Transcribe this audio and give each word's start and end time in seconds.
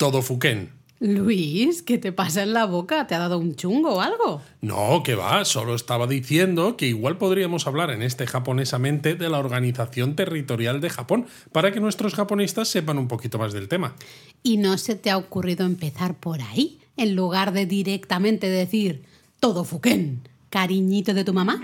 todo 0.00 0.22
Fuken. 0.22 0.70
Luis, 0.98 1.82
¿qué 1.82 1.98
te 1.98 2.10
pasa 2.10 2.42
en 2.42 2.54
la 2.54 2.64
boca? 2.64 3.06
¿Te 3.06 3.14
ha 3.14 3.18
dado 3.18 3.36
un 3.36 3.54
chungo 3.54 3.96
o 3.96 4.00
algo? 4.00 4.40
No, 4.62 5.02
que 5.02 5.14
va, 5.14 5.44
solo 5.44 5.74
estaba 5.74 6.06
diciendo 6.06 6.78
que 6.78 6.86
igual 6.86 7.18
podríamos 7.18 7.66
hablar 7.66 7.90
en 7.90 8.00
este 8.00 8.26
japonesamente 8.26 9.14
de 9.14 9.28
la 9.28 9.38
organización 9.38 10.16
territorial 10.16 10.80
de 10.80 10.88
Japón, 10.88 11.26
para 11.52 11.70
que 11.70 11.80
nuestros 11.80 12.14
japonistas 12.14 12.68
sepan 12.68 12.96
un 12.96 13.08
poquito 13.08 13.38
más 13.38 13.52
del 13.52 13.68
tema. 13.68 13.94
¿Y 14.42 14.56
no 14.56 14.78
se 14.78 14.94
te 14.94 15.10
ha 15.10 15.18
ocurrido 15.18 15.66
empezar 15.66 16.14
por 16.14 16.40
ahí, 16.40 16.78
en 16.96 17.14
lugar 17.14 17.52
de 17.52 17.66
directamente 17.66 18.48
decir 18.48 19.02
todo 19.38 19.64
Fuken, 19.64 20.22
cariñito 20.48 21.12
de 21.12 21.24
tu 21.24 21.34
mamá? 21.34 21.60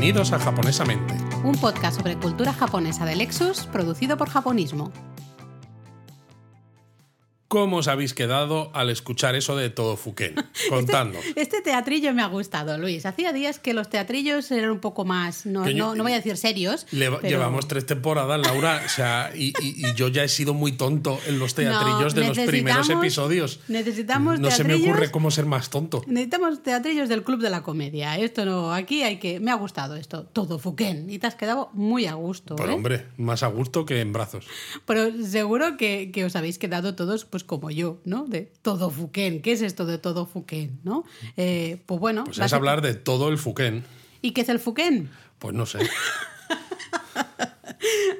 Bienvenidos 0.00 0.32
a 0.32 0.38
Japonesamente. 0.38 1.12
Un 1.44 1.54
podcast 1.56 1.98
sobre 1.98 2.16
cultura 2.16 2.54
japonesa 2.54 3.04
de 3.04 3.16
Lexus, 3.16 3.66
producido 3.66 4.16
por 4.16 4.30
Japonismo. 4.30 4.90
¿Cómo 7.50 7.78
os 7.78 7.88
habéis 7.88 8.14
quedado 8.14 8.70
al 8.74 8.90
escuchar 8.90 9.34
eso 9.34 9.56
de 9.56 9.70
todo 9.70 9.96
Fuken? 9.96 10.36
Contando. 10.68 11.18
Este, 11.18 11.40
este 11.42 11.62
teatrillo 11.62 12.14
me 12.14 12.22
ha 12.22 12.26
gustado, 12.28 12.78
Luis. 12.78 13.04
Hacía 13.06 13.32
días 13.32 13.58
que 13.58 13.74
los 13.74 13.90
teatrillos 13.90 14.48
eran 14.52 14.70
un 14.70 14.78
poco 14.78 15.04
más, 15.04 15.46
no, 15.46 15.68
yo- 15.68 15.76
no, 15.76 15.94
no 15.96 16.04
voy 16.04 16.12
a 16.12 16.14
decir 16.14 16.36
serios. 16.36 16.86
Le- 16.92 17.10
pero- 17.10 17.28
Llevamos 17.28 17.66
tres 17.66 17.86
temporadas, 17.86 18.40
Laura, 18.40 18.80
o 18.86 18.88
sea, 18.88 19.32
y, 19.34 19.48
y- 19.60 19.84
y 19.84 19.94
yo 19.96 20.06
ya 20.06 20.22
he 20.22 20.28
sido 20.28 20.54
muy 20.54 20.70
tonto 20.72 21.18
en 21.26 21.40
los 21.40 21.56
teatrillos 21.56 22.14
No, 22.14 22.20
de 22.20 22.28
los 22.28 22.38
primeros 22.38 22.88
episodios. 22.88 23.58
necesitamos 23.66 24.38
No 24.38 24.48
se 24.52 24.62
me 24.62 24.74
ocurre 24.74 25.10
cómo 25.10 25.32
ser 25.32 25.46
más 25.46 25.70
tonto. 25.70 26.04
Necesitamos 26.06 26.62
teatrillos 26.62 27.08
del 27.08 27.24
Club 27.24 27.40
de 27.40 27.50
la 27.50 27.64
Comedia. 27.64 28.16
Esto 28.16 28.44
no, 28.44 28.72
aquí 28.72 29.02
hay 29.02 29.18
que. 29.18 29.40
Me 29.40 29.50
ha 29.50 29.54
gustado 29.56 29.96
esto, 29.96 30.22
todo 30.22 30.60
Fuken. 30.60 31.10
Y 31.10 31.18
te 31.18 31.26
has 31.26 31.34
quedado 31.34 31.70
muy 31.72 32.06
a 32.06 32.14
gusto. 32.14 32.54
Pero 32.54 32.70
¿eh? 32.70 32.74
hombre, 32.74 33.06
más 33.16 33.42
a 33.42 33.48
gusto 33.48 33.84
que 33.84 34.00
en 34.00 34.12
brazos. 34.12 34.46
Pero 34.86 35.10
seguro 35.24 35.76
que, 35.76 36.12
que 36.12 36.24
os 36.24 36.36
habéis 36.36 36.56
quedado 36.56 36.94
todos, 36.94 37.24
pues 37.24 37.39
como 37.44 37.70
yo, 37.70 37.98
¿no? 38.04 38.26
De 38.26 38.52
todo 38.62 38.90
Fuken. 38.90 39.42
¿Qué 39.42 39.52
es 39.52 39.62
esto 39.62 39.86
de 39.86 39.98
todo 39.98 40.26
Fuken? 40.26 40.80
¿No? 40.84 41.04
Eh, 41.36 41.82
pues 41.86 42.00
bueno. 42.00 42.24
Pues 42.24 42.38
es 42.38 42.52
hablar 42.52 42.82
de 42.82 42.94
todo 42.94 43.28
el 43.28 43.38
Fuken. 43.38 43.84
¿Y 44.22 44.32
qué 44.32 44.42
es 44.42 44.48
el 44.48 44.58
Fuken? 44.58 45.10
Pues 45.38 45.54
no 45.54 45.66
sé. 45.66 45.78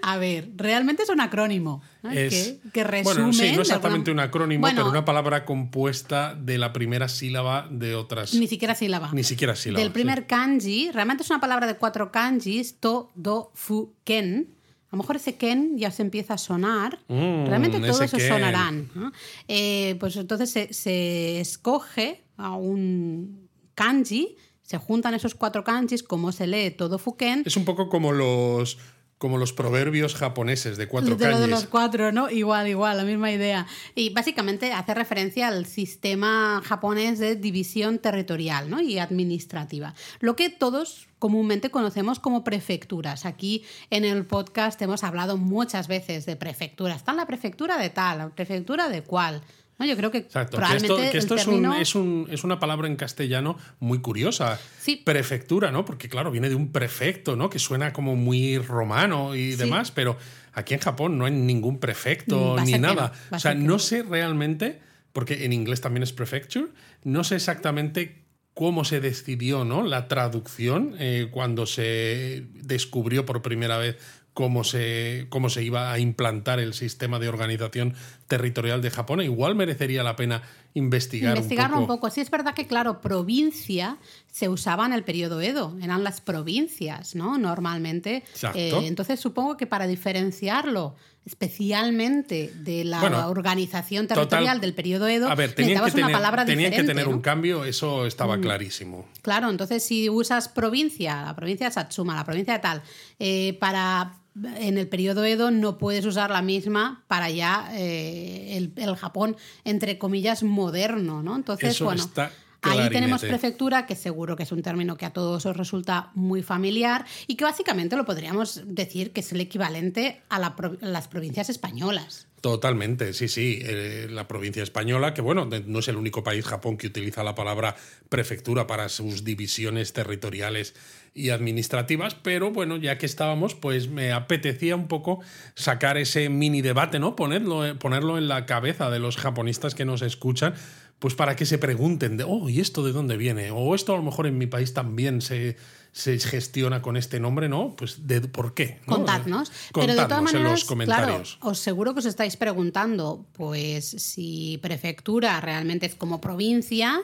A 0.02 0.16
ver, 0.16 0.48
realmente 0.56 1.02
es 1.02 1.08
un 1.10 1.20
acrónimo. 1.20 1.82
¿no? 2.02 2.10
Es, 2.10 2.58
que, 2.62 2.70
que 2.72 2.84
resume. 2.84 3.14
bueno, 3.14 3.32
sí, 3.32 3.52
no 3.54 3.60
exactamente 3.60 4.10
alguna- 4.10 4.24
un 4.24 4.28
acrónimo, 4.28 4.60
Bueno, 4.62 4.76
pero 4.78 4.90
una 4.90 5.04
palabra 5.04 5.44
compuesta 5.44 6.34
de 6.34 6.56
la 6.58 6.72
primera 6.72 7.08
sílaba 7.08 7.68
de 7.70 7.94
otras. 7.94 8.32
Ni 8.34 8.46
siquiera 8.46 8.74
sílaba. 8.74 9.10
Ni 9.12 9.22
siquiera 9.22 9.54
sílaba. 9.54 9.82
Del 9.82 9.92
primer 9.92 10.26
kanji, 10.26 10.90
realmente 10.92 11.22
es 11.22 11.30
una 11.30 11.40
palabra 11.40 11.66
de 11.66 11.76
cuatro 11.76 12.10
kanjis, 12.10 12.76
to, 12.80 13.10
do, 13.14 13.50
fu, 13.54 13.92
ken. 14.04 14.48
A 14.90 14.96
lo 14.96 14.98
mejor 14.98 15.16
ese 15.16 15.36
ken 15.36 15.78
ya 15.78 15.92
se 15.92 16.02
empieza 16.02 16.34
a 16.34 16.38
sonar. 16.38 16.98
Mm, 17.06 17.46
realmente 17.46 17.78
todos 17.80 18.10
ken. 18.10 18.28
sonarán. 18.28 18.90
¿no? 18.94 19.12
Eh, 19.46 19.96
pues 20.00 20.16
entonces 20.16 20.50
se, 20.50 20.72
se 20.74 21.40
escoge 21.40 22.24
a 22.36 22.56
un 22.56 23.48
kanji, 23.74 24.36
se 24.62 24.78
juntan 24.78 25.14
esos 25.14 25.36
cuatro 25.36 25.62
kanjis, 25.62 26.02
como 26.02 26.32
se 26.32 26.48
lee 26.48 26.72
todo 26.72 26.98
fuken. 26.98 27.44
Es 27.46 27.56
un 27.56 27.64
poco 27.64 27.88
como 27.88 28.10
los, 28.12 28.78
como 29.20 29.36
los 29.36 29.52
proverbios 29.52 30.14
japoneses 30.14 30.78
de 30.78 30.88
cuatro 30.88 31.14
de 31.14 31.30
lo 31.30 31.38
de 31.38 31.46
los 31.46 31.66
cuatro, 31.66 32.10
¿no? 32.10 32.30
Igual, 32.30 32.68
igual, 32.68 32.96
la 32.96 33.04
misma 33.04 33.30
idea. 33.30 33.66
Y 33.94 34.08
básicamente 34.14 34.72
hace 34.72 34.94
referencia 34.94 35.48
al 35.48 35.66
sistema 35.66 36.62
japonés 36.64 37.18
de 37.18 37.36
división 37.36 37.98
territorial 37.98 38.70
¿no? 38.70 38.80
y 38.80 38.98
administrativa. 38.98 39.92
Lo 40.20 40.36
que 40.36 40.48
todos 40.48 41.06
comúnmente 41.18 41.70
conocemos 41.70 42.18
como 42.18 42.44
prefecturas. 42.44 43.26
Aquí 43.26 43.62
en 43.90 44.06
el 44.06 44.24
podcast 44.24 44.80
hemos 44.80 45.04
hablado 45.04 45.36
muchas 45.36 45.86
veces 45.86 46.24
de 46.24 46.36
prefecturas. 46.36 46.96
Está 46.96 47.10
en 47.10 47.18
la 47.18 47.26
prefectura 47.26 47.76
de 47.76 47.90
tal, 47.90 48.18
la 48.18 48.30
prefectura 48.30 48.88
de 48.88 49.02
cual. 49.02 49.42
¿No? 49.80 49.86
Yo 49.86 49.96
creo 49.96 50.10
que 50.12 50.18
Exacto, 50.18 50.52
que 50.52 50.56
probablemente 50.58 51.02
esto, 51.02 51.12
que 51.12 51.18
esto 51.18 51.34
el 51.34 51.40
es, 51.40 51.46
un- 51.48 51.54
término- 51.62 51.74
es, 51.80 51.94
un- 51.96 52.28
es 52.30 52.44
una 52.44 52.60
palabra 52.60 52.86
en 52.86 52.94
castellano 52.96 53.58
muy 53.80 53.98
curiosa. 54.00 54.60
Sí. 54.80 55.02
Prefectura, 55.04 55.72
¿no? 55.72 55.84
Porque 55.84 56.08
claro, 56.08 56.30
viene 56.30 56.48
de 56.48 56.54
un 56.54 56.70
prefecto, 56.70 57.34
¿no? 57.34 57.50
Que 57.50 57.58
suena 57.58 57.92
como 57.92 58.14
muy 58.14 58.58
romano 58.58 59.34
y 59.34 59.52
Sí. 59.52 59.56
demás, 59.56 59.90
pero 59.90 60.16
aquí 60.52 60.74
en 60.74 60.80
Japón 60.80 61.18
no 61.18 61.24
hay 61.24 61.32
ningún 61.32 61.80
prefecto 61.80 62.36
Mm, 62.54 62.58
va 62.58 62.64
ni 62.64 62.72
que 62.72 62.78
nada. 62.78 63.12
no, 63.30 63.36
o 63.36 63.40
sea, 63.40 63.52
que 63.54 63.58
no. 63.58 63.78
sé 63.78 64.02
realmente, 64.04 64.80
porque 65.12 65.44
en 65.44 65.52
inglés 65.52 65.80
también 65.80 66.02
es 66.04 66.12
prefecture, 66.12 66.66
no 67.02 67.24
sé 67.24 67.36
exactamente 67.36 68.22
cómo 68.52 68.84
se 68.84 69.00
decidió 69.00 69.64
¿no? 69.64 69.82
la 69.82 70.06
traducción 70.08 70.94
eh, 70.98 71.28
cuando 71.30 71.64
se 71.66 72.44
descubrió 72.52 73.24
por 73.24 73.40
primera 73.42 73.78
vez 73.78 73.96
cómo 74.34 74.64
se, 74.64 75.26
cómo 75.28 75.48
se 75.50 75.62
iba 75.64 75.92
a 75.92 75.98
implantar 75.98 76.60
el 76.60 76.74
sistema 76.74 77.18
de 77.18 77.28
organización 77.28 77.94
territorial 78.30 78.80
de 78.80 78.90
Japón. 78.90 79.20
Igual 79.20 79.54
merecería 79.54 80.02
la 80.02 80.16
pena 80.16 80.42
investigar 80.72 81.36
Investigarlo 81.36 81.76
un 81.76 81.82
un 81.82 81.88
poco. 81.88 82.08
Sí, 82.08 82.22
es 82.22 82.30
verdad 82.30 82.54
que, 82.54 82.66
claro, 82.66 83.02
provincia 83.02 83.98
se 84.30 84.48
usaba 84.48 84.86
en 84.86 84.94
el 84.94 85.04
periodo 85.04 85.42
Edo, 85.42 85.76
eran 85.82 86.02
las 86.02 86.22
provincias, 86.22 87.14
¿no? 87.14 87.36
Normalmente. 87.36 88.18
Exacto. 88.30 88.58
Eh, 88.58 88.86
entonces, 88.86 89.20
supongo 89.20 89.58
que 89.58 89.66
para 89.66 89.86
diferenciarlo 89.86 90.94
especialmente 91.26 92.50
de 92.54 92.84
la 92.84 93.00
Bueno, 93.00 93.28
organización 93.28 94.06
total, 94.06 94.26
territorial 94.26 94.60
del 94.60 94.72
periodo 94.72 95.06
Edo, 95.06 95.28
A 95.28 95.34
ver, 95.34 95.52
tenían 95.52 95.80
que 95.80 95.80
necesitabas 95.80 95.94
una 95.94 96.06
tener, 96.06 96.12
palabra 96.16 96.44
tenían 96.46 96.70
que 96.72 96.82
tener 96.82 97.04
¿no? 97.04 97.12
Mm. 97.12 97.14
un 97.16 97.20
cambio, 97.20 97.64
eso 97.64 98.06
estaba 98.06 98.40
clarísimo. 98.40 99.06
Claro, 99.20 99.50
entonces 99.50 99.84
si 99.84 100.08
usas 100.08 100.48
provincia, 100.48 101.22
la 101.22 101.36
provincia 101.36 101.66
de 101.66 101.72
Satsuma, 101.72 102.14
la 102.14 102.24
provincia 102.24 102.54
de 102.54 102.60
tal, 102.60 102.82
eh, 103.18 103.56
para 103.60 104.14
en 104.56 104.78
el 104.78 104.88
periodo 104.88 105.24
Edo 105.24 105.50
no 105.50 105.78
puedes 105.78 106.04
usar 106.06 106.30
la 106.30 106.42
misma 106.42 107.04
para 107.08 107.30
ya 107.30 107.70
eh, 107.74 108.56
el, 108.56 108.72
el 108.76 108.96
Japón, 108.96 109.36
entre 109.64 109.98
comillas, 109.98 110.42
moderno, 110.42 111.22
¿no? 111.22 111.36
Entonces, 111.36 111.70
Eso 111.70 111.84
bueno. 111.84 112.02
está 112.04 112.32
Ahí 112.62 112.90
tenemos 112.90 113.22
prefectura, 113.22 113.86
que 113.86 113.96
seguro 113.96 114.36
que 114.36 114.42
es 114.42 114.52
un 114.52 114.60
término 114.60 114.98
que 114.98 115.06
a 115.06 115.14
todos 115.14 115.46
os 115.46 115.56
resulta 115.56 116.10
muy 116.14 116.42
familiar 116.42 117.06
y 117.26 117.36
que 117.36 117.44
básicamente 117.44 117.96
lo 117.96 118.04
podríamos 118.04 118.60
decir 118.66 119.12
que 119.12 119.20
es 119.20 119.32
el 119.32 119.40
equivalente 119.40 120.20
a 120.28 120.38
la 120.38 120.56
pro- 120.56 120.76
a 120.82 120.86
las 120.86 121.08
provincias 121.08 121.48
españolas. 121.48 122.26
Totalmente, 122.42 123.14
sí, 123.14 123.28
sí. 123.28 123.60
Eh, 123.62 124.08
la 124.10 124.28
provincia 124.28 124.62
española, 124.62 125.14
que 125.14 125.22
bueno, 125.22 125.46
no 125.46 125.78
es 125.78 125.88
el 125.88 125.96
único 125.96 126.22
país, 126.22 126.44
Japón, 126.44 126.76
que 126.76 126.88
utiliza 126.88 127.24
la 127.24 127.34
palabra 127.34 127.76
prefectura 128.10 128.66
para 128.66 128.90
sus 128.90 129.24
divisiones 129.24 129.94
territoriales 129.94 130.74
y 131.14 131.30
administrativas, 131.30 132.14
pero 132.14 132.52
bueno, 132.52 132.76
ya 132.76 132.98
que 132.98 133.06
estábamos, 133.06 133.54
pues 133.54 133.88
me 133.88 134.12
apetecía 134.12 134.76
un 134.76 134.88
poco 134.88 135.20
sacar 135.54 135.98
ese 135.98 136.28
mini 136.28 136.62
debate, 136.62 136.98
¿no? 136.98 137.16
Ponerlo, 137.16 137.66
eh, 137.66 137.74
ponerlo 137.74 138.16
en 138.16 138.28
la 138.28 138.46
cabeza 138.46 138.90
de 138.90 139.00
los 139.00 139.16
japonistas 139.16 139.74
que 139.74 139.84
nos 139.84 140.02
escuchan, 140.02 140.54
pues 140.98 141.14
para 141.14 141.34
que 141.34 141.46
se 141.46 141.58
pregunten 141.58 142.16
de, 142.16 142.24
oh, 142.24 142.48
¿y 142.48 142.60
esto 142.60 142.84
de 142.84 142.92
dónde 142.92 143.16
viene? 143.16 143.50
O 143.50 143.74
esto 143.74 143.94
a 143.94 143.96
lo 143.96 144.02
mejor 144.02 144.26
en 144.26 144.38
mi 144.38 144.46
país 144.46 144.74
también 144.74 145.20
se, 145.22 145.56
se 145.92 146.18
gestiona 146.18 146.82
con 146.82 146.96
este 146.96 147.18
nombre, 147.18 147.48
¿no? 147.48 147.74
Pues 147.76 148.06
de 148.06 148.20
por 148.20 148.54
qué. 148.54 148.80
¿no? 148.86 148.96
Contadnos. 148.96 149.50
Pero 149.72 149.86
de 149.86 149.94
todas 149.94 150.08
Contadnos 150.08 150.32
en 150.32 150.38
maneras, 150.38 150.60
los 150.60 150.64
comentarios. 150.68 151.36
claro, 151.36 151.50
os 151.50 151.58
seguro 151.58 151.94
que 151.94 152.00
os 152.00 152.06
estáis 152.06 152.36
preguntando, 152.36 153.26
pues 153.32 153.88
si 153.88 154.58
prefectura 154.62 155.40
realmente 155.40 155.86
es 155.86 155.94
como 155.94 156.20
provincia, 156.20 157.00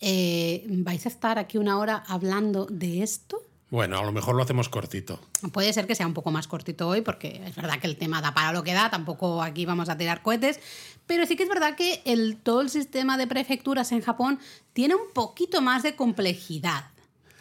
eh, 0.00 0.64
¿vais 0.68 1.04
a 1.06 1.08
estar 1.08 1.38
aquí 1.38 1.58
una 1.58 1.78
hora 1.78 2.02
hablando 2.06 2.66
de 2.70 3.02
esto? 3.02 3.42
Bueno, 3.70 3.98
a 3.98 4.04
lo 4.04 4.12
mejor 4.12 4.36
lo 4.36 4.42
hacemos 4.42 4.68
cortito. 4.68 5.18
Puede 5.52 5.72
ser 5.72 5.86
que 5.86 5.94
sea 5.96 6.06
un 6.06 6.14
poco 6.14 6.30
más 6.30 6.46
cortito 6.46 6.86
hoy, 6.86 7.00
porque 7.00 7.42
es 7.44 7.56
verdad 7.56 7.80
que 7.80 7.88
el 7.88 7.96
tema 7.96 8.20
da 8.22 8.32
para 8.32 8.52
lo 8.52 8.62
que 8.62 8.72
da, 8.72 8.88
tampoco 8.90 9.42
aquí 9.42 9.64
vamos 9.66 9.88
a 9.88 9.96
tirar 9.98 10.22
cohetes, 10.22 10.60
pero 11.06 11.26
sí 11.26 11.34
que 11.34 11.42
es 11.42 11.48
verdad 11.48 11.74
que 11.74 12.00
el, 12.04 12.36
todo 12.36 12.60
el 12.60 12.70
sistema 12.70 13.16
de 13.16 13.26
prefecturas 13.26 13.90
en 13.90 14.00
Japón 14.00 14.38
tiene 14.74 14.94
un 14.94 15.12
poquito 15.12 15.60
más 15.60 15.82
de 15.82 15.96
complejidad. 15.96 16.84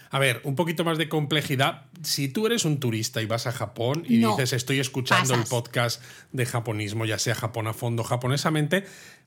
A 0.10 0.20
ver, 0.20 0.42
un 0.44 0.56
poquito 0.56 0.84
más 0.84 0.98
de 1.00 1.10
complejidad. 1.10 1.86
Si 2.04 2.28
tú 2.30 2.46
eres 2.46 2.66
un 2.66 2.80
turista 2.80 3.22
y 3.22 3.26
vas 3.26 3.48
a 3.48 3.52
Japón 3.52 4.04
y 4.08 4.18
No. 4.18 4.30
dices 4.32 4.54
estoy 4.54 4.80
escuchando 4.80 5.34
el 5.34 5.44
podcast 5.44 6.02
de 6.32 6.46
japonismo, 6.46 7.06
ya 7.06 7.18
sea 7.18 7.34
Japón 7.36 7.66
a 7.68 7.74
fondo, 7.74 8.04
japonesamente, 8.04 8.86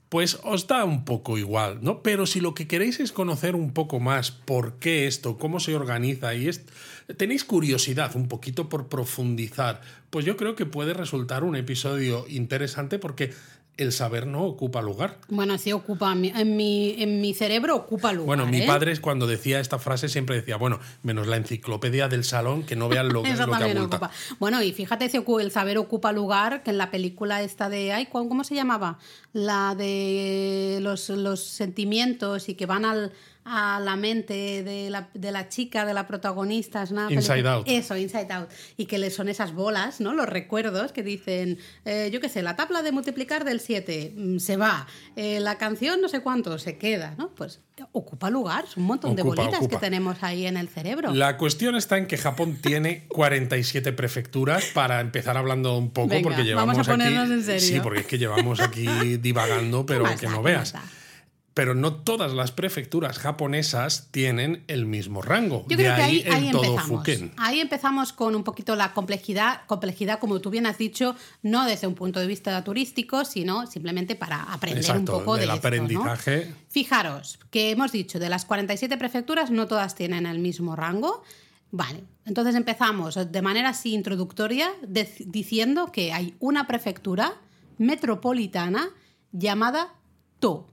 pues 0.09 0.39
os 0.45 0.67
da 0.67 0.85
un 0.85 1.05
poco 1.05 1.37
igual, 1.37 1.79
¿no? 1.83 2.03
Pero 2.03 2.27
si 2.27 2.41
lo 2.41 2.55
que 2.55 2.69
queréis 2.69 3.01
es 3.01 3.13
conocer 3.13 3.57
un 3.57 3.73
poco 3.73 3.99
más 3.99 4.31
por 4.31 4.79
qué 4.79 5.07
esto, 5.07 5.37
cómo 5.37 5.59
se 5.59 5.75
organiza 5.75 6.35
y 6.35 6.49
es, 6.49 6.65
tenéis 7.17 7.45
curiosidad 7.45 8.15
un 8.15 8.29
poquito 8.29 8.69
por 8.69 8.89
profundizar, 8.89 9.81
pues 10.11 10.25
yo 10.25 10.37
creo 10.37 10.55
que 10.55 10.67
puede 10.67 10.95
resultar 10.95 11.43
un 11.43 11.57
episodio 11.57 12.25
interesante 12.29 12.99
porque 12.99 13.33
el 13.77 13.93
saber 13.93 14.27
no 14.27 14.43
ocupa 14.45 14.81
lugar. 14.81 15.19
Bueno, 15.29 15.59
sí 15.59 15.73
ocupa, 15.73 16.15
mi- 16.15 16.33
en 16.35 16.57
mi, 16.57 16.95
en 17.03 17.21
mi 17.21 17.35
cerebro 17.35 17.77
ocupa 17.77 18.13
lugar. 18.13 18.27
Bueno, 18.27 18.47
mi 18.47 18.63
¿eh? 18.63 18.67
padre 18.67 18.97
cuando 19.01 19.27
decía 19.27 19.61
esta 19.61 19.79
frase 19.79 20.09
siempre 20.09 20.37
decía, 20.37 20.57
bueno, 20.57 20.81
menos 21.03 21.27
la 21.27 21.37
enciclopedia 21.37 22.09
del 22.09 22.25
salón, 22.25 22.63
que 22.63 22.75
no 22.77 22.89
vean 22.89 23.09
lo, 23.11 23.23
Eso 23.27 23.47
lo 23.47 23.53
que 23.59 23.65
abulta. 23.65 23.97
ocupa. 23.97 24.11
Bueno, 24.39 24.63
y 24.63 24.73
fíjate 24.73 25.09
si 25.11 25.19
el 25.41 25.51
saber 25.51 25.77
ocupa 25.79 26.13
lugar, 26.13 26.63
que 26.63 26.71
en 26.71 26.79
la 26.79 26.91
película 26.91 27.43
esta 27.43 27.69
de. 27.69 27.93
Ay, 27.93 28.07
¿cómo 28.07 28.29
cómo 28.29 28.45
se 28.45 28.55
llamaba? 28.55 28.99
La 29.33 29.75
de 29.75 30.79
los, 30.81 31.09
los 31.11 31.41
sentimientos 31.41 32.49
y 32.49 32.55
que 32.55 32.67
van 32.67 32.85
al, 32.85 33.13
a 33.49 33.79
la 33.81 33.95
mente 33.95 34.65
de 34.65 34.91
la, 34.91 35.09
de 35.15 35.31
la 35.31 35.49
chica, 35.49 35.87
de 35.87 35.95
la 35.95 36.07
protagonista. 36.09 36.83
Es 36.83 36.91
una 36.91 37.05
Inside 37.13 37.29
película- 37.29 37.53
Out. 37.55 37.69
Eso, 37.69 37.97
Inside 37.97 38.33
Out. 38.33 38.49
Y 38.77 38.87
que 38.87 38.99
le 38.99 39.11
son 39.11 39.29
esas 39.29 39.53
bolas, 39.55 40.01
¿no? 40.01 40.13
Los 40.15 40.29
recuerdos 40.29 40.91
que 40.91 41.05
dicen, 41.05 41.59
eh, 41.85 42.11
yo 42.13 42.21
qué 42.21 42.29
sé, 42.29 42.43
la 42.43 42.57
tabla 42.57 42.83
de 42.83 42.91
multiplicar 42.91 43.45
del 43.45 43.61
7 43.61 44.15
mm, 44.17 44.39
se 44.39 44.57
va, 44.57 44.87
eh, 45.15 45.39
la 45.39 45.59
canción 45.59 46.01
no 46.01 46.09
sé 46.09 46.21
cuánto 46.21 46.59
se 46.59 46.77
queda, 46.77 47.15
¿no? 47.19 47.29
Pues 47.31 47.61
ocupa 47.93 48.31
lugar, 48.31 48.65
es 48.69 48.77
un 48.77 48.85
montón 48.85 49.15
de 49.15 49.23
bolitas 49.23 49.57
ocupa. 49.59 49.77
que 49.79 49.87
tenemos 49.87 50.23
ahí 50.23 50.47
en 50.47 50.57
el 50.57 50.69
cerebro. 50.69 51.15
La 51.15 51.37
cuestión 51.37 51.77
está 51.77 51.99
en 51.99 52.07
que 52.07 52.17
Japón 52.19 52.59
tiene 52.61 53.05
47 53.09 53.93
prefecturas 53.93 54.65
para 54.75 55.01
empezar 55.01 55.37
hablando 55.37 55.77
un 55.79 55.91
poco 55.91 56.09
Venga, 56.09 56.31
porque 56.31 56.43
llevamos 56.43 56.75
vamos 56.75 56.89
a 56.89 56.93
aquí 56.93 57.01
ponernos 57.01 57.31
en 57.31 57.45
serio. 57.45 57.61
Sí, 57.61 57.81
porque 57.81 58.01
es 58.01 58.07
que 58.07 58.19
llevamos 58.19 58.59
aquí 58.61 58.87
divagando, 59.19 59.87
pero 59.87 60.05
que 60.19 60.27
no 60.27 60.43
¿Qué 60.43 60.49
veas. 60.49 60.75
Pero 61.57 61.75
no 61.75 61.95
todas 61.95 62.35
las 62.35 62.53
prefecturas 62.53 63.19
japonesas 63.19 64.09
tienen 64.11 64.63
el 64.69 64.85
mismo 64.85 65.23
rango. 65.23 65.63
Yo 65.71 65.77
de 65.79 65.85
creo 65.85 65.97
que 65.97 66.03
ahí 66.03 66.23
ahí, 66.27 66.33
ahí 66.35 66.49
empezamos. 66.49 67.09
Ahí 67.39 67.61
empezamos 67.61 68.13
con 68.13 68.37
un 68.37 68.45
poquito 68.45 68.77
la 68.77 68.93
complejidad, 68.93 69.63
complejidad, 69.67 70.19
como 70.19 70.39
tú 70.43 70.51
bien 70.51 70.67
has 70.67 70.77
dicho, 70.77 71.17
no 71.41 71.65
desde 71.65 71.87
un 71.87 71.95
punto 71.95 72.21
de 72.21 72.27
vista 72.27 72.63
turístico, 72.63 73.25
sino 73.25 73.67
simplemente 73.67 74.17
para 74.17 74.43
aprender 74.43 74.85
Exacto, 74.85 75.17
un 75.17 75.19
poco 75.21 75.37
del 75.39 75.49
de 75.49 75.55
esto, 75.55 75.71
¿no? 75.71 75.77
aprendizaje. 76.03 76.53
Fijaros 76.69 77.39
que 77.51 77.71
hemos 77.71 77.91
dicho, 77.91 78.19
de 78.19 78.29
las 78.29 78.45
47 78.45 78.99
prefecturas 78.99 79.51
no 79.51 79.67
todas 79.67 79.95
tienen 79.95 80.27
el 80.27 80.39
mismo 80.41 80.77
rango. 80.77 81.23
Vale, 81.71 82.05
entonces 82.27 82.55
empezamos 82.55 83.15
de 83.33 83.41
manera 83.43 83.71
así 83.71 83.95
introductoria 83.95 84.69
de- 84.87 85.11
diciendo 85.27 85.91
que 85.91 86.13
hay 86.13 86.35
una 86.39 86.67
prefectura 86.67 87.33
metropolitana 87.79 88.91
llamada 89.33 89.95
To. 90.39 90.71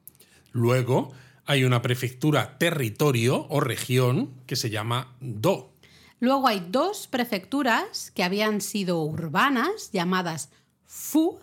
Luego 0.53 1.11
hay 1.45 1.65
una 1.65 1.81
prefectura 1.81 2.57
territorio 2.57 3.47
o 3.49 3.59
región 3.59 4.31
que 4.47 4.55
se 4.55 4.69
llama 4.69 5.15
Do. 5.19 5.73
Luego 6.19 6.47
hay 6.47 6.65
dos 6.69 7.07
prefecturas 7.07 8.11
que 8.11 8.23
habían 8.23 8.61
sido 8.61 9.01
urbanas 9.01 9.91
llamadas 9.91 10.51
Fu 10.85 11.39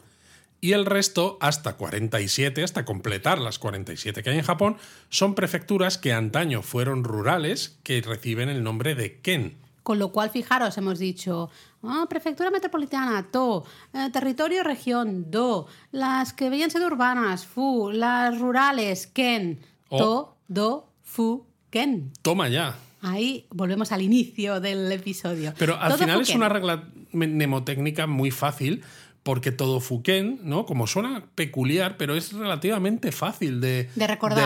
Y 0.62 0.73
el 0.73 0.87
resto, 0.87 1.37
hasta 1.41 1.77
47, 1.77 2.62
hasta 2.62 2.87
completar 2.87 3.39
las 3.39 3.59
47 3.59 4.23
que 4.23 4.31
hay 4.31 4.39
en 4.39 4.45
Japón, 4.45 4.77
son 5.11 5.35
prefecturas 5.35 5.99
que 5.99 6.15
antaño 6.15 6.63
fueron 6.63 7.05
rurales 7.05 7.79
que 7.83 8.01
reciben 8.01 8.49
el 8.49 8.63
nombre 8.63 8.95
de 8.95 9.21
Ken. 9.21 9.59
Con 9.82 9.99
lo 9.99 10.12
cual, 10.12 10.31
fijaros, 10.31 10.77
hemos 10.79 10.99
dicho 10.99 11.50
ah, 11.82 12.06
prefectura 12.09 12.50
metropolitana, 12.50 13.29
To, 13.31 13.65
eh, 13.94 14.11
territorio, 14.12 14.62
región, 14.62 15.31
Do, 15.31 15.67
las 15.91 16.32
que 16.32 16.47
habían 16.47 16.71
sido 16.71 16.87
urbanas, 16.87 17.47
Fu, 17.47 17.91
las 17.91 18.38
rurales, 18.38 19.06
Ken, 19.06 19.61
To, 19.88 20.37
Do, 20.49 20.93
Fu, 21.03 21.47
Ken. 21.71 22.12
Toma 22.23 22.49
ya. 22.49 22.77
Ahí 23.03 23.47
volvemos 23.50 23.93
al 23.93 24.03
inicio 24.03 24.61
del 24.61 24.93
episodio. 24.93 25.55
Pero 25.59 25.77
al 25.81 25.88
Todo 25.93 25.99
final 25.99 26.21
es 26.21 26.29
Ken. 26.29 26.37
una 26.37 26.49
regla 26.50 26.88
mnemotécnica 27.12 28.06
muy 28.06 28.31
fácil 28.31 28.85
porque 29.22 29.52
todo 29.52 29.81
Fuken, 29.81 30.40
¿no? 30.44 30.64
Como 30.64 30.87
suena 30.87 31.25
peculiar, 31.34 31.96
pero 31.99 32.17
es 32.17 32.32
relativamente 32.32 33.12
fácil 33.12 33.61
de, 33.61 33.90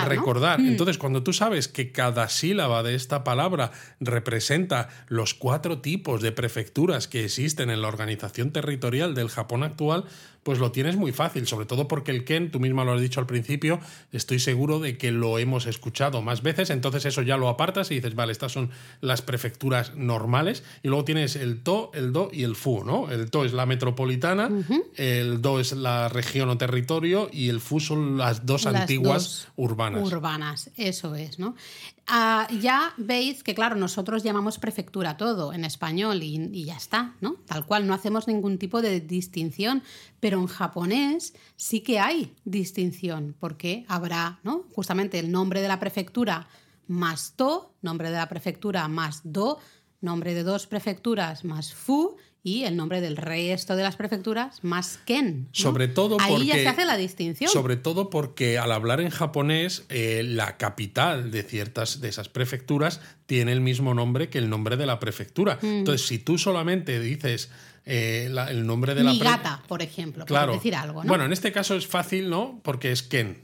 De 0.03 0.09
recordar. 0.09 0.61
Mm. 0.61 0.67
Entonces, 0.67 0.99
cuando 0.99 1.23
tú 1.23 1.33
sabes 1.33 1.69
que 1.69 1.93
cada 1.93 2.29
sílaba 2.29 2.83
de 2.83 2.95
esta 2.95 3.23
palabra 3.23 3.71
representa 4.01 4.89
los 5.09 5.35
cuatro 5.35 5.81
tipos 5.81 6.23
de 6.23 6.33
prefecturas 6.33 7.07
que 7.07 7.25
existen 7.25 7.71
en 7.71 7.83
la 7.83 7.89
organización 7.89 8.51
territorial 8.51 9.15
del 9.15 9.29
Japón 9.29 9.63
actual, 9.63 10.07
pues 10.45 10.61
lo 10.61 10.71
tienes 10.71 10.97
muy 10.97 11.11
fácil, 11.11 11.47
sobre 11.49 11.67
todo 11.67 11.89
porque 11.89 12.13
el 12.13 12.25
Ken, 12.25 12.51
tú 12.51 12.61
misma 12.61 12.85
lo 12.85 12.93
has 12.93 13.01
dicho 13.01 13.19
al 13.19 13.27
principio, 13.27 13.81
estoy 14.13 14.39
seguro 14.39 14.79
de 14.79 14.97
que 14.97 15.11
lo 15.11 15.39
hemos 15.39 15.67
escuchado 15.67 16.23
más 16.23 16.43
veces, 16.43 16.71
entonces 16.71 17.05
eso 17.07 17.23
ya 17.23 17.37
lo 17.37 17.49
apartas 17.49 17.91
y 17.91 17.97
dices, 17.97 18.15
vale, 18.15 18.31
estas 18.31 18.53
son 18.53 18.71
las 19.01 19.23
prefecturas 19.23 19.97
normales, 19.97 20.63
y 20.83 20.89
luego 20.89 21.05
tienes 21.05 21.35
el 21.35 21.63
To, 21.63 21.91
el 21.95 22.13
Do 22.13 22.29
y 22.33 22.45
el 22.45 22.55
Fu, 22.55 22.85
¿no? 22.85 23.11
El 23.11 23.31
To 23.31 23.45
es 23.45 23.53
la 23.53 23.67
metropolitana, 23.67 24.51
el 24.97 25.43
Do 25.43 25.59
es 25.59 25.73
la 25.73 26.09
región 26.09 26.51
o 26.51 26.59
territorio 26.59 27.29
y 27.33 27.49
el 27.49 27.61
Fu 27.61 27.81
son 27.81 28.19
las 28.19 28.47
dos 28.47 28.65
Las 28.65 28.75
antiguas 28.83 29.23
dos 29.23 29.49
urbanas. 29.57 30.13
Urbanas, 30.13 30.71
eso 30.77 31.15
es, 31.15 31.39
¿no? 31.39 31.57
Ah, 32.07 32.47
ya 32.61 32.93
veis 32.99 33.43
que, 33.43 33.55
claro, 33.55 33.77
nosotros 33.77 34.23
llamamos 34.23 34.59
prefectura 34.59 35.17
todo 35.17 35.55
en 35.55 35.65
español 35.65 36.23
y, 36.23 36.51
y 36.53 36.65
ya 36.65 36.77
está, 36.77 37.15
¿no? 37.23 37.37
Tal 37.47 37.65
cual, 37.65 37.87
no 37.87 37.95
hacemos 37.95 38.29
ningún 38.29 38.59
tipo 38.59 38.83
de 38.83 39.01
distinción, 39.01 39.83
pero 40.21 40.39
en 40.39 40.47
japonés 40.47 41.35
sí 41.57 41.81
que 41.81 41.99
hay 41.99 42.35
distinción, 42.45 43.35
porque 43.41 43.87
habrá, 43.89 44.41
¿no? 44.43 44.65
Justamente 44.75 45.19
el 45.19 45.33
nombre 45.33 45.63
de 45.63 45.69
la 45.69 45.81
prefectura 45.81 46.47
más 46.87 47.35
to, 47.37 47.75
nombre 47.81 48.11
de 48.11 48.17
la 48.17 48.29
prefectura 48.29 48.87
más 48.89 49.23
do, 49.25 49.59
nombre 50.01 50.35
de 50.35 50.43
dos 50.43 50.67
prefecturas 50.67 51.45
más 51.45 51.73
fu 51.73 52.17
y 52.47 52.65
el 52.65 52.77
nombre 52.77 53.01
del 53.01 53.17
resto 53.17 53.75
de 53.75 53.83
las 53.83 53.97
prefecturas 53.97 54.63
más 54.63 54.99
ken. 55.07 55.45
¿no? 55.45 55.49
Sobre 55.53 55.89
todo 55.89 56.19
Ahí 56.21 56.45
ya 56.47 56.53
porque- 56.53 56.63
se 56.63 56.69
hace 56.69 56.85
la 56.85 56.97
distinción. 56.99 57.51
Sobre 57.51 57.77
todo 57.77 58.11
porque 58.11 58.59
al 58.59 58.71
hablar 58.71 59.01
en 59.01 59.09
japonés, 59.09 59.85
eh, 59.89 60.23
la 60.25 60.59
capital 60.59 61.31
de 61.31 61.43
ciertas 61.43 62.03
de 62.03 62.11
esas 62.11 62.29
prefecturas 62.29 63.01
tiene 63.25 63.53
el 63.53 63.63
mismo 63.63 63.95
nombre 63.95 64.29
que 64.29 64.37
el 64.39 64.51
nombre 64.51 64.77
de 64.77 64.85
la 64.85 65.01
prefectura. 65.01 65.59
Mm. 65.63 65.67
Entonces, 65.67 66.07
si 66.07 66.19
tú 66.19 66.37
solamente 66.39 67.01
dices 67.01 67.51
eh, 67.87 68.29
la- 68.31 68.51
el 68.51 68.67
nombre 68.67 68.95
de 68.95 69.05
la 69.05 69.11
pre- 69.11 69.19
Niigata, 69.21 69.63
por 69.69 69.83
ejemplo, 69.83 70.25
claro. 70.25 70.53
por 70.53 70.61
decir 70.61 70.75
algo, 70.75 71.03
¿no? 71.03 71.09
Bueno, 71.09 71.25
en 71.27 71.33
este 71.35 71.53
caso 71.53 71.75
es 71.77 71.87
fácil, 71.87 72.31
¿no? 72.31 72.61
Porque 72.63 72.93
es 72.93 73.03
Ken. 73.03 73.44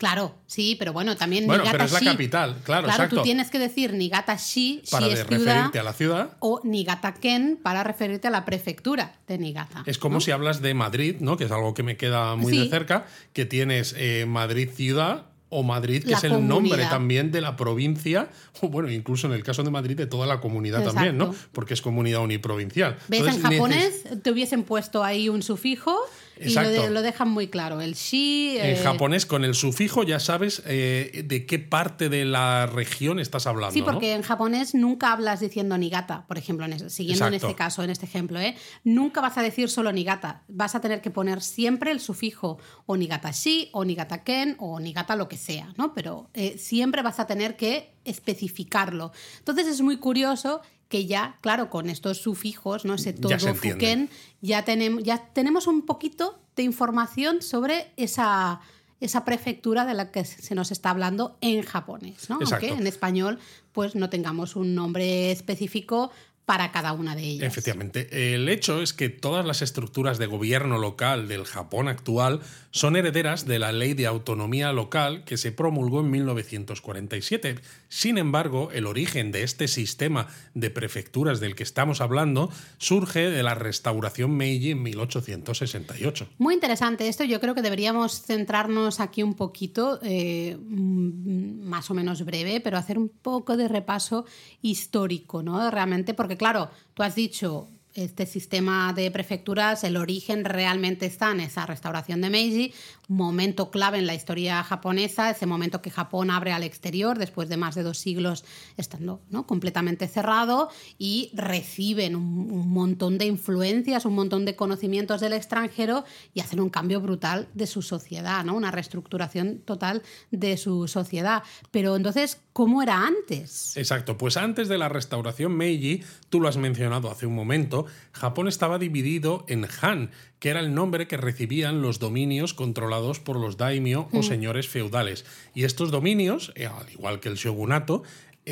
Claro, 0.00 0.34
sí, 0.46 0.74
pero 0.78 0.92
bueno, 0.92 1.14
también 1.16 1.46
Bueno, 1.46 1.62
Niigata 1.62 1.84
pero 1.84 1.84
es 1.86 1.92
la 1.92 1.98
Shi. 2.00 2.06
capital, 2.06 2.50
claro, 2.64 2.84
Claro, 2.86 2.88
exacto. 2.88 3.16
tú 3.16 3.22
tienes 3.22 3.50
que 3.50 3.58
decir 3.58 3.92
Niigata 3.92 4.34
Shi 4.36 4.82
Para 4.90 5.06
si 5.06 5.12
es 5.12 5.18
ciudad 5.26 5.38
referirte 5.44 5.78
a 5.78 5.82
la 5.82 5.92
ciudad. 5.92 6.36
o 6.40 6.60
Niigata 6.64 7.12
Ken 7.14 7.58
para 7.62 7.84
referirte 7.84 8.26
a 8.26 8.30
la 8.30 8.44
prefectura 8.46 9.12
de 9.28 9.36
Niigata. 9.38 9.82
Es 9.86 9.98
como 9.98 10.20
si 10.20 10.30
hablas 10.30 10.62
de 10.62 10.72
Madrid, 10.74 11.16
¿no? 11.20 11.36
Que 11.36 11.44
es 11.44 11.50
algo 11.52 11.74
que 11.74 11.82
me 11.82 11.96
queda 11.98 12.34
muy 12.34 12.56
de 12.56 12.68
cerca, 12.70 13.06
que 13.34 13.44
tienes 13.44 13.94
eh, 13.98 14.24
Madrid 14.26 14.70
ciudad 14.74 15.26
o 15.52 15.64
Madrid, 15.64 16.04
que 16.04 16.12
La 16.12 16.18
es 16.18 16.24
el 16.24 16.46
nombre 16.46 16.84
también 16.86 17.32
de 17.32 17.40
la 17.40 17.56
provincia, 17.56 18.28
o 18.62 18.68
bueno, 18.68 18.88
incluso 18.90 19.26
en 19.26 19.32
el 19.32 19.42
caso 19.42 19.64
de 19.64 19.70
Madrid, 19.70 19.96
de 19.96 20.06
toda 20.06 20.24
la 20.26 20.40
comunidad 20.40 20.84
también, 20.84 21.18
¿no? 21.18 21.34
Porque 21.52 21.74
es 21.74 21.82
comunidad 21.82 22.20
uniprovincial. 22.22 22.96
¿Ves? 23.08 23.18
Entonces, 23.20 23.44
en 23.44 23.50
neces- 23.50 23.54
japonés 23.56 24.22
te 24.22 24.30
hubiesen 24.30 24.62
puesto 24.62 25.02
ahí 25.02 25.28
un 25.28 25.42
sufijo 25.42 25.96
y 26.40 26.44
lo, 26.54 26.60
Exacto. 26.62 26.82
de- 26.82 26.90
lo 26.90 27.02
dejan 27.02 27.28
muy 27.28 27.48
claro. 27.48 27.80
El 27.80 27.94
shi. 27.94 28.56
En 28.58 28.76
eh, 28.76 28.76
japonés, 28.76 29.26
con 29.26 29.44
el 29.44 29.54
sufijo 29.54 30.02
ya 30.02 30.18
sabes 30.18 30.62
eh, 30.66 31.22
de 31.24 31.44
qué 31.44 31.58
parte 31.58 32.08
de 32.08 32.24
la 32.24 32.66
región 32.66 33.20
estás 33.20 33.46
hablando. 33.46 33.72
Sí, 33.74 33.80
¿no? 33.80 33.86
porque 33.86 34.14
en 34.14 34.22
japonés 34.22 34.74
nunca 34.74 35.12
hablas 35.12 35.40
diciendo 35.40 35.76
nigata, 35.76 36.26
por 36.26 36.38
ejemplo, 36.38 36.64
en 36.64 36.88
siguiendo 36.88 37.26
en 37.26 37.34
este 37.34 37.54
caso, 37.54 37.82
en 37.82 37.90
este 37.90 38.06
ejemplo, 38.06 38.40
¿eh? 38.40 38.56
nunca 38.84 39.20
vas 39.20 39.36
a 39.36 39.42
decir 39.42 39.68
solo 39.68 39.92
nigata, 39.92 40.42
vas 40.48 40.74
a 40.74 40.80
tener 40.80 41.02
que 41.02 41.10
poner 41.10 41.42
siempre 41.42 41.90
el 41.90 42.00
sufijo 42.00 42.58
o 42.86 42.96
nigata 42.96 43.30
shi 43.32 43.68
o 43.72 43.84
nigata 43.84 44.24
ken 44.24 44.56
o 44.58 44.80
nigata 44.80 45.16
lo 45.16 45.28
que 45.28 45.36
sea, 45.36 45.74
¿no? 45.76 45.92
Pero 45.92 46.30
eh, 46.32 46.56
siempre 46.58 47.02
vas 47.02 47.20
a 47.20 47.26
tener 47.26 47.56
que 47.56 47.92
especificarlo. 48.04 49.12
Entonces 49.38 49.66
es 49.66 49.80
muy 49.80 49.98
curioso 49.98 50.62
que 50.90 51.06
ya, 51.06 51.38
claro, 51.40 51.70
con 51.70 51.88
estos 51.88 52.18
sufijos, 52.18 52.84
¿no? 52.84 52.94
Ese 52.94 53.12
todo 53.12 53.30
Ya 53.30 53.54
fuken, 53.54 54.10
ya 54.42 54.64
tenemos, 54.64 55.04
ya 55.04 55.18
tenemos 55.32 55.68
un 55.68 55.86
poquito 55.86 56.40
de 56.56 56.64
información 56.64 57.42
sobre 57.42 57.92
esa, 57.96 58.60
esa 59.00 59.24
prefectura 59.24 59.86
de 59.86 59.94
la 59.94 60.10
que 60.10 60.24
se 60.24 60.54
nos 60.56 60.72
está 60.72 60.90
hablando 60.90 61.38
en 61.40 61.62
japonés, 61.62 62.28
¿no? 62.28 62.40
Aunque 62.42 62.70
en 62.70 62.88
español 62.88 63.38
pues 63.70 63.94
no 63.94 64.10
tengamos 64.10 64.56
un 64.56 64.74
nombre 64.74 65.30
específico 65.30 66.10
para 66.50 66.72
cada 66.72 66.94
una 66.94 67.14
de 67.14 67.22
ellas. 67.22 67.46
Efectivamente. 67.46 68.34
El 68.34 68.48
hecho 68.48 68.82
es 68.82 68.92
que 68.92 69.08
todas 69.08 69.46
las 69.46 69.62
estructuras 69.62 70.18
de 70.18 70.26
gobierno 70.26 70.78
local 70.78 71.28
del 71.28 71.44
Japón 71.44 71.86
actual 71.86 72.40
son 72.72 72.96
herederas 72.96 73.46
de 73.46 73.60
la 73.60 73.70
Ley 73.70 73.94
de 73.94 74.08
Autonomía 74.08 74.72
Local 74.72 75.22
que 75.24 75.36
se 75.36 75.52
promulgó 75.52 76.00
en 76.00 76.10
1947. 76.10 77.60
Sin 77.88 78.18
embargo, 78.18 78.70
el 78.72 78.86
origen 78.86 79.30
de 79.30 79.44
este 79.44 79.68
sistema 79.68 80.26
de 80.54 80.70
prefecturas 80.70 81.38
del 81.38 81.54
que 81.54 81.62
estamos 81.62 82.00
hablando 82.00 82.50
surge 82.78 83.30
de 83.30 83.42
la 83.44 83.54
restauración 83.54 84.36
Meiji 84.36 84.72
en 84.72 84.82
1868. 84.82 86.28
Muy 86.38 86.54
interesante 86.54 87.06
esto. 87.06 87.22
Yo 87.22 87.40
creo 87.40 87.54
que 87.54 87.62
deberíamos 87.62 88.22
centrarnos 88.22 88.98
aquí 88.98 89.22
un 89.22 89.34
poquito, 89.34 90.00
eh, 90.02 90.56
mm, 90.60 91.62
más 91.62 91.90
o 91.90 91.94
menos 91.94 92.24
breve, 92.24 92.60
pero 92.60 92.76
hacer 92.76 92.98
un 92.98 93.08
poco 93.08 93.56
de 93.56 93.68
repaso 93.68 94.24
histórico, 94.62 95.44
¿no? 95.44 95.70
Realmente, 95.70 96.14
porque 96.14 96.39
claro, 96.40 96.70
tú 96.94 97.02
has 97.02 97.14
dicho 97.14 97.68
este 97.92 98.24
sistema 98.24 98.94
de 98.94 99.10
prefecturas, 99.10 99.84
el 99.84 99.98
origen 99.98 100.46
realmente 100.46 101.04
está 101.04 101.32
en 101.32 101.40
esa 101.40 101.66
restauración 101.66 102.22
de 102.22 102.30
Meiji, 102.30 102.72
momento 103.08 103.70
clave 103.70 103.98
en 103.98 104.06
la 104.06 104.14
historia 104.14 104.62
japonesa, 104.62 105.28
ese 105.28 105.44
momento 105.44 105.82
que 105.82 105.90
Japón 105.90 106.30
abre 106.30 106.52
al 106.52 106.62
exterior 106.62 107.18
después 107.18 107.50
de 107.50 107.58
más 107.58 107.74
de 107.74 107.82
dos 107.82 107.98
siglos 107.98 108.44
estando 108.78 109.20
¿no? 109.28 109.46
completamente 109.46 110.08
cerrado 110.08 110.70
y 110.96 111.30
reciben 111.34 112.16
un, 112.16 112.50
un 112.50 112.70
montón 112.70 113.18
de 113.18 113.26
influencias, 113.26 114.06
un 114.06 114.14
montón 114.14 114.46
de 114.46 114.56
conocimientos 114.56 115.20
del 115.20 115.34
extranjero 115.34 116.04
y 116.32 116.40
hacen 116.40 116.60
un 116.60 116.70
cambio 116.70 117.02
brutal 117.02 117.48
de 117.52 117.66
su 117.66 117.82
sociedad, 117.82 118.44
¿no? 118.44 118.54
una 118.54 118.70
reestructuración 118.70 119.58
total 119.58 120.02
de 120.30 120.56
su 120.56 120.88
sociedad. 120.88 121.42
Pero 121.70 121.96
entonces, 121.96 122.40
cómo 122.52 122.82
era 122.82 123.06
antes. 123.06 123.76
Exacto, 123.76 124.16
pues 124.16 124.36
antes 124.36 124.68
de 124.68 124.78
la 124.78 124.88
restauración 124.88 125.56
Meiji, 125.56 126.02
tú 126.28 126.40
lo 126.40 126.48
has 126.48 126.56
mencionado 126.56 127.10
hace 127.10 127.26
un 127.26 127.34
momento, 127.34 127.86
Japón 128.12 128.48
estaba 128.48 128.78
dividido 128.78 129.44
en 129.48 129.66
Han, 129.80 130.10
que 130.38 130.48
era 130.48 130.60
el 130.60 130.74
nombre 130.74 131.06
que 131.06 131.16
recibían 131.16 131.82
los 131.82 131.98
dominios 131.98 132.54
controlados 132.54 133.20
por 133.20 133.38
los 133.38 133.56
daimyo 133.56 134.08
o 134.12 134.22
señores 134.22 134.68
feudales. 134.68 135.24
Y 135.54 135.64
estos 135.64 135.90
dominios, 135.90 136.52
eh, 136.56 136.66
al 136.66 136.90
igual 136.90 137.20
que 137.20 137.28
el 137.28 137.36
shogunato, 137.36 138.02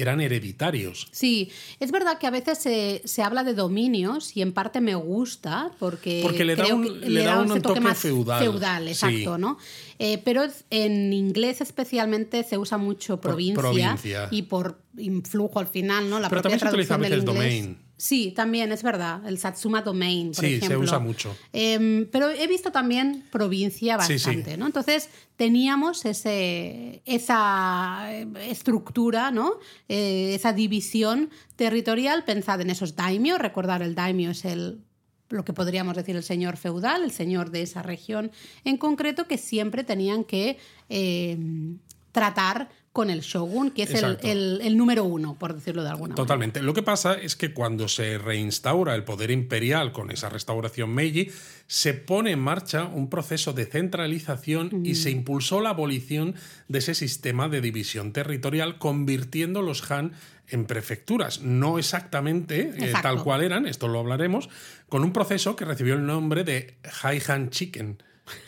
eran 0.01 0.21
hereditarios. 0.21 1.09
Sí, 1.11 1.51
es 1.81 1.91
verdad 1.91 2.19
que 2.19 2.27
a 2.27 2.31
veces 2.31 2.59
se, 2.59 3.03
se, 3.05 3.23
habla 3.23 3.45
de 3.45 3.55
dominios 3.55 4.37
y 4.37 4.43
en 4.43 4.53
parte 4.53 4.81
me 4.81 4.95
gusta 4.95 5.71
porque, 5.79 6.21
porque 6.23 6.45
le, 6.45 6.57
da 6.57 6.75
un, 6.75 7.01
le, 7.01 7.23
da 7.23 7.41
un, 7.41 7.61
toque, 7.61 7.81
más 7.81 7.99
feudal. 7.99 8.43
Feudal, 8.43 8.89
exacto, 8.89 9.39
¿no? 9.39 9.59
Eh, 9.99 10.19
pero 10.25 10.47
en 10.71 11.13
inglés 11.13 11.61
especialmente 11.61 12.45
se 12.45 12.59
usa 12.59 12.79
mucho 12.79 13.21
provincia, 13.21 13.61
provincia, 13.61 14.29
y 14.31 14.43
por 14.43 14.79
influjo 14.97 15.59
al 15.59 15.67
final, 15.67 16.09
¿no? 16.09 16.21
La 16.21 16.29
pero 16.29 16.43
también 16.43 16.61
se 16.61 16.69
utiliza 16.69 16.95
a 16.95 16.99
veces 16.99 17.25
domain. 17.25 17.88
Sí, 17.99 18.31
también 18.31 18.71
es 18.71 18.85
verdad. 18.85 19.27
El 19.27 19.39
Satsuma 19.39 19.83
Domain, 19.83 20.31
por 20.31 20.45
sí, 20.45 20.55
ejemplo. 20.55 20.69
se 20.69 20.77
usa 20.85 20.99
mucho. 21.01 21.37
Em, 21.53 22.07
pero 22.11 22.31
he 22.31 22.47
visto 22.47 22.71
también 22.71 23.25
provincia 23.33 23.97
bastante, 23.97 24.57
¿no? 24.57 24.67
Entonces 24.67 25.11
teníamos 25.37 26.05
ese, 26.05 27.03
esa 27.05 28.07
eh, 28.13 28.29
estructura, 28.49 29.33
¿no? 29.33 29.55
Eh, 29.89 30.33
esa 30.37 30.53
división 30.53 31.31
territorial. 31.57 32.25
Pensad 32.25 32.61
en 32.61 32.71
esos 32.71 32.95
daimios. 32.95 33.41
Recordar 33.41 33.83
el 33.83 33.97
daimio 33.97 34.31
es 34.31 34.45
el 34.45 34.81
lo 35.29 35.45
que 35.45 35.53
podríamos 35.53 35.95
decir 35.95 36.17
el 36.17 36.23
señor 36.23 36.57
feudal, 36.57 37.03
el 37.03 37.11
señor 37.11 37.51
de 37.51 37.63
esa 37.63 37.83
región 37.83 38.31
en 38.65 38.79
concreto, 38.79 39.27
que 39.27 39.37
siempre 39.37 39.85
tenían 39.85 40.25
que 40.25 40.57
em, 40.89 41.79
tratar 42.13 42.71
con 42.99 43.11
el 43.11 43.21
shogun, 43.21 43.71
que 43.71 43.85
es 43.85 43.95
el, 44.25 44.77
número 44.77 45.05
uno, 45.05 45.39
por 45.39 45.55
decirlo 45.55 45.85
de 45.85 45.91
alguna 45.91 46.09
manera. 46.09 46.17
Totalmente. 46.17 46.63
Lo 46.63 46.75
que 46.75 46.83
pasa 46.83 47.15
es 47.15 47.37
que 47.37 47.55
cuando 47.55 47.87
se 47.87 48.19
reinstaura 48.19 48.97
el 48.97 49.05
poder 49.05 49.31
imperial 49.31 49.93
con 49.93 50.11
esa 50.11 50.29
restauración 50.29 50.91
Meiji, 50.91 51.31
se 51.69 51.95
pone 51.95 52.33
en 52.33 52.41
marcha 52.41 52.87
un 52.87 53.09
proceso 53.09 53.53
de 53.53 53.67
centralización 53.67 54.85
y 54.85 54.97
se 54.97 55.13
impulsó 55.13 55.61
la 55.61 55.71
abolición 55.71 56.35
de 56.67 56.81
ese 56.81 56.97
sistema 56.97 57.49
de 57.49 57.61
división 57.61 58.13
territorial, 58.13 58.79
convirtiendo 58.79 59.63
los 59.63 59.89
Han 59.93 60.15
en 60.49 60.65
prefecturas, 60.65 61.41
no 61.43 61.79
exactamente 61.79 62.73
eh, 62.79 62.93
tal 63.01 63.23
cual 63.23 63.45
eran, 63.45 63.67
esto 63.67 63.87
lo 63.87 64.01
hablaremos, 64.01 64.49
con 64.89 65.05
un 65.05 65.13
proceso 65.13 65.55
que 65.55 65.65
recibió 65.65 65.95
el 65.95 66.05
nombre 66.05 66.43
de 66.43 66.75
Han 67.05 67.51
Chicken 67.51 68.03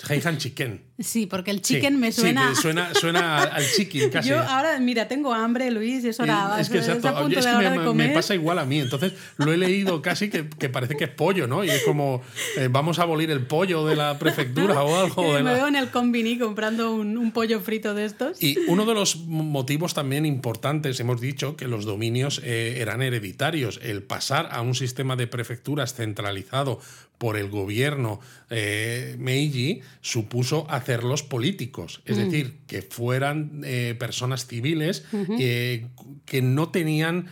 Heihan 0.08 0.38
Chicken. 0.38 0.90
Sí, 1.00 1.26
porque 1.26 1.50
el 1.50 1.62
chicken 1.62 1.99
me 1.99 2.12
suena... 2.12 2.54
Sí, 2.54 2.60
suena... 2.60 2.94
suena 2.94 3.42
al 3.42 3.64
chicken 3.64 4.10
casi. 4.10 4.28
Yo 4.28 4.38
ahora, 4.38 4.78
mira, 4.80 5.08
tengo 5.08 5.32
hambre, 5.32 5.70
Luis, 5.70 6.04
es 6.04 6.20
hora. 6.20 6.58
Es 6.60 6.68
que 6.68 6.78
exacto, 6.78 7.26
es 7.28 7.46
que 7.46 7.94
me, 7.94 8.10
pasa 8.10 8.34
igual 8.34 8.58
a 8.58 8.66
mí. 8.66 8.80
Entonces 8.80 9.14
lo 9.38 9.52
he 9.52 9.56
leído 9.56 10.02
casi 10.02 10.28
que, 10.28 10.44
parece 10.68 10.96
que 10.96 11.04
es 11.04 11.10
pollo, 11.10 11.46
¿no? 11.46 11.64
Y 11.64 11.70
es 11.70 11.82
como, 11.84 12.22
eh, 12.58 12.68
vamos 12.70 12.99
a 12.99 13.02
abolir 13.02 13.30
el 13.30 13.46
pollo 13.46 13.87
de 13.87 13.96
la 13.96 14.18
prefectura 14.18 14.82
o 14.82 15.00
algo. 15.04 15.32
me 15.42 15.54
veo 15.54 15.68
en 15.68 15.76
el 15.76 15.90
combini 15.90 16.38
comprando 16.38 16.92
un, 16.92 17.32
pollo 17.32 17.60
frito 17.60 17.94
de 17.94 18.04
estos. 18.04 18.42
Y 18.42 18.58
uno 18.66 18.84
de 18.84 18.94
los 18.94 19.16
motivos 19.25 19.94
también 19.94 20.26
importantes, 20.26 21.00
hemos 21.00 21.20
dicho 21.20 21.56
que 21.56 21.66
los 21.66 21.87
dominios 21.87 22.42
eh, 22.44 22.76
eran 22.78 23.00
hereditarios. 23.00 23.80
El 23.82 24.02
pasar 24.02 24.49
a 24.52 24.60
un 24.60 24.75
sistema 24.75 25.16
de 25.16 25.26
prefecturas 25.26 25.94
centralizado 25.94 26.80
por 27.20 27.36
el 27.36 27.50
gobierno 27.50 28.18
eh, 28.48 29.14
Meiji 29.18 29.82
supuso 30.00 30.66
hacerlos 30.70 31.22
políticos, 31.22 32.00
es 32.06 32.16
mm. 32.16 32.20
decir, 32.20 32.58
que 32.66 32.80
fueran 32.80 33.60
eh, 33.62 33.94
personas 33.98 34.46
civiles 34.46 35.04
eh, 35.38 35.86
que 36.24 36.40
no 36.40 36.70
tenían 36.70 37.26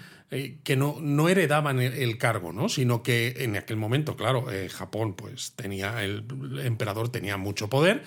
que 0.62 0.76
no, 0.76 0.99
no 1.00 1.30
heredaban 1.30 1.80
el, 1.80 2.18
cargo, 2.18 2.52
¿no? 2.52 2.68
sino 2.68 3.02
que 3.02 3.37
en 3.38 3.57
aquel 3.57 3.78
momento, 3.78 4.14
claro, 4.14 4.45
Japón 4.71 5.14
pues 5.14 5.54
tenía, 5.57 6.04
el, 6.04 6.23
emperador 6.62 7.09
tenía 7.09 7.38
mucho 7.38 7.71
poder, 7.71 8.02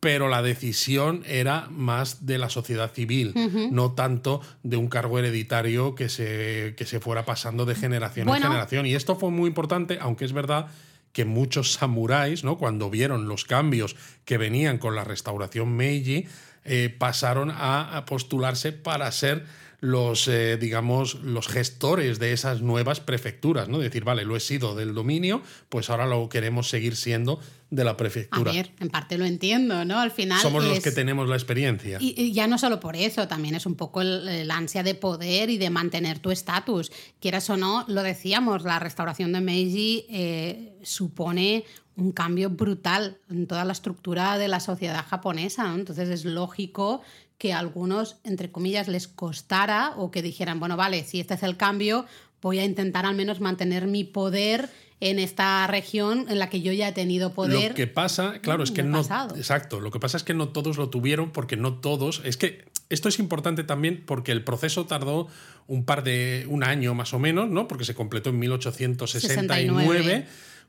pero 0.00 0.28
la 0.28 0.40
decisión 0.40 1.22
era 1.26 1.68
más 1.70 2.24
de 2.24 2.38
la 2.38 2.48
sociedad 2.48 2.90
civil, 2.94 3.34
no 3.70 3.92
tanto 3.92 4.40
de 4.62 4.78
un 4.78 4.88
cargo 4.88 5.18
hereditario 5.18 5.94
que 5.94 6.08
se, 6.08 6.72
que 6.78 6.86
se 6.86 6.98
fuera 6.98 7.26
pasando 7.26 7.66
de 7.66 7.74
generación 7.74 8.26
en 8.26 8.36
generación. 8.36 8.86
Y 8.86 8.94
esto 8.94 9.14
fue 9.14 9.30
muy 9.30 9.48
importante, 9.48 9.98
aunque 10.00 10.24
es 10.24 10.32
verdad 10.32 10.68
que 11.16 11.24
muchos 11.24 11.72
samuráis, 11.72 12.44
¿no? 12.44 12.58
cuando 12.58 12.90
vieron 12.90 13.26
los 13.26 13.46
cambios 13.46 13.96
que 14.26 14.36
venían 14.36 14.76
con 14.76 14.94
la 14.94 15.02
restauración 15.02 15.74
Meiji, 15.74 16.26
eh, 16.66 16.94
pasaron 16.98 17.50
a, 17.50 18.04
postularse 18.06 18.72
para 18.72 19.10
ser 19.12 19.46
los, 19.80 20.28
eh, 20.28 20.56
digamos, 20.56 21.16
los 21.22 21.48
gestores 21.48 22.18
de 22.18 22.32
esas 22.32 22.62
nuevas 22.62 23.00
prefecturas, 23.00 23.68
¿no? 23.68 23.78
Decir, 23.78 24.04
vale, 24.04 24.24
lo 24.24 24.36
he 24.36 24.40
sido 24.40 24.74
del 24.74 24.94
dominio, 24.94 25.42
pues 25.68 25.90
ahora 25.90 26.06
lo 26.06 26.28
queremos 26.28 26.68
seguir 26.68 26.96
siendo 26.96 27.40
de 27.70 27.84
la 27.84 27.96
prefectura. 27.96 28.50
A 28.50 28.54
ver, 28.54 28.70
en 28.80 28.88
parte 28.88 29.18
lo 29.18 29.24
entiendo, 29.24 29.84
¿no? 29.84 29.98
Al 29.98 30.10
final. 30.10 30.40
Somos 30.40 30.64
los 30.64 30.80
que 30.80 30.92
tenemos 30.92 31.28
la 31.28 31.34
experiencia. 31.34 31.98
Y, 32.00 32.32
ya 32.32 32.46
no 32.46 32.58
solo 32.58 32.80
por 32.80 32.96
eso, 32.96 33.28
también 33.28 33.54
es 33.54 33.66
un 33.66 33.74
poco 33.74 34.00
el, 34.00 34.50
ansia 34.50 34.82
de 34.82 34.94
poder 34.94 35.50
y 35.50 35.58
de 35.58 35.70
mantener 35.70 36.18
tu 36.20 36.30
estatus. 36.30 36.92
Quieras 37.20 37.50
o 37.50 37.56
no, 37.56 37.84
lo 37.88 38.02
decíamos, 38.02 38.62
la 38.62 38.78
restauración 38.78 39.32
de 39.32 39.40
Meiji 39.40 40.06
eh, 40.08 40.78
supone 40.82 41.64
un 41.96 42.12
cambio 42.12 42.50
brutal 42.50 43.18
en 43.30 43.46
toda 43.46 43.64
la 43.64 43.72
estructura 43.72 44.38
de 44.38 44.48
la 44.48 44.60
sociedad 44.60 45.04
japonesa. 45.06 45.64
¿no? 45.64 45.74
Entonces 45.74 46.08
es 46.08 46.24
lógico 46.24 47.02
que 47.38 47.52
a 47.52 47.58
algunos, 47.58 48.16
entre 48.24 48.50
comillas, 48.50 48.88
les 48.88 49.08
costara 49.08 49.92
o 49.96 50.10
que 50.10 50.22
dijeran, 50.22 50.60
bueno, 50.60 50.76
vale, 50.76 51.04
si 51.04 51.20
este 51.20 51.34
es 51.34 51.42
el 51.42 51.56
cambio, 51.56 52.06
voy 52.40 52.58
a 52.58 52.64
intentar 52.64 53.06
al 53.06 53.14
menos 53.14 53.40
mantener 53.40 53.86
mi 53.86 54.04
poder 54.04 54.70
en 55.00 55.18
esta 55.18 55.66
región 55.66 56.26
en 56.28 56.38
la 56.38 56.48
que 56.48 56.62
yo 56.62 56.72
ya 56.72 56.88
he 56.88 56.92
tenido 56.92 57.34
poder. 57.34 57.70
Lo 57.70 57.74
que 57.74 57.86
pasa, 57.86 58.40
claro, 58.40 58.62
es 58.62 58.70
que 58.70 58.82
no. 58.82 59.00
Exacto. 59.00 59.80
Lo 59.80 59.90
que 59.90 60.00
pasa 60.00 60.16
es 60.16 60.22
que 60.22 60.32
no 60.32 60.48
todos 60.48 60.78
lo 60.78 60.88
tuvieron 60.88 61.32
porque 61.32 61.56
no 61.56 61.74
todos. 61.74 62.22
Es 62.24 62.36
que 62.38 62.64
esto 62.88 63.08
es 63.08 63.18
importante 63.18 63.62
también 63.64 64.04
porque 64.06 64.32
el 64.32 64.42
proceso 64.42 64.86
tardó 64.86 65.28
un 65.66 65.84
par 65.84 66.02
de. 66.02 66.46
un 66.48 66.64
año 66.64 66.94
más 66.94 67.12
o 67.12 67.18
menos, 67.18 67.50
¿no? 67.50 67.68
Porque 67.68 67.84
se 67.84 67.94
completó 67.94 68.30
en 68.30 68.38
1869 68.38 70.26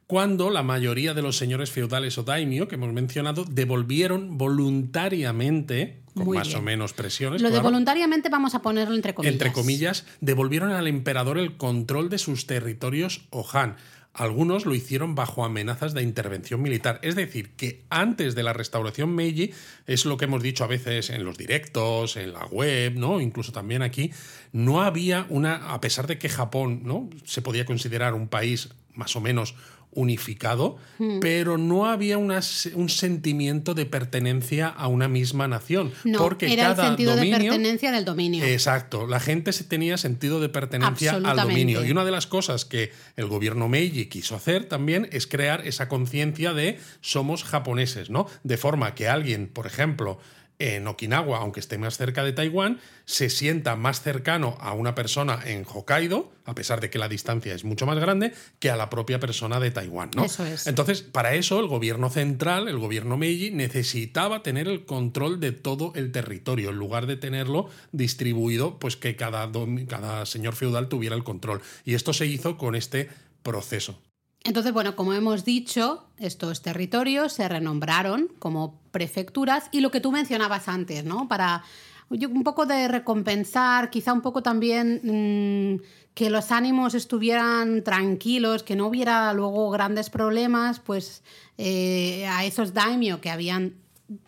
cuando 0.07 0.49
la 0.49 0.63
mayoría 0.63 1.13
de 1.13 1.21
los 1.21 1.37
señores 1.37 1.69
feudales 1.69 2.17
o 2.17 2.23
daimyo 2.23 2.69
que 2.69 2.75
hemos 2.75 2.93
mencionado 2.93 3.43
devolvieron 3.43 4.37
voluntariamente, 4.37 5.99
con 6.15 6.29
más 6.29 6.55
o 6.55 6.61
menos 6.61 6.93
presiones. 6.93 7.41
Lo 7.41 7.51
de 7.51 7.59
voluntariamente 7.59 8.29
vamos 8.29 8.55
a 8.55 8.61
ponerlo 8.61 8.95
entre 8.95 9.13
comillas. 9.13 9.33
Entre 9.33 9.51
comillas, 9.51 10.05
devolvieron 10.21 10.71
al 10.71 10.87
emperador 10.87 11.37
el 11.37 11.57
control 11.57 12.09
de 12.09 12.17
sus 12.17 12.47
territorios 12.47 13.27
Han. 13.53 13.75
Algunos 14.13 14.65
lo 14.65 14.73
hicieron 14.73 15.13
bajo 15.13 15.45
amenazas 15.45 15.93
de 15.93 16.01
intervención 16.01 16.61
militar. 16.61 16.99
Es 17.03 17.15
decir, 17.15 17.51
que 17.51 17.83
antes 17.89 18.33
de 18.33 18.41
la 18.41 18.53
restauración 18.53 19.13
Meiji, 19.13 19.51
es 19.85 20.05
lo 20.05 20.17
que 20.17 20.25
hemos 20.25 20.41
dicho 20.41 20.63
a 20.63 20.67
veces 20.67 21.11
en 21.11 21.23
los 21.23 21.37
directos, 21.37 22.15
en 22.15 22.33
la 22.33 22.45
web, 22.47 22.95
¿no? 22.95 23.21
Incluso 23.21 23.51
también 23.51 23.83
aquí, 23.83 24.11
no 24.53 24.81
había 24.81 25.27
una. 25.29 25.71
A 25.71 25.81
pesar 25.81 26.07
de 26.07 26.17
que 26.17 26.29
Japón, 26.29 26.81
¿no? 26.83 27.09
Se 27.25 27.43
podía 27.43 27.65
considerar 27.65 28.15
un 28.15 28.27
país 28.27 28.69
más 28.95 29.15
o 29.15 29.21
menos 29.21 29.53
unificado, 29.97 30.77
hmm. 30.99 31.19
pero 31.19 31.57
no 31.57 31.87
había 31.87 32.19
un 32.19 32.89
sentimiento 32.89 33.73
de 33.73 33.87
pertenencia 33.87 34.67
a 34.67 34.87
una 34.87 35.07
misma 35.07 35.47
nación. 35.47 35.91
No, 36.03 36.19
porque 36.19 36.53
era 36.53 36.69
cada 36.69 36.83
el 36.83 36.87
sentido 36.89 37.15
de 37.15 37.31
pertenencia 37.31 37.91
del 37.91 38.05
dominio. 38.05 38.45
Exacto, 38.45 39.07
la 39.07 39.19
gente 39.19 39.51
tenía 39.67 39.97
sentido 39.97 40.39
de 40.39 40.49
pertenencia 40.49 41.13
al 41.15 41.35
dominio. 41.35 41.83
Y 41.83 41.89
una 41.89 42.05
de 42.05 42.11
las 42.11 42.27
cosas 42.27 42.63
que 42.63 42.91
el 43.15 43.25
gobierno 43.25 43.67
Meiji 43.67 44.05
quiso 44.05 44.35
hacer 44.35 44.65
también 44.65 45.09
es 45.11 45.25
crear 45.25 45.65
esa 45.67 45.89
conciencia 45.89 46.53
de 46.53 46.77
somos 47.01 47.43
japoneses, 47.43 48.11
¿no? 48.11 48.27
De 48.43 48.57
forma 48.57 48.93
que 48.93 49.07
alguien, 49.07 49.47
por 49.47 49.65
ejemplo, 49.65 50.19
en 50.59 50.87
Okinawa, 50.87 51.37
aunque 51.37 51.59
esté 51.59 51.77
más 51.77 51.97
cerca 51.97 52.23
de 52.23 52.33
Taiwán, 52.33 52.79
se 53.05 53.29
sienta 53.29 53.75
más 53.75 54.01
cercano 54.01 54.57
a 54.59 54.73
una 54.73 54.95
persona 54.95 55.39
en 55.45 55.65
Hokkaido, 55.65 56.31
a 56.45 56.55
pesar 56.55 56.81
de 56.81 56.89
que 56.89 56.97
la 56.97 57.07
distancia 57.07 57.53
es 57.53 57.63
mucho 57.63 57.85
más 57.85 57.99
grande, 57.99 58.33
que 58.59 58.71
a 58.71 58.75
la 58.75 58.89
propia 58.89 59.19
persona 59.19 59.59
de 59.59 59.71
Taiwán. 59.71 60.11
¿no? 60.15 60.25
Entonces, 60.65 61.01
para 61.01 61.35
eso 61.35 61.59
el 61.59 61.67
gobierno 61.67 62.09
central, 62.09 62.67
el 62.67 62.79
gobierno 62.79 63.17
Meiji, 63.17 63.51
necesitaba 63.51 64.41
tener 64.41 64.67
el 64.67 64.85
control 64.85 65.39
de 65.39 65.51
todo 65.51 65.93
el 65.95 66.11
territorio, 66.11 66.69
en 66.69 66.77
lugar 66.77 67.05
de 67.05 67.17
tenerlo 67.17 67.69
distribuido, 67.91 68.79
pues 68.79 68.95
que 68.97 69.15
cada, 69.15 69.51
cada 69.87 70.25
señor 70.25 70.55
feudal 70.55 70.89
tuviera 70.89 71.15
el 71.15 71.23
control. 71.23 71.61
Y 71.85 71.93
esto 71.93 72.13
se 72.13 72.25
hizo 72.25 72.57
con 72.57 72.75
este 72.75 73.09
proceso. 73.43 74.01
Entonces, 74.43 74.71
bueno, 74.71 74.95
como 74.95 75.13
hemos 75.13 75.43
dicho, 75.43 76.05
estos 76.17 76.61
territorios 76.61 77.33
se 77.33 77.49
renombraron 77.49 78.29
como 78.39 78.79
prefecturas 78.91 79.69
y 79.71 79.81
lo 79.81 79.91
que 79.91 79.99
tú 79.99 80.11
mencionabas 80.11 80.67
antes, 80.67 81.03
¿no? 81.03 81.27
Para 81.27 81.63
un 82.09 82.43
poco 82.43 82.65
de 82.65 82.87
recompensar, 82.87 83.89
quizá 83.89 84.13
un 84.13 84.21
poco 84.21 84.41
también 84.41 85.01
mm, 85.03 85.83
que 86.13 86.29
los 86.29 86.51
ánimos 86.51 86.95
estuvieran 86.95 87.83
tranquilos, 87.83 88.63
que 88.63 88.75
no 88.75 88.87
hubiera 88.87 89.33
luego 89.33 89.69
grandes 89.69 90.09
problemas, 90.09 90.79
pues 90.79 91.23
eh, 91.57 92.25
a 92.27 92.45
esos 92.45 92.73
daimyo 92.73 93.19
que 93.19 93.29
habían 93.29 93.75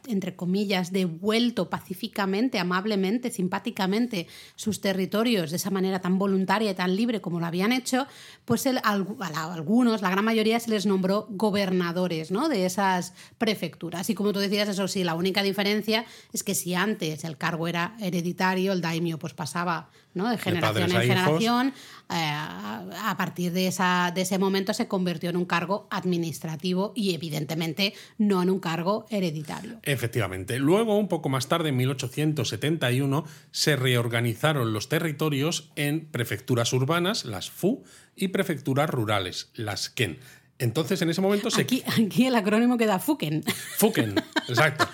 entre 0.07 0.35
comillas, 0.35 0.91
devuelto 0.91 1.69
pacíficamente, 1.69 2.59
amablemente, 2.59 3.31
simpáticamente 3.31 4.27
sus 4.55 4.81
territorios 4.81 5.51
de 5.51 5.55
esa 5.55 5.69
manera 5.69 6.01
tan 6.01 6.19
voluntaria 6.19 6.71
y 6.71 6.73
tan 6.73 6.95
libre 6.95 7.21
como 7.21 7.39
lo 7.39 7.45
habían 7.45 7.71
hecho, 7.71 8.05
pues 8.43 8.67
a, 8.67 8.79
algunos, 8.83 10.01
la 10.01 10.09
gran 10.09 10.25
mayoría, 10.25 10.59
se 10.59 10.69
les 10.69 10.85
nombró 10.85 11.27
gobernadores 11.29 12.29
¿no? 12.29 12.49
de 12.49 12.65
esas 12.65 13.13
prefecturas. 13.37 14.09
Y 14.09 14.15
como 14.15 14.33
tú 14.33 14.39
decías, 14.39 14.67
eso 14.67 14.87
sí, 14.87 15.03
la 15.03 15.15
única 15.15 15.43
diferencia 15.43 16.05
es 16.33 16.43
que 16.43 16.55
si 16.55 16.73
antes 16.73 17.23
el 17.23 17.37
cargo 17.37 17.67
era 17.67 17.95
hereditario, 17.99 18.73
el 18.73 18.81
daimio 18.81 19.17
pues 19.17 19.33
pasaba 19.33 19.89
¿no? 20.13 20.29
de 20.29 20.37
generación 20.37 20.91
en 20.91 21.01
generación, 21.01 21.73
eh, 22.09 22.13
a 22.13 23.15
partir 23.17 23.51
de, 23.51 23.67
esa, 23.67 24.11
de 24.13 24.21
ese 24.21 24.39
momento 24.39 24.73
se 24.73 24.87
convirtió 24.87 25.29
en 25.29 25.37
un 25.37 25.45
cargo 25.45 25.87
administrativo 25.91 26.91
y 26.95 27.13
evidentemente 27.13 27.93
no 28.17 28.41
en 28.41 28.49
un 28.49 28.59
cargo 28.59 29.05
hereditario. 29.09 29.79
Efectivamente. 29.83 30.57
Luego, 30.59 30.97
un 30.97 31.07
poco 31.07 31.29
más 31.29 31.47
tarde, 31.47 31.69
en 31.69 31.77
1871, 31.77 33.25
se 33.51 33.75
reorganizaron 33.75 34.73
los 34.73 34.89
territorios 34.89 35.71
en 35.75 36.07
prefecturas 36.07 36.73
urbanas, 36.73 37.25
las 37.25 37.49
FU, 37.51 37.83
y 38.15 38.29
prefecturas 38.29 38.89
rurales, 38.89 39.49
las 39.53 39.89
KEN. 39.89 40.19
Entonces, 40.57 41.01
en 41.01 41.09
ese 41.09 41.21
momento 41.21 41.49
se... 41.49 41.61
Aquí, 41.61 41.83
aquí 41.85 42.25
el 42.25 42.35
acrónimo 42.35 42.77
queda 42.77 42.99
FUKEN. 42.99 43.43
FUKEN, 43.77 44.15
exacto. 44.49 44.87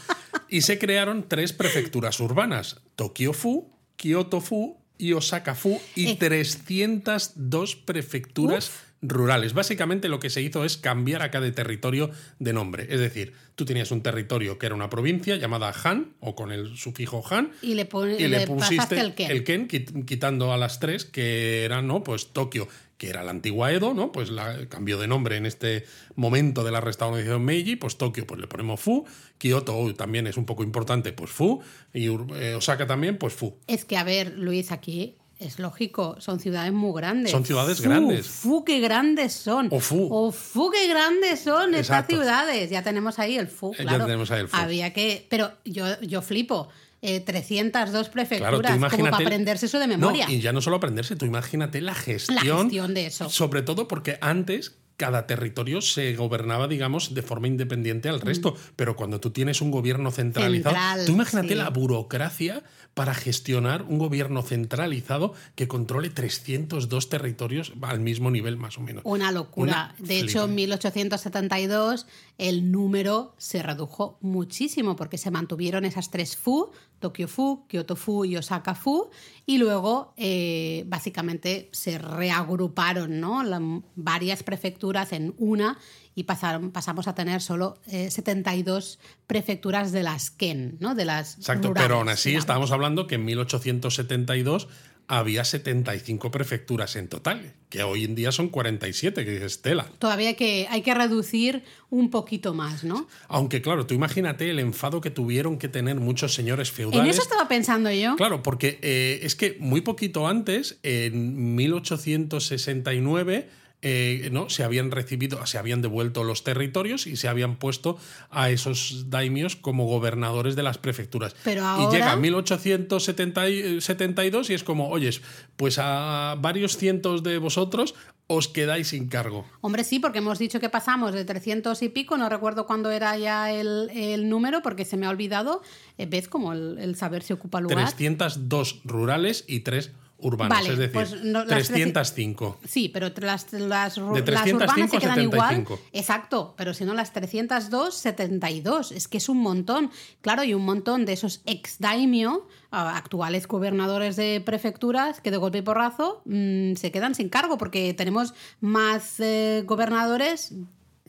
Y 0.48 0.62
se 0.62 0.78
crearon 0.78 1.28
tres 1.28 1.54
prefecturas 1.54 2.20
urbanas, 2.20 2.82
Tokio 2.96 3.34
FU, 3.34 3.72
Kyoto 3.96 4.42
FU 4.42 4.85
y 4.98 5.14
Osaka 5.14 5.56
Fu 5.56 5.82
y 5.96 6.16
302 6.16 7.74
eh. 7.74 7.82
prefecturas 7.86 8.72
rurales. 9.08 9.54
Básicamente 9.54 10.10
lo 10.10 10.20
que 10.20 10.30
se 10.30 10.42
hizo 10.42 10.66
es 10.66 10.78
cambiar 10.78 11.22
a 11.22 11.32
cada 11.32 11.52
territorio 11.52 12.10
de 12.40 12.54
nombre. 12.54 12.88
Es 12.90 13.00
decir, 13.00 13.34
tú 13.56 13.66
tenías 13.66 13.92
un 13.92 14.02
territorio 14.02 14.58
que 14.58 14.66
era 14.66 14.76
una 14.76 14.90
provincia 14.90 15.36
llamada 15.36 15.74
Han 15.84 16.14
o 16.20 16.36
con 16.36 16.52
el 16.52 16.76
sufijo 16.76 17.24
Han 17.30 17.52
y 17.62 17.76
le, 17.76 17.86
pusiste 17.86 19.00
el 19.00 19.14
Ken. 19.14 19.32
el 19.32 19.44
Ken. 19.44 19.68
quitando 19.68 20.54
a 20.54 20.58
las 20.58 20.80
tres 20.80 21.06
que 21.06 21.64
eran 21.64 21.88
no 21.88 22.04
pues 22.04 22.28
Tokio 22.34 22.68
que 22.98 23.10
era 23.10 23.24
la 23.24 23.32
antigua 23.32 23.74
Edo, 23.74 23.94
¿no? 23.94 24.12
Pues 24.12 24.30
la, 24.30 24.68
cambió 24.68 24.98
de 24.98 25.08
nombre 25.08 25.36
en 25.36 25.46
este 25.46 25.86
momento 26.16 26.64
de 26.64 26.72
la 26.72 26.80
restauración 26.80 27.44
Meiji, 27.44 27.76
pues 27.76 27.98
Tokio 27.98 28.26
pues 28.26 28.40
le 28.40 28.48
ponemos 28.48 28.80
Fu, 28.80 29.06
Kioto 29.38 29.94
también 29.96 30.28
es 30.28 30.38
un 30.38 30.46
poco 30.46 30.64
importante, 30.64 31.12
pues 31.12 31.30
Fu, 31.30 31.62
y 31.94 32.06
eh, 32.06 32.56
Osaka 32.56 32.88
también, 32.88 33.18
pues 33.18 33.34
Fu. 33.34 33.58
Es 33.68 33.84
que, 33.84 33.98
a 33.98 34.04
ver, 34.04 34.38
Luis, 34.38 34.72
aquí 34.72 35.18
es 35.40 35.60
lógico, 35.60 36.16
son 36.20 36.40
ciudades 36.40 36.72
muy 36.72 36.94
grandes. 36.96 37.32
Son 37.32 37.46
ciudades 37.46 37.82
grandes. 37.82 38.28
Fu, 38.28 38.64
qué 38.64 38.80
grandes 38.80 39.34
son. 39.34 39.68
O 39.72 39.80
Fu. 39.80 40.08
O 40.10 40.32
Fu, 40.32 40.72
qué 40.72 40.88
grandes 40.88 41.42
son 41.42 41.76
estas 41.76 42.08
ciudades. 42.08 42.70
Ya 42.70 42.84
tenemos 42.84 43.20
ahí 43.20 43.38
el 43.38 43.48
Fu. 43.48 43.74
Ya 43.74 44.00
tenemos 44.00 44.32
ahí 44.32 44.42
el 44.42 44.48
Fu. 44.48 44.56
Había 44.56 44.94
que. 44.94 45.26
Pero 45.30 45.52
yo, 45.66 46.00
yo 46.02 46.22
flipo. 46.22 46.70
302 47.02 48.08
eh, 48.08 48.10
prefecturas, 48.12 48.92
como 48.92 49.04
para 49.12 49.18
aprenderse 49.18 49.68
eso 49.68 49.78
de 49.78 49.86
memoria. 49.86 50.26
y 50.28 50.40
ya 50.40 50.52
no 50.52 50.60
solo 50.60 50.78
aprenderse, 50.78 51.16
tú 51.16 51.26
imagínate 51.26 51.80
la 51.80 51.94
gestión. 51.94 52.36
La 52.48 52.64
gestión 52.64 52.94
de 52.96 53.06
eso. 53.06 53.30
Sobre 53.30 53.62
todo 53.62 53.88
porque 53.88 54.18
antes 54.22 54.76
cada 54.98 55.28
territorio 55.28 55.82
se 55.82 56.16
gobernaba, 56.16 56.68
digamos, 56.68 57.14
de 57.14 57.22
forma 57.22 57.48
independiente 57.48 58.10
al 58.10 58.22
resto. 58.22 58.52
Mm. 58.52 58.56
Pero 58.76 58.96
cuando 58.96 59.20
tú 59.20 59.32
tienes 59.32 59.62
un 59.62 59.72
gobierno 59.72 60.12
centralizado, 60.12 61.06
tú 61.06 61.12
imagínate 61.12 61.56
la 61.56 61.70
burocracia 61.70 62.64
para 62.96 63.14
gestionar 63.14 63.84
un 63.84 64.00
gobierno 64.00 64.42
centralizado 64.42 65.34
que 65.56 65.68
controle 65.68 66.10
302 66.10 67.10
territorios 67.10 67.74
al 67.82 68.00
mismo 68.00 68.32
nivel, 68.32 68.56
más 68.56 68.78
o 68.78 68.82
menos. 68.82 69.04
Una 69.06 69.32
locura. 69.32 69.94
de 70.00 70.22
hecho, 70.22 70.46
en 70.46 70.56
1872 70.56 72.08
el 72.38 72.72
número 72.72 73.36
se 73.38 73.62
redujo 73.62 74.18
muchísimo 74.22 74.96
porque 74.96 75.18
se 75.18 75.30
mantuvieron 75.30 75.84
esas 75.84 76.10
tres 76.10 76.38
FU, 76.38 76.72
Tokio 77.00 77.28
FU, 77.28 77.66
Kyoto 77.68 77.98
FU 77.98 78.26
y 78.26 78.38
Osaka 78.38 78.76
FU, 78.76 79.10
y 79.46 79.58
luego 79.58 80.14
eh, 80.16 80.86
básicamente 80.88 81.70
se 81.74 81.98
reagruparon 81.98 83.20
¿no? 83.20 83.84
varias 83.96 84.42
prefecturas 84.44 85.12
en 85.12 85.36
una 85.38 85.78
y 86.16 86.24
pasaron, 86.24 86.72
pasamos 86.72 87.08
a 87.08 87.14
tener 87.14 87.42
solo 87.42 87.78
72 87.86 89.00
eh, 89.02 89.06
prefecturas 89.28 89.92
de 89.92 90.02
las 90.04 90.32
Ken, 90.32 90.78
¿no? 90.80 90.96
de 90.96 91.06
las 91.06 91.38
Exacto, 91.38 91.74
pero 91.74 91.98
aún 91.98 92.10
así 92.10 92.36
estábamos 92.36 92.72
hablando 92.72 93.06
que 93.06 93.16
en 93.16 93.26
1872 93.26 94.70
había 95.08 95.44
75 95.44 96.32
prefecturas 96.32 96.96
en 96.96 97.08
total, 97.08 97.54
que 97.70 97.84
hoy 97.84 98.06
en 98.06 98.16
día 98.16 98.32
son 98.32 98.50
47, 98.50 99.24
que 99.24 99.32
dices 99.32 99.54
Estela. 99.54 99.88
Todavía 100.00 100.30
hay 100.30 100.36
que, 100.36 100.68
hay 100.70 100.82
que 100.82 100.96
reducir 100.96 101.64
un 101.92 102.10
poquito 102.10 102.56
más, 102.56 102.84
¿no? 102.84 103.08
Aunque 103.28 103.62
claro, 103.62 103.86
tú 103.86 103.94
imagínate 103.94 104.50
el 104.50 104.58
enfado 104.60 105.02
que 105.02 105.12
tuvieron 105.12 105.60
que 105.60 105.68
tener 105.68 106.00
muchos 106.00 106.34
señores 106.34 106.72
feudales. 106.72 107.04
En 107.04 107.10
eso 107.10 107.22
estaba 107.22 107.48
pensando 107.48 107.92
yo. 107.92 108.16
Claro, 108.16 108.42
porque 108.42 108.80
eh, 108.82 109.20
es 109.22 109.36
que 109.36 109.58
muy 109.60 109.82
poquito 109.82 110.28
antes, 110.28 110.80
en 110.82 111.56
1869, 111.56 113.50
eh, 113.88 114.30
¿no? 114.32 114.50
se 114.50 114.64
habían 114.64 114.90
recibido, 114.90 115.46
se 115.46 115.60
habían 115.60 115.84
devuelto 115.84 116.24
los 116.24 116.44
territorios 116.44 117.06
y 117.06 117.18
se 117.18 117.28
habían 117.28 117.58
puesto 117.58 118.00
a 118.32 118.50
esos 118.50 119.12
daimios 119.12 119.56
como 119.56 119.86
gobernadores 119.86 120.56
de 120.56 120.64
las 120.64 120.80
prefecturas. 120.80 121.36
Y 121.46 121.92
llega 121.92 122.16
1872 122.16 124.50
y 124.50 124.56
es 124.56 124.64
como, 124.64 124.90
oyes, 124.90 125.22
pues 125.56 125.78
a 125.78 126.36
varios 126.40 126.78
cientos 126.78 127.22
de 127.22 127.38
vosotros 127.38 127.94
os 128.26 128.48
quedáis 128.48 128.88
sin 128.88 129.08
cargo. 129.08 129.46
Hombre, 129.62 129.84
sí, 129.84 130.00
porque 130.00 130.18
hemos 130.18 130.40
dicho 130.40 130.60
que 130.60 130.70
pasamos 130.70 131.14
de 131.14 131.24
300 131.24 131.80
y 131.84 131.90
pico, 131.90 132.18
no 132.18 132.28
recuerdo 132.28 132.66
cuándo 132.66 132.90
era 132.90 133.16
ya 133.20 133.52
el, 133.52 134.28
número 134.28 134.64
porque 134.64 134.84
se 134.84 134.98
me 134.98 135.06
ha 135.06 135.12
olvidado. 135.12 135.62
Eh, 136.00 136.08
¿Ves 136.08 136.28
como 136.28 136.54
el, 136.54 136.80
el, 136.80 136.96
saber 136.96 137.22
se 137.22 137.34
ocupa 137.34 137.62
lugar? 137.62 137.78
302 137.78 138.82
rurales 138.84 139.46
y 139.48 139.60
3 139.60 139.92
urbanas, 140.20 140.68
es 140.68 140.78
decir, 140.78 140.94
pues 140.94 141.16
305. 141.48 142.60
Sí, 142.66 142.90
pero 142.90 143.12
las, 143.18 143.52
las, 143.54 143.98
urbanas 143.98 144.90
se 144.90 144.98
quedan 144.98 145.22
igual. 145.22 145.66
Exacto, 145.92 146.54
pero 146.58 146.74
si 146.74 146.86
no, 146.86 146.94
las 146.94 147.14
302, 147.14 147.94
72. 147.94 148.92
Es 148.92 149.08
que 149.08 149.18
es 149.18 149.30
un 149.30 149.38
montón. 149.38 149.92
Claro, 150.22 150.44
y 150.44 150.54
un 150.54 150.64
montón 150.64 151.06
de 151.06 151.14
esos 151.14 151.42
ex 151.46 151.80
daimio, 151.80 152.48
actuales 152.72 153.48
gobernadores 153.48 154.16
de 154.16 154.42
prefecturas, 154.46 155.22
que 155.22 155.32
de 155.32 155.38
golpe 155.38 155.60
y 155.60 155.62
porrazo 155.62 156.22
mm, 156.26 156.76
se 156.76 156.92
quedan 156.92 157.16
sin 157.16 157.30
cargo 157.30 157.58
porque 157.58 157.94
tenemos 157.94 158.34
más 158.62 159.20
eh, 159.20 159.64
gobernadores 159.66 160.54